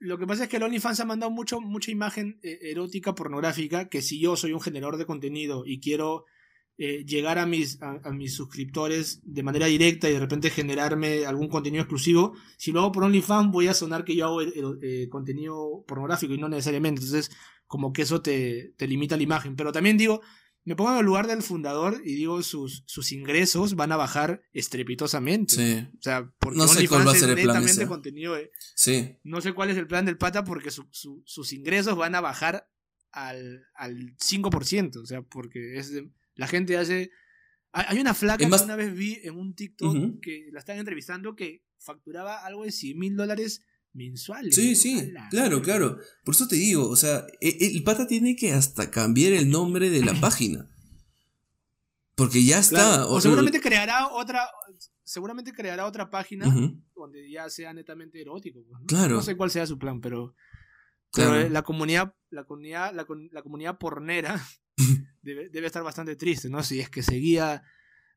Lo 0.00 0.18
que 0.18 0.26
pasa 0.26 0.44
es 0.44 0.48
que 0.50 0.58
el 0.58 0.62
OnlyFans 0.64 1.00
ha 1.00 1.04
mandado 1.06 1.30
mucho, 1.30 1.60
mucha 1.60 1.90
imagen 1.90 2.38
eh, 2.42 2.58
erótica 2.62 3.14
pornográfica 3.14 3.88
que 3.88 4.02
si 4.02 4.20
yo 4.20 4.36
soy 4.36 4.52
un 4.52 4.60
generador 4.60 4.98
de 4.98 5.06
contenido 5.06 5.64
y 5.64 5.80
quiero 5.80 6.24
eh, 6.76 7.04
llegar 7.06 7.38
a 7.38 7.46
mis, 7.46 7.80
a, 7.82 8.00
a 8.04 8.10
mis 8.12 8.34
suscriptores 8.34 9.20
de 9.24 9.42
manera 9.42 9.66
directa 9.66 10.08
y 10.08 10.12
de 10.14 10.18
repente 10.20 10.50
generarme 10.50 11.24
algún 11.26 11.48
contenido 11.48 11.82
exclusivo, 11.82 12.34
si 12.56 12.72
lo 12.72 12.80
hago 12.80 12.92
por 12.92 13.04
OnlyFans 13.04 13.52
voy 13.52 13.68
a 13.68 13.74
sonar 13.74 14.04
que 14.04 14.16
yo 14.16 14.24
hago 14.26 14.40
el- 14.40 14.52
el- 14.54 14.78
eh, 14.82 15.08
contenido 15.08 15.84
pornográfico 15.86 16.34
y 16.34 16.38
no 16.38 16.48
necesariamente. 16.48 17.00
Entonces, 17.02 17.30
como 17.66 17.92
que 17.92 18.02
eso 18.02 18.20
te, 18.22 18.74
te 18.76 18.86
limita 18.88 19.16
la 19.16 19.22
imagen. 19.22 19.54
Pero 19.56 19.70
también 19.72 19.96
digo, 19.96 20.20
me 20.64 20.74
pongo 20.76 20.92
en 20.92 20.98
el 20.98 21.04
lugar 21.06 21.26
del 21.26 21.42
fundador 21.42 22.00
y 22.04 22.14
digo, 22.14 22.42
sus, 22.42 22.82
sus 22.86 23.12
ingresos 23.12 23.74
van 23.76 23.92
a 23.92 23.96
bajar 23.96 24.42
estrepitosamente. 24.52 25.54
Sí, 25.54 25.88
O 25.98 26.02
sea, 26.02 26.30
porque 26.38 26.58
No 26.58 26.66
sé 26.68 26.88
cuál 26.88 27.06
va 27.06 27.12
a 27.12 27.14
ser 27.14 27.30
el 27.30 27.42
plan 27.44 27.62
ese. 27.64 27.86
contenido 27.86 28.36
sí. 28.74 29.16
no 29.24 29.40
sé 29.40 29.52
cuál 29.52 29.70
es 29.70 29.76
el 29.76 29.86
plan 29.86 30.04
del 30.06 30.18
pata 30.18 30.44
porque 30.44 30.70
su- 30.70 30.88
su- 30.90 31.22
sus 31.24 31.52
ingresos 31.52 31.96
van 31.96 32.14
a 32.14 32.20
bajar 32.20 32.68
al, 33.12 33.64
al 33.74 34.16
5%. 34.16 34.96
O 35.02 35.06
sea, 35.06 35.22
porque 35.22 35.76
es 35.78 35.92
de- 35.92 36.10
la 36.34 36.46
gente 36.46 36.76
hace... 36.76 37.10
Hay 37.72 37.98
una 37.98 38.14
flaca 38.14 38.46
más- 38.48 38.60
que 38.62 38.66
una 38.66 38.76
vez 38.76 38.94
vi 38.94 39.18
en 39.24 39.36
un 39.36 39.54
TikTok 39.54 40.20
que 40.20 40.48
la 40.52 40.60
están 40.60 40.78
entrevistando 40.78 41.34
que 41.34 41.64
facturaba 41.78 42.44
algo 42.46 42.64
de 42.64 42.70
100 42.70 42.98
mil 42.98 43.16
dólares 43.16 43.62
mensuales. 43.92 44.54
Sí, 44.54 44.76
sí, 44.76 45.12
claro, 45.30 45.60
claro. 45.60 45.98
Por 46.24 46.34
eso 46.34 46.46
te 46.46 46.54
digo, 46.56 46.88
o 46.88 46.94
sea, 46.96 47.26
e- 47.40 47.58
el 47.74 47.82
pata 47.82 48.06
tiene 48.06 48.36
que 48.36 48.52
hasta 48.52 48.90
cambiar 48.90 49.32
el 49.32 49.50
nombre 49.50 49.90
de 49.90 50.04
la 50.04 50.14
página. 50.20 50.70
Porque 52.14 52.44
ya 52.44 52.58
está. 52.60 52.76
Claro, 52.78 53.08
O 53.08 53.14
o- 53.16 53.20
seguramente 53.20 53.60
creará 53.60 54.08
otra... 54.08 54.48
Seguramente 55.02 55.52
creará 55.52 55.84
otra 55.86 56.08
página 56.08 56.48
Ujú, 56.48 56.80
donde 56.96 57.28
ya 57.30 57.50
sea 57.50 57.74
netamente 57.74 58.20
erótico. 58.22 58.64
pues, 58.66 58.80
¿no? 58.80 58.86
Claro. 58.86 59.16
No 59.16 59.22
sé 59.22 59.36
cuál 59.36 59.50
sea 59.50 59.66
su 59.66 59.78
plan, 59.78 60.00
pero... 60.00 60.34
Pero 61.12 61.28
Claro. 61.30 61.40
eh, 61.46 61.50
la 61.50 61.62
comunidad, 61.62 62.14
la 62.30 62.44
comunidad, 62.44 62.92
la, 62.94 63.06
la 63.32 63.42
comunidad 63.42 63.78
pornera 63.78 64.40
debe, 65.24 65.48
debe 65.48 65.66
estar 65.66 65.82
bastante 65.82 66.16
triste, 66.16 66.48
¿no? 66.48 66.62
Si 66.62 66.78
es 66.80 66.88
que 66.90 67.02
seguía 67.02 67.62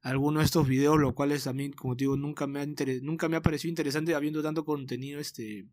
alguno 0.02 0.40
de 0.40 0.46
estos 0.46 0.68
videos, 0.68 1.00
lo 1.00 1.16
cual 1.16 1.32
es 1.32 1.48
a 1.48 1.54
mí, 1.54 1.72
como 1.72 1.96
te 1.96 2.04
digo, 2.04 2.16
nunca 2.18 2.46
me 2.48 2.60
ha 2.60 2.64
inter- 2.64 3.02
nunca 3.02 3.28
me 3.30 3.38
ha 3.38 3.42
parecido 3.42 3.70
interesante 3.70 4.14
habiendo 4.14 4.44
tanto 4.44 4.64
contenido 4.64 5.20
este 5.20 5.66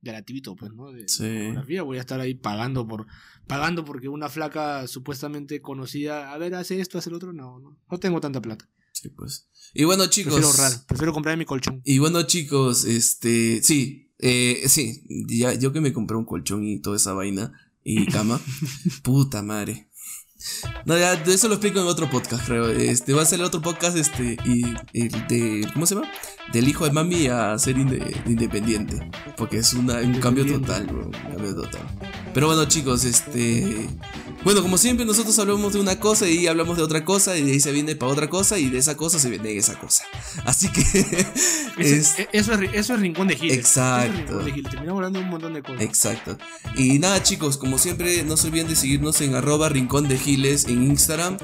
gratuito, 0.00 0.54
pues, 0.56 0.72
¿no? 0.74 0.92
De, 0.92 1.02
de 1.02 1.08
Sí. 1.08 1.78
Voy 1.80 1.96
a 1.98 2.00
estar 2.00 2.20
ahí 2.20 2.34
pagando 2.34 2.86
por 2.86 3.06
pagando 3.46 3.84
porque 3.84 4.08
una 4.08 4.28
flaca 4.28 4.86
supuestamente 4.86 5.60
conocida, 5.60 6.32
a 6.32 6.38
ver, 6.38 6.54
hace 6.54 6.80
esto, 6.80 6.98
hace 6.98 7.10
el 7.10 7.16
otro, 7.16 7.32
no, 7.32 7.58
no, 7.60 7.78
no 7.90 7.98
tengo 7.98 8.20
tanta 8.20 8.40
plata. 8.40 8.68
Sí, 8.92 9.08
pues. 9.10 9.48
Y 9.74 9.84
bueno, 9.84 10.06
chicos. 10.08 10.34
Prefiero 10.34 10.48
ahorrar, 10.48 10.86
prefiero 10.86 11.12
comprar 11.12 11.36
mi 11.36 11.44
colchón. 11.44 11.80
Y 11.84 11.98
bueno, 11.98 12.22
chicos, 12.24 12.84
este, 12.84 13.62
sí, 13.62 14.12
eh, 14.18 14.62
sí, 14.66 15.02
ya, 15.28 15.54
yo 15.54 15.72
que 15.72 15.80
me 15.80 15.92
compré 15.92 16.16
un 16.16 16.24
colchón 16.24 16.64
y 16.64 16.80
toda 16.80 16.96
esa 16.96 17.12
vaina 17.12 17.52
y 17.84 18.06
cama, 18.06 18.40
puta 19.02 19.42
madre. 19.42 19.88
No, 20.84 20.96
ya, 20.96 21.14
eso 21.14 21.48
lo 21.48 21.54
explico 21.54 21.80
en 21.80 21.86
otro 21.86 22.08
podcast, 22.08 22.46
creo. 22.46 22.68
Este, 22.70 23.12
va 23.12 23.22
a 23.22 23.26
ser 23.26 23.42
otro 23.42 23.60
podcast, 23.60 23.96
este, 23.96 24.36
y 24.44 24.62
el 24.94 25.10
de, 25.28 25.68
¿cómo 25.72 25.84
se 25.86 25.94
llama? 25.96 26.08
Del 26.52 26.68
hijo 26.68 26.84
de 26.84 26.92
mami 26.92 27.26
a 27.26 27.58
ser 27.58 27.76
inde- 27.76 28.16
independiente. 28.26 29.10
Porque 29.36 29.58
es 29.58 29.72
una, 29.74 29.94
un 29.96 30.20
cambio 30.20 30.46
total, 30.46 30.86
bro, 30.86 31.06
un 31.06 31.10
cambio 31.12 31.54
total. 31.54 31.82
Pero 32.32 32.46
bueno, 32.46 32.64
chicos, 32.66 33.04
este, 33.04 33.88
bueno, 34.48 34.62
como 34.62 34.78
siempre, 34.78 35.04
nosotros 35.04 35.38
hablamos 35.38 35.74
de 35.74 35.78
una 35.78 36.00
cosa 36.00 36.26
y 36.26 36.46
hablamos 36.46 36.78
de 36.78 36.82
otra 36.82 37.04
cosa, 37.04 37.36
y 37.36 37.42
de 37.42 37.52
ahí 37.52 37.60
se 37.60 37.70
viene 37.70 37.94
para 37.96 38.10
otra 38.12 38.30
cosa, 38.30 38.58
y 38.58 38.70
de 38.70 38.78
esa 38.78 38.96
cosa 38.96 39.18
se 39.18 39.28
viene 39.28 39.54
esa 39.54 39.78
cosa. 39.78 40.04
Así 40.46 40.68
que, 40.72 40.80
es, 41.78 42.18
e- 42.18 42.28
eso, 42.32 42.54
es, 42.54 42.70
eso 42.72 42.94
es 42.94 43.00
Rincón 43.00 43.28
de 43.28 43.36
Giles. 43.36 43.58
Exacto. 43.58 44.10
Es 44.10 44.16
Rincón 44.26 44.44
de 44.46 44.52
Giles. 44.52 44.70
Terminamos 44.70 44.98
hablando 45.00 45.18
de 45.18 45.24
un 45.26 45.30
montón 45.30 45.52
de 45.52 45.62
cosas. 45.62 45.82
Exacto. 45.82 46.38
Y 46.76 46.98
nada 46.98 47.22
chicos, 47.22 47.58
como 47.58 47.76
siempre, 47.76 48.22
no 48.22 48.38
se 48.38 48.46
olviden 48.48 48.68
de 48.68 48.76
seguirnos 48.76 49.20
en 49.20 49.34
arroba 49.34 49.68
rincón 49.68 50.08
de 50.08 50.16
giles 50.16 50.64
en 50.64 50.82
Instagram. 50.82 51.36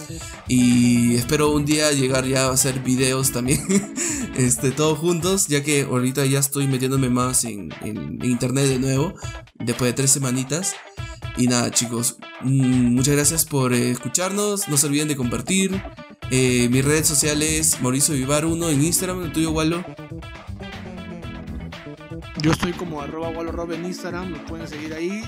Y 0.48 1.14
espero 1.16 1.50
un 1.52 1.66
día 1.66 1.92
llegar 1.92 2.24
ya 2.26 2.46
a 2.46 2.52
hacer 2.52 2.80
videos 2.80 3.32
también, 3.32 3.60
este, 4.34 4.70
todos 4.70 4.98
juntos, 4.98 5.46
ya 5.48 5.62
que 5.62 5.82
ahorita 5.82 6.24
ya 6.24 6.38
estoy 6.38 6.68
metiéndome 6.68 7.10
más 7.10 7.44
en, 7.44 7.68
en- 7.82 8.18
en 8.22 8.24
internet 8.24 8.64
de 8.66 8.78
nuevo, 8.78 9.12
después 9.58 9.90
de 9.90 9.92
tres 9.92 10.10
semanitas. 10.10 10.74
Y 11.36 11.48
nada 11.48 11.70
chicos, 11.70 12.16
mm, 12.42 12.94
muchas 12.94 13.14
gracias 13.14 13.44
por 13.44 13.72
escucharnos, 13.72 14.68
no 14.68 14.76
se 14.76 14.86
olviden 14.86 15.08
de 15.08 15.16
compartir. 15.16 15.82
Eh, 16.30 16.68
mi 16.70 16.80
red 16.80 17.04
social 17.04 17.42
Mauricio 17.80 18.14
Vivar 18.14 18.46
1 18.46 18.70
en 18.70 18.84
Instagram, 18.84 19.24
el 19.24 19.32
tuyo 19.32 19.50
Wallo. 19.50 19.84
Yo 22.40 22.52
estoy 22.52 22.72
como 22.72 23.00
arroba 23.00 23.30
Rob 23.42 23.72
en 23.72 23.84
Instagram, 23.84 24.30
me 24.30 24.38
pueden 24.40 24.68
seguir 24.68 24.94
ahí. 24.94 25.22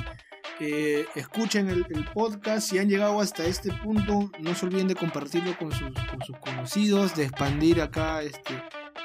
escuchen 1.14 1.68
el, 1.68 1.84
podcast. 2.14 2.68
Si 2.68 2.78
han 2.78 2.88
llegado 2.88 3.20
hasta 3.20 3.44
este 3.44 3.72
punto, 3.72 4.30
no 4.40 4.54
se 4.54 4.66
olviden 4.66 4.88
de 4.88 4.94
compartirlo 4.94 5.56
con 5.58 5.72
sus 5.72 6.36
conocidos, 6.38 7.16
de 7.16 7.24
expandir 7.24 7.80
acá 7.82 8.22
este, 8.22 8.62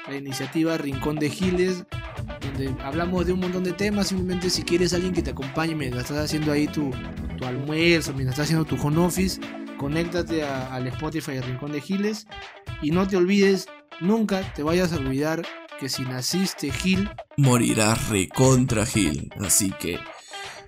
la 0.08 0.16
iniciativa 0.16 0.76
Rincón 0.76 1.16
de 1.16 1.30
Giles, 1.30 1.84
donde 2.40 2.74
hablamos 2.82 3.26
de 3.26 3.32
un 3.32 3.40
montón 3.40 3.64
de 3.64 3.72
temas. 3.72 4.08
Simplemente 4.08 4.50
si 4.50 4.62
quieres 4.62 4.92
alguien 4.94 5.12
que 5.12 5.22
te 5.22 5.30
acompañe 5.30 5.74
mientras 5.74 6.04
estás 6.04 6.24
haciendo 6.24 6.52
ahí 6.52 6.66
tu, 6.66 6.90
tu 7.38 7.44
almuerzo, 7.44 8.12
mientras 8.12 8.34
estás 8.38 8.44
haciendo 8.46 8.64
tu 8.64 8.76
home 8.84 8.98
office, 9.04 9.40
conéctate 9.78 10.42
a- 10.44 10.74
al 10.74 10.86
Spotify 10.88 11.40
Rincón 11.40 11.72
de 11.72 11.80
Giles. 11.80 12.26
Y 12.82 12.90
no 12.90 13.06
te 13.06 13.16
olvides, 13.16 13.68
nunca 14.00 14.42
te 14.54 14.62
vayas 14.62 14.92
a 14.92 14.96
olvidar 14.96 15.42
que 15.78 15.88
si 15.88 16.02
naciste 16.02 16.70
Gil, 16.70 17.08
Morirás 17.36 18.08
recontra 18.08 18.84
Gil. 18.86 19.30
Así 19.40 19.70
que 19.80 19.98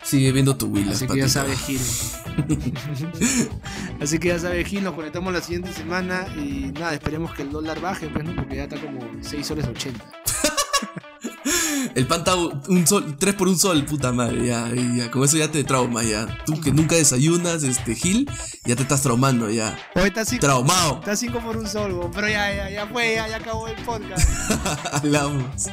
sigue 0.05 0.33
viendo 0.33 0.57
tu 0.57 0.67
Will. 0.67 0.89
así 0.91 1.07
que 1.07 1.19
ya 1.19 1.29
sabes 1.29 1.59
Gil. 1.61 1.81
así 4.01 4.19
que 4.19 4.29
ya 4.29 4.39
sabes 4.39 4.67
Gil, 4.67 4.85
nos 4.85 4.95
conectamos 4.95 5.33
la 5.33 5.41
siguiente 5.41 5.73
semana 5.73 6.27
y 6.37 6.73
nada, 6.73 6.95
esperemos 6.95 7.35
que 7.35 7.43
el 7.43 7.51
dólar 7.51 7.81
baje, 7.81 8.09
pues, 8.09 8.25
¿no? 8.25 8.35
porque 8.37 8.57
ya 8.57 8.65
está 8.65 8.81
como 8.81 9.01
6 9.21 9.47
soles 9.47 9.67
80. 9.67 10.05
El 11.95 12.07
pan 12.07 12.21
está 12.21 12.35
un 12.35 12.87
sol, 12.87 13.17
tres 13.19 13.35
por 13.35 13.47
un 13.49 13.59
sol, 13.59 13.85
puta 13.85 14.11
madre, 14.11 14.47
ya, 14.47 14.69
ya, 14.97 15.11
con 15.11 15.23
eso 15.23 15.37
ya 15.37 15.51
te 15.51 15.63
traumas, 15.65 16.09
ya. 16.09 16.27
Tú 16.45 16.61
que 16.61 16.73
nunca 16.73 16.97
desayunas, 16.97 17.63
este, 17.63 17.95
Gil, 17.95 18.29
ya 18.65 18.75
te 18.75 18.83
estás 18.83 19.03
traumando, 19.03 19.51
ya. 19.51 19.79
Hoy 19.95 20.09
está 20.09 20.25
5 20.25 20.41
Traumado. 20.41 20.99
está 21.01 21.15
cinco 21.15 21.41
por 21.41 21.57
un 21.57 21.69
sol, 21.69 22.11
pero 22.13 22.29
ya, 22.29 22.53
ya, 22.55 22.71
ya 22.71 22.87
fue, 22.87 23.15
ya, 23.15 23.29
ya 23.29 23.37
acabó 23.37 23.69
el 23.69 23.77
podcast. 23.85 24.29
Hablamos. 24.93 25.69